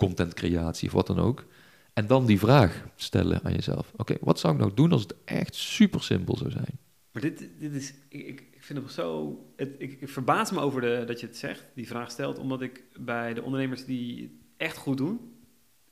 content 0.00 0.34
creatie 0.34 0.88
of 0.88 0.94
wat 0.94 1.06
dan 1.06 1.18
ook. 1.18 1.44
En 1.92 2.06
dan 2.06 2.26
die 2.26 2.38
vraag 2.38 2.86
stellen 2.96 3.42
aan 3.42 3.52
jezelf. 3.52 3.92
Oké, 3.96 4.16
wat 4.20 4.38
zou 4.38 4.54
ik 4.54 4.60
nou 4.60 4.74
doen 4.74 4.92
als 4.92 5.02
het 5.02 5.14
echt 5.24 5.54
super 5.54 6.02
simpel 6.02 6.36
zou 6.36 6.50
zijn? 6.50 6.78
Maar 7.12 7.22
dit, 7.22 7.48
dit 7.58 7.72
is, 7.72 7.94
ik, 8.08 8.40
ik 8.50 8.56
vind 8.58 8.82
het 8.82 8.92
zo, 8.92 9.38
het, 9.56 9.74
ik, 9.78 10.00
ik 10.00 10.08
verbaas 10.08 10.50
me 10.50 10.60
over 10.60 10.80
de, 10.80 11.04
dat 11.06 11.20
je 11.20 11.26
het 11.26 11.36
zegt, 11.36 11.64
die 11.74 11.86
vraag 11.86 12.10
stelt, 12.10 12.38
omdat 12.38 12.60
ik 12.60 12.84
bij 13.00 13.34
de 13.34 13.42
ondernemers 13.42 13.84
die 13.84 14.22
het 14.22 14.32
echt 14.56 14.76
goed 14.76 14.96
doen, 14.96 15.20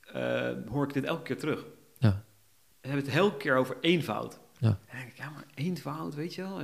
eh, 0.01 0.51
hoor 0.67 0.83
ik 0.83 0.93
dit 0.93 1.03
elke 1.03 1.23
keer 1.23 1.37
terug. 1.37 1.65
Ja. 1.97 2.25
Ze 2.81 2.87
hebben 2.87 3.05
het 3.05 3.15
elke 3.15 3.37
keer 3.37 3.55
over 3.55 3.77
eenvoud. 3.81 4.39
Ja. 4.59 4.79
En 4.85 5.07
ik, 5.07 5.17
ja, 5.17 5.29
maar 5.29 5.45
eenvoud, 5.53 6.15
weet 6.15 6.35
je 6.35 6.41
wel. 6.41 6.61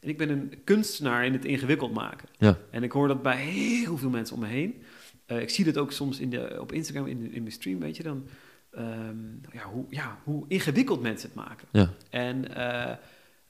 En 0.00 0.08
ik 0.08 0.18
ben 0.18 0.28
een 0.28 0.52
kunstenaar 0.64 1.24
in 1.26 1.32
het 1.32 1.44
ingewikkeld 1.44 1.92
maken. 1.92 2.28
Ja. 2.38 2.58
En 2.70 2.82
ik 2.82 2.92
hoor 2.92 3.08
dat 3.08 3.22
bij 3.22 3.36
heel 3.36 3.96
veel 3.98 4.10
mensen 4.10 4.34
om 4.34 4.40
me 4.40 4.48
heen. 4.48 4.82
Eh, 5.26 5.40
ik 5.40 5.50
zie 5.50 5.64
dat 5.64 5.78
ook 5.78 5.92
soms 5.92 6.18
in 6.20 6.30
de, 6.30 6.56
op 6.60 6.72
Instagram, 6.72 7.06
in, 7.06 7.20
de, 7.20 7.30
in 7.30 7.42
mijn 7.42 7.54
stream, 7.54 7.78
weet 7.80 7.96
je 7.96 8.02
dan. 8.02 8.26
ehm, 8.70 9.16
ja, 9.52 9.62
hoe, 9.62 9.84
ja, 9.88 10.18
hoe 10.24 10.44
ingewikkeld 10.48 11.02
mensen 11.02 11.28
het 11.28 11.36
maken. 11.36 11.68
Ja, 11.72 11.90
En 12.10 12.54
eh, 12.56 12.96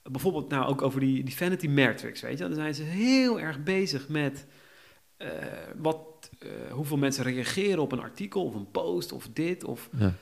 bijvoorbeeld 0.02 0.48
nou 0.48 0.66
ook 0.66 0.82
over 0.82 1.00
die, 1.00 1.24
die 1.24 1.36
vanity 1.36 1.66
metrics, 1.68 2.20
weet 2.20 2.38
je. 2.38 2.44
Dan 2.44 2.54
zijn 2.54 2.74
ze 2.74 2.82
heel 2.82 3.40
erg 3.40 3.62
bezig 3.62 4.08
met 4.08 4.46
eh, 5.16 5.28
wat, 5.76 6.30
hoeveel 6.70 6.96
mensen 6.96 7.24
reageren 7.24 7.82
op 7.82 7.92
een 7.92 8.00
artikel 8.00 8.44
of 8.44 8.54
een 8.54 8.70
post 8.70 9.12
of 9.12 9.28
dit. 9.32 9.64
Of, 9.64 9.88
ja, 9.98 10.14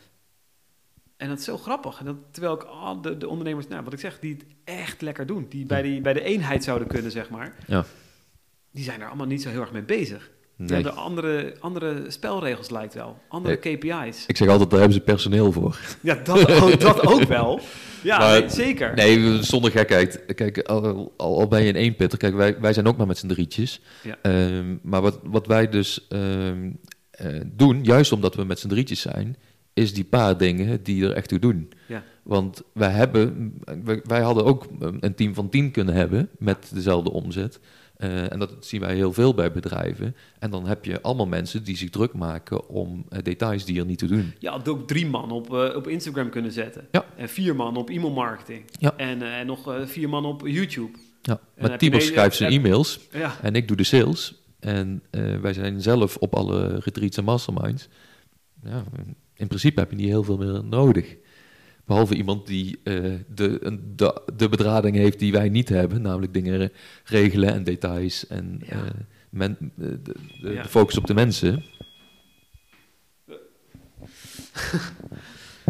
en 1.18 1.28
dat 1.28 1.38
is 1.38 1.44
zo 1.44 1.56
grappig. 1.56 1.98
En 1.98 2.04
dat, 2.04 2.16
terwijl 2.30 2.54
ik 2.54 2.62
al 2.62 3.00
de, 3.00 3.16
de 3.16 3.28
ondernemers, 3.28 3.68
nou 3.68 3.84
wat 3.84 3.92
ik 3.92 3.98
zeg, 3.98 4.18
die 4.18 4.32
het 4.34 4.44
echt 4.64 5.02
lekker 5.02 5.26
doen. 5.26 5.46
Die 5.48 5.66
bij, 5.66 5.82
die 5.82 6.00
bij 6.00 6.12
de 6.12 6.22
eenheid 6.22 6.64
zouden 6.64 6.88
kunnen, 6.88 7.10
zeg 7.10 7.30
maar. 7.30 7.54
Ja. 7.66 7.84
Die 8.72 8.84
zijn 8.84 9.00
er 9.00 9.06
allemaal 9.06 9.26
niet 9.26 9.42
zo 9.42 9.48
heel 9.48 9.60
erg 9.60 9.72
mee 9.72 9.82
bezig. 9.82 10.30
Nee. 10.56 10.68
hebben 10.72 10.96
andere, 10.96 11.56
andere 11.60 12.04
spelregels 12.10 12.70
lijkt 12.70 12.94
wel. 12.94 13.18
Andere 13.28 13.56
KPI's. 13.56 14.24
Ik 14.26 14.36
zeg 14.36 14.48
altijd, 14.48 14.70
daar 14.70 14.78
hebben 14.78 14.96
ze 14.98 15.04
personeel 15.04 15.52
voor. 15.52 15.78
Ja, 16.00 16.14
dat 16.14 16.62
ook, 16.62 16.80
dat 16.90 17.06
ook 17.06 17.22
wel. 17.22 17.60
Ja, 18.02 18.18
Maar- 18.18 18.40
nee, 18.40 18.48
zeker. 18.48 18.94
Nee, 18.94 19.42
zonder 19.42 19.70
gekheid. 19.70 20.34
Kijk, 20.34 20.58
al, 20.58 21.12
al, 21.16 21.38
al 21.38 21.48
ben 21.48 21.62
je 21.62 21.68
een 21.68 21.76
eenpitter. 21.76 22.18
Kijk, 22.18 22.34
wij, 22.34 22.60
wij 22.60 22.72
zijn 22.72 22.86
ook 22.86 22.96
maar 22.96 23.06
met 23.06 23.18
z'n 23.18 23.26
drietjes. 23.26 23.80
Ja. 24.02 24.16
Ehm, 24.22 24.76
maar 24.82 25.00
wat, 25.02 25.18
wat 25.22 25.46
wij 25.46 25.68
dus 25.68 26.06
ehm, 26.08 26.70
eh, 27.10 27.40
doen, 27.46 27.84
juist 27.84 28.12
omdat 28.12 28.34
we 28.34 28.44
met 28.44 28.58
z'n 28.58 28.68
drietjes 28.68 29.00
zijn, 29.00 29.36
is 29.78 29.94
die 29.94 30.04
paar 30.04 30.38
dingen 30.38 30.82
die 30.82 31.04
er 31.04 31.12
echt 31.12 31.28
toe 31.28 31.38
doen. 31.38 31.72
Ja. 31.86 32.02
Want 32.22 32.62
wij, 32.72 32.90
hebben, 32.90 33.54
wij, 33.84 34.00
wij 34.04 34.20
hadden 34.20 34.44
ook 34.44 34.66
een 35.00 35.14
team 35.14 35.34
van 35.34 35.48
tien 35.48 35.70
kunnen 35.70 35.94
hebben 35.94 36.28
met 36.38 36.70
dezelfde 36.74 37.10
omzet. 37.10 37.60
Eh, 37.98 38.32
en 38.32 38.38
dat 38.38 38.52
zien 38.60 38.80
wij 38.80 38.94
heel 38.94 39.12
veel 39.12 39.34
bij 39.34 39.52
bedrijven. 39.52 40.16
En 40.38 40.50
dan 40.50 40.66
heb 40.66 40.84
je 40.84 41.00
allemaal 41.00 41.26
mensen 41.26 41.64
die 41.64 41.76
zich 41.76 41.90
druk 41.90 42.14
maken 42.14 42.68
om 42.68 43.04
eh, 43.08 43.22
details 43.22 43.64
die 43.64 43.78
er 43.78 43.86
niet 43.86 43.98
toe 43.98 44.08
doen. 44.08 44.34
Je 44.38 44.48
had 44.48 44.68
ook 44.68 44.88
drie 44.88 45.06
man 45.06 45.30
op, 45.30 45.54
eh, 45.54 45.76
op 45.76 45.88
Instagram 45.88 46.30
kunnen 46.30 46.52
zetten. 46.52 46.88
Ja. 46.90 47.04
En 47.16 47.28
vier 47.28 47.56
man 47.56 47.76
op 47.76 47.88
e-mailmarketing. 47.88 48.64
Ja. 48.78 48.96
En, 48.96 49.22
en 49.22 49.46
nog 49.46 49.76
vier 49.84 50.08
man 50.08 50.24
op 50.24 50.46
YouTube. 50.46 50.98
Ja. 51.22 51.40
Maar 51.58 51.78
Tibor 51.78 52.00
schrijft 52.00 52.36
zijn 52.36 52.52
e-mails. 52.52 53.00
Ja. 53.12 53.36
En 53.42 53.54
ik 53.54 53.68
doe 53.68 53.76
de 53.76 53.84
sales. 53.84 54.34
En 54.60 55.02
wij 55.40 55.52
zijn 55.52 55.80
zelf 55.80 56.16
op 56.16 56.34
alle 56.34 56.78
retreats 56.78 57.16
en 57.16 57.24
masterminds. 57.24 57.88
Ja, 58.62 58.84
in 59.39 59.47
principe 59.47 59.80
heb 59.80 59.91
je 59.91 59.97
niet 59.97 60.07
heel 60.09 60.22
veel 60.24 60.36
meer 60.36 60.64
nodig. 60.64 61.16
Behalve 61.84 62.14
iemand 62.14 62.47
die 62.47 62.80
eh, 62.84 62.95
de, 63.34 63.78
de, 63.97 64.22
de 64.36 64.49
bedrading 64.49 64.97
heeft 64.97 65.18
die 65.18 65.32
wij 65.32 65.49
niet 65.49 65.68
hebben. 65.68 66.03
Namelijk 66.03 66.32
dingen 66.34 66.70
regelen 67.05 67.53
en 67.55 67.64
details. 67.64 68.26
En 68.26 68.61
Ja. 68.66 68.72
eh, 68.76 68.82
men, 69.30 69.57
de, 69.74 70.03
de, 70.03 70.14
de 70.43 70.51
Ja. 70.53 70.64
focus 70.64 70.99
op 70.99 71.07
de 71.07 71.14
mensen. 71.14 71.64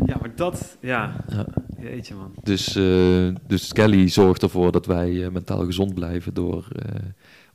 ja, 0.07 0.17
maar 0.21 0.33
dat... 0.37 0.77
Ja, 0.81 1.25
Ja. 1.29 1.47
jeetje 1.81 2.15
man. 2.15 2.35
Dus, 2.43 2.77
eh, 2.77 3.29
dus 3.47 3.73
Kelly 3.73 4.09
zorgt 4.09 4.43
ervoor 4.43 4.73
dat 4.73 4.87
wij 4.87 5.25
eh, 5.25 5.31
mentaal 5.31 5.65
gezond 5.65 5.95
blijven 5.95 6.35
door 6.35 6.69
eh, 6.73 6.95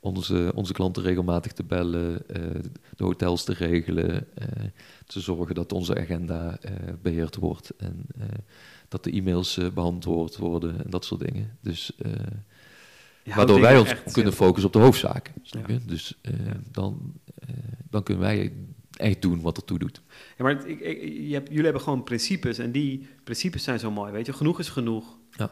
onze, 0.04 0.52
onze 0.54 0.72
klanten 0.72 1.02
regelmatig 1.02 1.52
te 1.52 1.64
bellen, 1.64 2.28
eh, 2.28 2.42
de 2.96 3.04
hotels 3.04 3.44
te 3.44 3.52
regelen, 3.52 4.26
eh, 4.34 4.46
te 5.06 5.20
zorgen 5.20 5.54
dat 5.54 5.72
onze 5.72 5.98
agenda 5.98 6.58
eh, 6.60 6.72
beheerd 7.02 7.36
wordt 7.36 7.72
en 7.76 8.06
dat 8.88 9.04
de 9.04 9.10
e-mails 9.10 9.60
beantwoord 9.74 10.36
worden 10.36 10.84
en 10.84 10.90
dat 10.90 11.04
soort 11.04 11.20
dingen. 11.20 11.58
Dus, 11.60 11.92
waardoor 13.24 13.60
wij 13.60 13.78
ons 13.78 13.88
echt 13.88 14.12
kunnen 14.12 14.32
focussen 14.32 14.66
op 14.66 14.72
de 14.72 14.78
hoofdzaken. 14.78 15.34
Snap 15.42 15.68
Ja. 15.68 15.74
je? 15.74 15.80
Dus 15.84 16.20
dan, 16.70 17.12
dan 17.90 18.02
kunnen 18.02 18.22
wij 18.22 18.52
echt 18.96 19.22
doen 19.22 19.40
wat 19.40 19.56
ertoe 19.56 19.78
doet. 19.78 20.02
Ja, 20.36 20.44
maar 20.44 20.68
ik, 20.68 20.80
ik, 20.80 21.02
je 21.02 21.32
hebt, 21.32 21.48
jullie 21.48 21.64
hebben 21.64 21.82
gewoon 21.82 22.02
principes. 22.04 22.58
En 22.58 22.72
die 22.72 23.08
principes 23.24 23.62
zijn 23.64 23.78
zo 23.78 23.90
mooi, 23.90 24.12
weet 24.12 24.26
je. 24.26 24.32
Genoeg 24.32 24.58
is 24.58 24.68
genoeg. 24.68 25.18
Ja. 25.30 25.50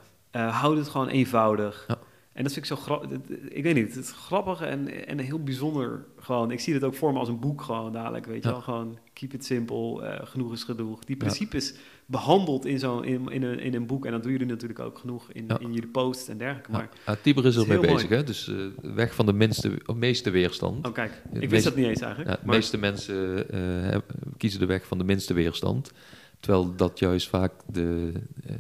Houd 0.50 0.76
het 0.76 0.88
gewoon 0.88 1.09
eenvoudig. 1.09 1.84
Ja. 1.88 1.98
En 2.33 2.43
dat 2.43 2.53
vind 2.53 2.64
ik 2.70 2.76
zo 2.76 2.83
grappig. 2.83 3.11
Ik 3.49 3.62
weet 3.62 3.74
niet, 3.74 3.95
het 3.95 4.05
is 4.05 4.12
grappig 4.12 4.61
en, 4.61 5.07
en 5.07 5.18
heel 5.18 5.43
bijzonder. 5.43 6.05
Gewoon, 6.18 6.51
ik 6.51 6.61
zie 6.61 6.74
het 6.74 6.85
ook 6.85 6.95
voor 6.95 7.12
me 7.12 7.18
als 7.18 7.28
een 7.28 7.41
boek 7.41 7.62
gewoon 7.62 7.93
dadelijk, 7.93 8.26
weet 8.26 8.43
je 8.43 8.49
Ja. 8.49 8.55
wel. 8.55 8.62
Gewoon 8.62 8.99
keep 9.12 9.33
it 9.33 9.45
simple, 9.45 10.03
eh, 10.03 10.26
genoeg 10.26 10.53
is 10.53 10.64
genoeg. 10.64 11.05
Die 11.05 11.16
Ja. 11.18 11.24
principes 11.24 11.74
behandeld 12.07 12.64
in, 12.66 12.78
zo'n 12.78 13.05
in, 13.05 13.28
in, 13.30 13.43
een, 13.43 13.59
in 13.59 13.74
een 13.74 13.87
boek. 13.87 14.07
En 14.07 14.12
dat 14.12 14.22
doen 14.22 14.33
jullie 14.33 14.47
natuurlijk 14.47 14.80
ook 14.80 14.99
genoeg 14.99 15.33
in, 15.33 15.45
Ja. 15.49 15.59
in 15.59 15.72
jullie 15.72 15.89
posts 15.89 16.28
en 16.28 16.39
dergelijke. 16.39 16.70
Maar, 16.70 16.89
Ja, 17.07 17.16
Tibor 17.22 17.47
is 17.47 17.57
ermee 17.57 17.78
bezig, 17.80 18.09
hè? 18.09 18.24
dus 18.24 18.49
eh, 18.49 18.57
weg 18.95 19.14
van 19.14 19.26
de 19.26 19.33
minste, 19.33 19.78
meeste 19.95 20.30
weerstand. 20.30 20.87
oh 20.87 20.93
kijk, 20.93 21.12
ik 21.33 21.39
wist 21.41 21.51
meest- 21.51 21.64
dat 21.64 21.76
niet 21.76 21.87
eens 21.87 22.01
eigenlijk. 22.01 22.30
Ja, 22.37 22.45
de 22.45 22.51
meeste 22.51 22.78
mensen 22.78 23.51
eh, 23.51 23.99
kiezen 24.37 24.61
de 24.61 24.66
weg 24.66 24.87
van 24.87 24.99
de 24.99 25.05
minste 25.05 25.35
weerstand. 25.35 25.93
Terwijl 26.41 26.74
dat 26.76 26.99
juist 26.99 27.28
vaak 27.28 27.53
de, 27.66 28.12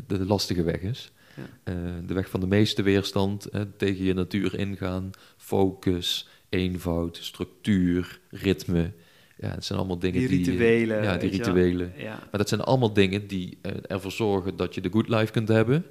de 0.06 0.26
lastige 0.26 0.62
weg 0.62 0.80
is. 0.80 1.12
Ja. 1.36 1.72
Eh, 1.72 1.74
de 2.06 2.14
weg 2.14 2.30
van 2.30 2.40
de 2.40 2.46
meeste 2.46 2.82
weerstand, 2.82 3.48
tegen 3.76 4.04
je 4.04 4.14
natuur 4.14 4.58
ingaan, 4.58 5.10
focus, 5.36 6.28
eenvoud, 6.48 7.18
structuur, 7.20 8.20
ritme. 8.30 8.92
Ja, 9.36 9.48
het 9.48 9.64
zijn 9.64 9.78
allemaal 9.78 9.98
dingen 9.98 10.20
die 10.20 10.28
die... 10.28 10.38
eh, 10.38 10.46
rituelen. 10.46 11.02
ja, 11.02 11.16
die 11.16 11.30
rituelen. 11.30 11.92
Ja. 11.96 12.14
Maar 12.14 12.38
dat 12.38 12.48
zijn 12.48 12.60
allemaal 12.60 12.92
dingen 12.92 13.26
die 13.26 13.58
eh, 13.62 13.72
ervoor 13.86 14.12
zorgen 14.12 14.56
dat 14.56 14.74
je 14.74 14.80
de 14.80 14.90
good 14.92 15.08
life 15.08 15.32
kunt 15.32 15.48
hebben. 15.48 15.84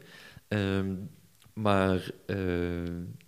Ehm, 0.47 0.95
maar 1.53 2.11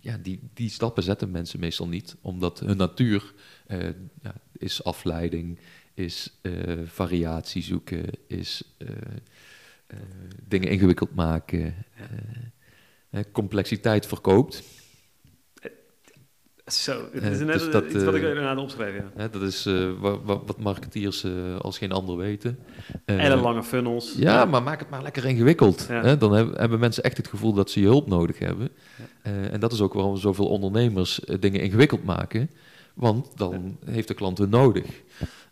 ja, 0.00 0.18
die, 0.22 0.40
die 0.54 0.70
stappen 0.70 1.02
zetten 1.02 1.30
mensen 1.30 1.60
meestal 1.60 1.88
niet, 1.88 2.16
omdat 2.20 2.60
hun 2.60 2.76
natuur 2.76 3.32
ja, 4.22 4.34
is 4.52 4.84
afleiding, 4.84 5.58
is 5.94 6.40
variatie 6.84 7.62
zoeken, 7.62 8.04
is 8.26 8.62
eh, 9.86 9.96
dingen 10.48 10.68
ingewikkeld 10.68 11.14
maken, 11.14 11.74
eh, 13.10 13.20
complexiteit 13.32 14.06
verkoopt. 14.06 14.62
Zo, 16.66 17.08
het 17.12 17.22
is 17.22 17.38
net 17.38 17.52
dus 17.58 17.70
dat, 17.70 17.84
iets 17.84 18.04
wat 18.04 18.14
ik 18.14 18.22
inderdaad 18.22 18.58
opschreef, 18.58 18.94
ja. 18.96 19.10
Hè, 19.16 19.30
dat 19.30 19.42
is 19.42 19.66
eh, 19.66 19.90
wa- 20.00 20.20
wa- 20.20 20.40
wat 20.46 20.60
marketeers 20.60 21.26
als 21.60 21.78
geen 21.78 21.92
ander 21.92 22.16
weten. 22.16 22.58
En 23.04 23.32
een 23.32 23.38
lange 23.40 23.62
funnels. 23.62 24.14
Ja, 24.16 24.44
maar 24.44 24.62
maak 24.62 24.78
het 24.78 24.90
maar 24.90 25.02
lekker 25.02 25.24
ingewikkeld. 25.24 25.86
Ja. 25.88 26.14
Dan 26.16 26.32
heb- 26.32 26.56
hebben 26.58 26.78
mensen 26.78 27.02
echt 27.02 27.16
het 27.16 27.28
gevoel 27.28 27.52
dat 27.52 27.70
ze 27.70 27.80
je 27.80 27.86
hulp 27.86 28.06
nodig 28.08 28.38
hebben. 28.38 28.68
En 29.22 29.60
dat 29.60 29.72
is 29.72 29.80
ook 29.80 29.92
waarom 29.92 30.16
zoveel 30.16 30.48
ondernemers 30.48 31.20
dingen 31.40 31.60
ingewikkeld 31.60 32.04
maken. 32.04 32.50
Want 32.94 33.36
dan 33.36 33.76
heeft 33.84 34.08
de 34.08 34.14
klant 34.14 34.38
hun 34.38 34.48
nodig. 34.48 34.86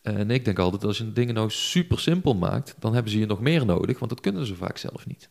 Eh, 0.03 0.19
en 0.19 0.31
ik 0.31 0.45
denk 0.45 0.59
altijd, 0.59 0.85
als 0.85 0.99
je 0.99 1.13
dingen 1.13 1.35
nou 1.35 1.51
super 1.51 1.99
simpel 1.99 2.35
maakt, 2.35 2.77
dan 2.79 2.95
hebben 2.95 3.13
ze 3.13 3.19
je 3.19 3.27
nog 3.27 3.41
meer 3.41 3.67
nodig, 3.67 3.99
want 3.99 4.11
dat 4.11 4.21
kunnen 4.21 4.47
ze 4.47 4.55
vaak 4.55 4.77
zelf 4.77 5.07
niet. 5.07 5.31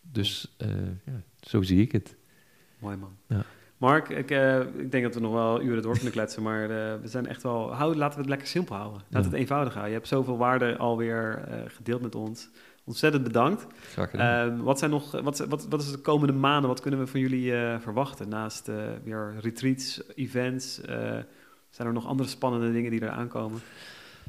Dus 0.00 0.54
eh, 0.58 0.68
ja, 1.04 1.22
zo 1.40 1.62
zie 1.62 1.80
ik 1.80 1.92
het. 1.92 2.16
Mooi 2.78 2.96
man. 2.96 3.16
Ja. 3.28 3.44
Mark, 3.76 4.08
ik, 4.08 4.30
eh, 4.30 4.60
ik 4.60 4.90
denk 4.90 5.04
dat 5.04 5.14
we 5.14 5.20
nog 5.20 5.32
wel 5.32 5.62
uren 5.62 5.82
door 5.82 5.94
kunnen 5.94 6.12
kletsen, 6.12 6.42
maar 6.42 6.62
eh, 6.62 7.00
we 7.00 7.08
zijn 7.08 7.26
echt 7.26 7.42
wel... 7.42 7.72
Hou, 7.74 7.96
laten 7.96 8.14
we 8.14 8.20
het 8.20 8.28
lekker 8.28 8.48
simpel 8.48 8.76
houden. 8.76 9.00
Laten 9.00 9.16
we 9.16 9.18
Ja. 9.24 9.30
het 9.30 9.34
eenvoudig 9.34 9.72
houden. 9.72 9.92
Je 9.92 9.98
hebt 9.98 10.10
zoveel 10.10 10.36
waarde 10.36 10.76
alweer 10.76 11.44
eh 11.48 11.58
gedeeld 11.66 12.02
met 12.02 12.14
ons. 12.14 12.48
Ontzettend 12.84 13.22
bedankt. 13.22 13.66
Graag 13.92 14.10
gedaan. 14.10 14.50
Ehm, 14.52 14.62
wat, 14.62 14.78
zijn 14.78 14.90
nog, 14.90 15.10
wat, 15.10 15.38
wat, 15.38 15.66
wat 15.68 15.82
is 15.82 15.90
de 15.90 15.98
komende 15.98 16.32
maanden? 16.32 16.68
Wat 16.68 16.80
kunnen 16.80 17.00
we 17.00 17.06
van 17.06 17.20
jullie 17.20 17.54
eh, 17.56 17.80
verwachten? 17.80 18.28
Naast 18.28 18.68
eh, 18.68 18.76
weer 19.04 19.34
retreats, 19.40 20.02
events, 20.14 20.80
eh, 20.80 21.18
zijn 21.72 21.88
er 21.88 21.94
nog 21.94 22.06
andere 22.06 22.28
spannende 22.28 22.72
dingen 22.72 22.90
die 22.90 23.00
er 23.00 23.10
aankomen? 23.10 23.60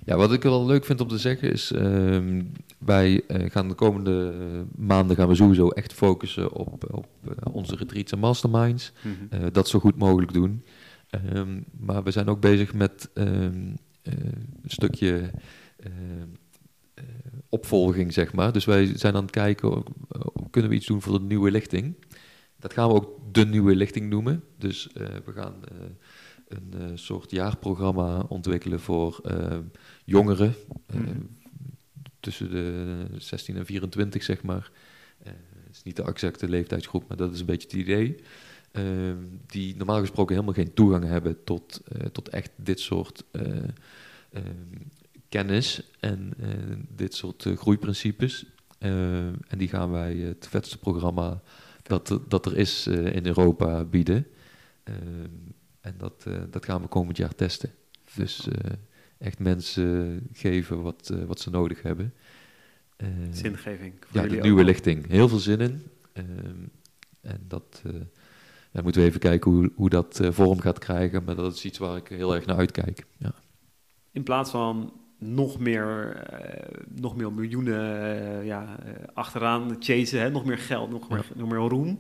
Ja, 0.06 0.18
wat 0.18 0.34
ik 0.34 0.44
wel 0.44 0.66
leuk 0.66 0.86
vind 0.86 1.02
om 1.02 1.08
te 1.08 1.18
zeggen 1.18 1.52
is, 1.52 1.72
ehm, 1.72 2.42
wij 2.78 3.24
eh, 3.28 3.52
gaan 3.52 3.68
de 3.68 3.74
komende 3.74 4.34
eh, 4.40 4.86
maanden 4.86 5.16
gaan 5.16 5.28
we 5.28 5.36
sowieso 5.36 5.70
echt 5.70 5.94
focussen 5.94 6.54
op, 6.54 6.94
op 6.94 7.08
eh, 7.24 7.54
onze 7.54 7.76
retreats 7.76 8.12
en 8.12 8.20
masterminds. 8.20 8.92
Eh, 9.30 9.40
dat 9.52 9.68
zo 9.68 9.80
goed 9.80 9.98
mogelijk 9.98 10.34
doen. 10.34 10.64
Ehm, 11.10 11.62
maar 11.80 12.04
we 12.04 12.12
zijn 12.12 12.28
ook 12.28 12.40
bezig 12.40 12.74
met 12.74 13.10
ehm, 13.14 13.74
eh, 14.02 14.14
een 14.64 14.70
stukje 14.70 15.32
opvolging, 17.50 18.14
zeg 18.14 18.34
maar. 18.34 18.52
Dus 18.52 18.66
wij 18.66 18.98
zijn 18.98 19.16
aan 19.16 19.22
het 19.22 19.32
kijken, 19.32 19.84
kunnen 20.50 20.70
we 20.70 20.76
iets 20.76 20.86
doen 20.86 21.02
voor 21.02 21.20
de 21.20 21.26
nieuwe 21.26 21.52
lichting? 21.52 21.96
Dat 22.60 22.74
gaan 22.74 22.88
we 22.88 22.94
ook 22.94 23.20
de 23.32 23.46
nieuwe 23.46 23.76
lichting 23.76 24.10
noemen. 24.10 24.44
Dus 24.58 24.90
we 25.26 25.32
gaan 25.36 25.54
een 26.56 26.74
eh, 26.82 26.88
soort 26.96 27.32
jaarprogramma 27.32 28.26
ontwikkelen 28.30 28.80
voor 28.80 29.20
eh, 29.24 29.58
jongeren. 30.06 30.54
eh, 30.88 30.96
Mhm. 31.00 31.18
Tussen 32.20 32.50
de 32.52 33.06
16 33.18 33.56
en 33.58 33.66
24, 33.66 34.24
zeg 34.24 34.44
maar. 34.44 34.72
Het 35.24 35.72
is 35.72 35.84
niet 35.84 35.96
de 35.96 36.04
exacte 36.04 36.50
leeftijdsgroep, 36.50 37.08
maar 37.08 37.18
dat 37.18 37.34
is 37.34 37.40
een 37.40 37.46
beetje 37.46 37.68
het 37.68 37.78
idee. 37.78 38.16
Ehm, 38.72 39.18
die 39.48 39.76
normaal 39.76 40.00
gesproken 40.00 40.36
helemaal 40.36 40.56
geen 40.56 40.74
toegang 40.74 41.04
hebben 41.04 41.44
tot, 41.44 41.82
tot 42.12 42.30
echt 42.30 42.52
dit 42.56 42.80
soort 42.80 43.24
eh, 43.32 43.46
ehm, 44.32 44.44
kennis 45.30 45.92
en 46.00 46.34
dit 46.96 47.14
soort 47.16 47.48
groeiprincipes. 47.56 48.46
Ehm, 48.80 49.34
en 49.48 49.58
die 49.58 49.68
gaan 49.68 49.92
wij 49.92 50.16
het 50.16 50.48
vetste 50.50 50.78
programma 50.78 51.42
dat, 51.84 52.10
er- 52.10 52.28
dat 52.28 52.46
er 52.46 52.58
is 52.58 52.88
in 52.88 53.26
Europa 53.26 53.84
bieden. 53.84 54.28
En 55.84 55.96
dat, 55.98 56.24
eh, 56.28 56.34
dat 56.50 56.66
gaan 56.66 56.82
we 56.82 56.88
komend 56.88 57.18
jaar 57.18 57.36
testen. 57.36 57.72
Dus 58.16 58.48
eh, 58.48 58.72
echt 59.18 59.40
mensen 59.40 60.22
geven 60.34 60.82
wat, 60.82 61.10
eh, 61.10 61.24
wat 61.24 61.40
ze 61.40 61.50
nodig 61.50 61.82
hebben. 61.82 62.14
Zingeving. 63.32 63.94
Voor 64.00 64.22
ja, 64.22 64.28
de 64.28 64.36
nieuwe 64.36 64.64
lichting. 64.64 65.08
Heel 65.08 65.30
veel 65.30 65.38
zin 65.38 65.60
in. 65.60 65.84
Ehm, 66.14 66.28
en 67.22 67.46
dat 67.48 67.82
moeten 68.84 69.02
we 69.02 69.08
even 69.08 69.20
kijken 69.20 69.52
hoe, 69.52 69.72
hoe 69.76 69.90
dat 69.90 70.20
vorm 70.30 70.60
gaat 70.60 70.80
krijgen. 70.80 71.24
Maar 71.24 71.36
dat 71.36 71.56
is 71.56 71.66
iets 71.66 71.78
waar 71.78 71.98
ik 71.98 72.08
heel 72.08 72.36
erg 72.36 72.46
naar 72.46 72.58
uitkijk. 72.58 73.06
Ja. 73.18 73.34
In 74.12 74.24
plaats 74.24 74.52
van 74.52 74.94
nog 75.18 75.60
meer, 75.60 76.24
nog 76.96 77.16
meer 77.16 77.34
miljoenen 77.34 78.02
eh, 78.02 78.46
ja, 78.46 78.80
achteraan 79.14 79.76
chasen, 79.80 80.22
hè? 80.22 80.30
nog 80.30 80.46
meer 80.46 80.58
geld, 80.58 80.90
nog 80.90 81.10
meer, 81.10 81.26
nog 81.36 81.50
meer 81.50 81.60
roem, 81.60 81.98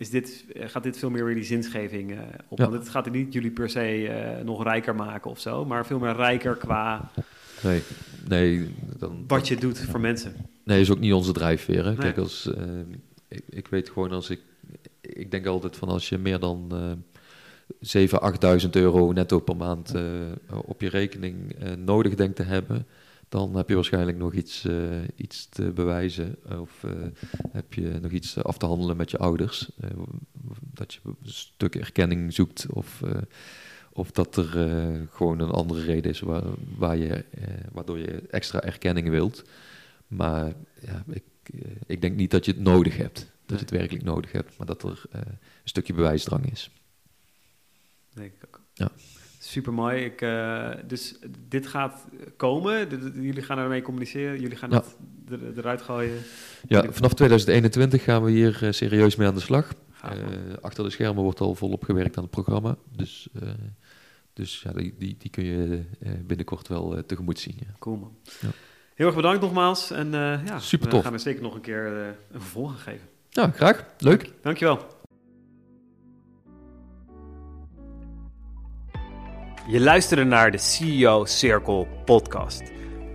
is 0.00 0.10
dit, 0.10 0.44
eh, 0.52 0.68
gaat 0.68 0.82
dit 0.82 0.98
veel 0.98 1.10
meer 1.10 1.24
weer 1.24 1.34
die 1.34 1.44
zinsgeving 1.44 2.12
eh, 2.12 2.18
op. 2.48 2.58
Ja. 2.58 2.68
Want 2.68 2.78
het 2.78 2.88
gaat 2.88 3.10
niet 3.10 3.32
jullie 3.32 3.50
per 3.50 3.70
se 3.70 4.08
eh, 4.08 4.44
nog 4.44 4.62
rijker 4.62 4.94
maken 4.94 5.30
of 5.30 5.40
zo, 5.40 5.64
maar 5.64 5.86
veel 5.86 5.98
meer 5.98 6.16
rijker 6.16 6.56
qua 6.56 7.10
Nee, 7.62 7.82
nee, 8.28 8.74
dan, 8.98 9.24
wat 9.26 9.48
je 9.48 9.56
doet 9.56 9.78
voor 9.78 10.00
mensen. 10.00 10.34
nee, 10.64 10.80
is 10.80 10.90
ook 10.90 10.98
niet 10.98 11.12
onze 11.12 11.32
drijfveer. 11.32 11.84
Hè? 11.84 11.90
Nee. 11.90 11.96
Kijk, 11.96 12.18
als, 12.18 12.50
ik, 13.28 13.42
ik 13.48 13.68
weet 13.68 13.90
gewoon 13.90 14.12
als 14.12 14.30
ik... 14.30 14.40
Ik 15.00 15.30
denk 15.30 15.46
altijd 15.46 15.76
van 15.76 15.88
als 15.88 16.08
je 16.08 16.18
meer 16.18 16.38
dan 16.38 16.68
eh 16.70 18.06
7.000, 18.58 18.64
8.000 18.64 18.70
euro 18.70 19.12
netto 19.12 19.40
per 19.40 19.56
maand 19.56 19.94
op 20.64 20.80
je 20.80 20.88
rekening 20.88 21.56
nodig 21.76 22.14
denkt 22.14 22.36
te 22.36 22.42
hebben... 22.42 22.86
dan 23.30 23.56
heb 23.56 23.68
je 23.68 23.74
waarschijnlijk 23.74 24.18
nog 24.18 24.32
iets, 24.34 24.64
eh, 24.64 25.00
iets 25.16 25.46
te 25.48 25.70
bewijzen. 25.72 26.36
Of 26.60 26.84
eh, 26.84 26.90
heb 27.52 27.74
je 27.74 27.98
nog 28.02 28.10
iets 28.10 28.42
af 28.42 28.58
te 28.58 28.66
handelen 28.66 28.96
met 28.96 29.10
je 29.10 29.18
ouders. 29.18 29.70
Eh, 29.80 29.90
dat 30.74 30.94
je 30.94 31.00
een 31.04 31.16
stuk 31.22 31.74
erkenning 31.74 32.32
zoekt 32.34 32.66
of... 32.70 33.02
eh, 33.02 33.18
of 33.92 34.10
dat 34.10 34.36
er 34.36 34.68
eh, 34.70 35.00
gewoon 35.10 35.40
een 35.40 35.50
andere 35.50 35.82
reden 35.82 36.10
is 36.10 36.20
waar, 36.20 36.42
waar 36.76 36.96
je, 36.96 37.14
eh, 37.14 37.44
waardoor 37.72 37.98
je 37.98 38.22
extra 38.30 38.62
erkenning 38.62 39.08
wilt. 39.08 39.44
Maar 40.06 40.52
ja, 40.80 41.04
ik, 41.08 41.22
eh, 41.54 41.70
ik 41.86 42.00
denk 42.00 42.16
niet 42.16 42.30
dat 42.30 42.44
je 42.44 42.52
het 42.52 42.60
nodig 42.60 42.96
hebt. 42.96 43.16
Dat 43.18 43.28
Nee. 43.46 43.58
je 43.58 43.64
het 43.64 43.70
werkelijk 43.70 44.04
nodig 44.04 44.32
hebt. 44.32 44.56
Maar 44.58 44.66
dat 44.66 44.82
er 44.82 45.02
eh, 45.10 45.20
een 45.26 45.38
stukje 45.64 45.92
bewijsdrang 45.92 46.50
is. 46.50 46.70
Denk 48.14 48.32
ik 48.32 48.46
ook. 48.46 48.60
Ja. 48.74 48.90
Super 49.42 49.72
mooi. 49.72 50.04
Ik, 50.04 50.20
eh, 50.20 50.68
dus 50.86 51.14
dit 51.48 51.66
gaat 51.66 52.04
komen. 52.36 52.88
D- 52.88 53.14
jullie 53.14 53.42
gaan 53.42 53.58
ermee 53.58 53.82
communiceren. 53.82 54.40
Jullie 54.40 54.56
gaan 54.56 54.70
Ja. 54.70 54.76
het 54.76 54.96
er, 55.42 55.58
eruit 55.58 55.82
gooien. 55.82 56.18
Ja, 56.68 56.84
vanaf 56.90 57.14
2021 57.14 58.02
gaan 58.02 58.24
we 58.24 58.30
hier 58.30 58.58
eh, 58.62 58.72
serieus 58.72 59.16
mee 59.16 59.28
aan 59.28 59.34
de 59.34 59.40
slag. 59.40 59.72
Eh, 60.02 60.10
achter 60.60 60.84
de 60.84 60.90
schermen 60.90 61.22
wordt 61.22 61.40
al 61.40 61.54
volop 61.54 61.84
gewerkt 61.84 62.16
aan 62.16 62.22
het 62.22 62.32
programma. 62.32 62.76
Dus, 62.96 63.28
dus 64.32 64.60
ja, 64.62 64.72
die, 64.72 64.94
die, 64.98 65.16
die 65.18 65.30
kun 65.30 65.44
je 65.44 65.82
binnenkort 66.26 66.68
wel 66.68 67.02
tegemoet 67.06 67.38
zien. 67.38 67.56
Ja. 67.58 67.66
Cool 67.78 67.96
man. 67.96 68.16
Ja. 68.40 68.48
Heel 68.94 69.06
erg 69.06 69.16
bedankt 69.16 69.40
nogmaals. 69.40 69.90
En 69.90 70.10
ja, 70.12 70.58
Super 70.58 70.86
we 70.86 70.92
tof. 70.94 71.02
gaan 71.04 71.12
er 71.12 71.20
zeker 71.20 71.42
nog 71.42 71.54
een 71.54 71.60
keer 71.60 71.86
een 71.86 72.40
vervolg 72.40 72.70
aan 72.70 72.78
geven. 72.78 73.08
ja, 73.30 73.50
graag. 73.50 73.84
Leuk. 73.98 74.32
Dankjewel. 74.42 74.86
Je 79.70 79.80
luisterde 79.80 80.24
naar 80.24 80.50
de 80.50 80.58
CEO 80.58 81.24
Circle 81.24 81.86
podcast. 82.04 82.62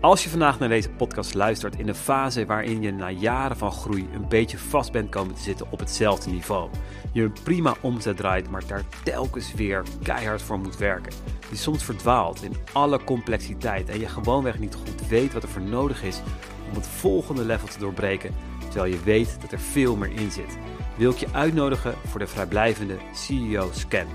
Als 0.02 0.24
je 0.24 0.30
vandaag 0.30 0.60
naar 0.60 0.70
deze 0.70 0.90
podcast 0.90 1.34
luistert 1.34 1.80
in 1.80 1.88
een 1.88 1.96
fase 1.96 2.46
waarin 2.46 2.82
je 2.82 2.92
na 2.92 3.10
jaren 3.10 3.58
van 3.58 3.72
groei 3.72 4.10
een 4.14 4.28
beetje 4.28 4.58
vast 4.58 4.92
bent 4.92 5.10
komen 5.10 5.36
te 5.36 5.42
zitten 5.42 5.72
op 5.72 5.80
hetzelfde 5.80 6.32
niveau. 6.32 6.70
Je 7.12 7.24
een 7.24 7.36
prima 7.44 7.76
omzet 7.82 8.18
draait, 8.18 8.50
maar 8.50 8.68
daar 8.68 8.84
telkens 9.04 9.54
weer 9.54 9.84
keihard 10.04 10.42
voor 10.42 10.60
moet 10.60 10.78
werken. 10.78 11.14
Je 11.50 11.56
soms 11.56 11.84
verdwaalt 11.84 12.44
in 12.44 12.56
alle 12.74 13.04
complexiteit 13.04 13.90
en 13.90 14.00
je 14.00 14.08
gewoonweg 14.08 14.60
niet 14.60 14.76
goed 14.76 15.08
weet 15.08 15.34
wat 15.34 15.44
er 15.44 15.50
voor 15.50 15.62
nodig 15.62 16.04
is 16.04 16.22
om 16.70 16.76
het 16.76 16.88
volgende 16.88 17.46
level 17.46 17.68
te 17.68 17.80
doorbreken, 17.80 18.36
terwijl 18.70 18.92
je 18.94 19.04
weet 19.04 19.38
dat 19.42 19.52
er 19.52 19.60
veel 19.60 19.96
meer 19.96 20.12
in 20.12 20.32
zit. 20.32 20.58
Wil 20.98 21.12
ik 21.12 21.18
je 21.18 21.28
uitnodigen 21.32 21.96
voor 22.06 22.20
de 22.20 22.28
vrijblijvende 22.28 22.98
CEO 23.14 23.70
Scan. 23.72 24.08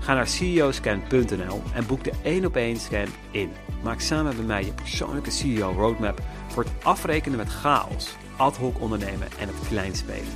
Ga 0.00 0.14
naar 0.14 0.28
ceoscan.nl 0.28 1.62
en 1.74 1.86
boek 1.86 2.04
de 2.04 2.12
1 2.22 2.44
op 2.44 2.56
1 2.56 2.76
scan 2.76 3.06
in. 3.30 3.52
Maak 3.82 4.00
samen 4.00 4.36
met 4.36 4.46
mij 4.46 4.64
je 4.64 4.72
persoonlijke 4.72 5.30
CEO 5.30 5.72
roadmap 5.76 6.20
voor 6.48 6.62
het 6.62 6.72
afrekenen 6.84 7.38
met 7.38 7.48
chaos, 7.48 8.16
ad 8.36 8.56
hoc 8.56 8.80
ondernemen 8.80 9.28
en 9.38 9.48
het 9.48 9.68
klein 9.68 9.94
spelen. 9.94 10.32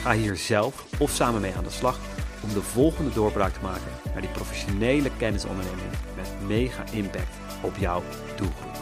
Ga 0.00 0.12
hier 0.12 0.36
zelf 0.36 0.86
of 0.98 1.10
samen 1.10 1.40
mee 1.40 1.54
aan 1.56 1.64
de 1.64 1.70
slag 1.70 1.98
om 2.42 2.52
de 2.52 2.62
volgende 2.62 3.12
doorbraak 3.12 3.52
te 3.52 3.62
maken 3.62 3.92
naar 4.12 4.20
die 4.20 4.30
professionele 4.30 5.10
kennisonderneming 5.16 5.90
met 6.16 6.32
mega 6.46 6.84
impact 6.92 7.36
op 7.62 7.76
jouw 7.78 8.02
doelgroep. 8.36 8.78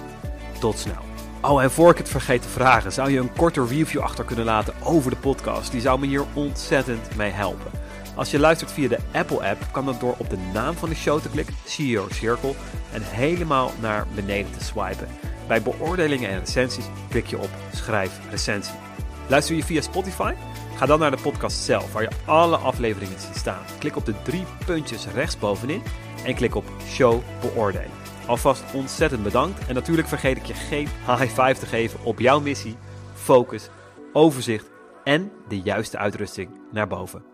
Tot 0.60 0.78
snel. 0.78 1.02
Oh, 1.40 1.62
en 1.62 1.70
voor 1.70 1.90
ik 1.90 1.98
het 1.98 2.08
vergeet 2.08 2.42
te 2.42 2.48
vragen, 2.48 2.92
zou 2.92 3.10
je 3.10 3.18
een 3.18 3.32
korte 3.32 3.66
review 3.66 4.00
achter 4.00 4.24
kunnen 4.24 4.44
laten 4.44 4.74
over 4.82 5.10
de 5.10 5.16
podcast? 5.16 5.70
Die 5.70 5.80
zou 5.80 6.00
me 6.00 6.06
hier 6.06 6.24
ontzettend 6.34 7.16
mee 7.16 7.30
helpen. 7.30 7.70
Als 8.14 8.30
je 8.30 8.38
luistert 8.38 8.72
via 8.72 8.88
de 8.88 8.98
Apple-app, 9.12 9.66
kan 9.72 9.84
dat 9.84 10.00
door 10.00 10.14
op 10.18 10.30
de 10.30 10.38
naam 10.52 10.74
van 10.74 10.88
de 10.88 10.94
show 10.94 11.20
te 11.20 11.28
klikken, 11.28 11.54
CEO 11.64 12.06
Circle, 12.10 12.54
en 12.92 13.02
helemaal 13.02 13.70
naar 13.80 14.06
beneden 14.14 14.52
te 14.58 14.64
swipen. 14.64 15.08
Bij 15.46 15.62
beoordelingen 15.62 16.30
en 16.30 16.38
recensies 16.38 16.84
klik 17.08 17.26
je 17.26 17.38
op 17.38 17.50
Schrijf 17.72 18.20
recensie. 18.30 18.74
Luister 19.28 19.56
je 19.56 19.64
via 19.64 19.80
Spotify? 19.80 20.34
Ga 20.76 20.86
dan 20.86 20.98
naar 20.98 21.10
de 21.10 21.22
podcast 21.22 21.56
zelf, 21.56 21.92
waar 21.92 22.02
je 22.02 22.10
alle 22.24 22.56
afleveringen 22.56 23.20
ziet 23.20 23.36
staan. 23.36 23.62
Klik 23.78 23.96
op 23.96 24.06
de 24.06 24.22
drie 24.22 24.44
puntjes 24.66 25.06
rechtsbovenin 25.14 25.82
en 26.24 26.34
klik 26.34 26.54
op 26.54 26.64
Show 26.86 27.22
beoordelen. 27.40 27.90
Alvast 28.26 28.62
ontzettend 28.74 29.22
bedankt 29.22 29.66
en 29.66 29.74
natuurlijk 29.74 30.08
vergeet 30.08 30.36
ik 30.36 30.44
je 30.44 30.54
geen 30.54 30.88
high 31.06 31.42
five 31.42 31.56
te 31.58 31.66
geven 31.66 32.04
op 32.04 32.18
jouw 32.18 32.40
missie, 32.40 32.76
focus, 33.14 33.68
overzicht 34.12 34.70
en 35.04 35.32
de 35.48 35.60
juiste 35.60 35.98
uitrusting 35.98 36.50
naar 36.72 36.88
boven. 36.88 37.33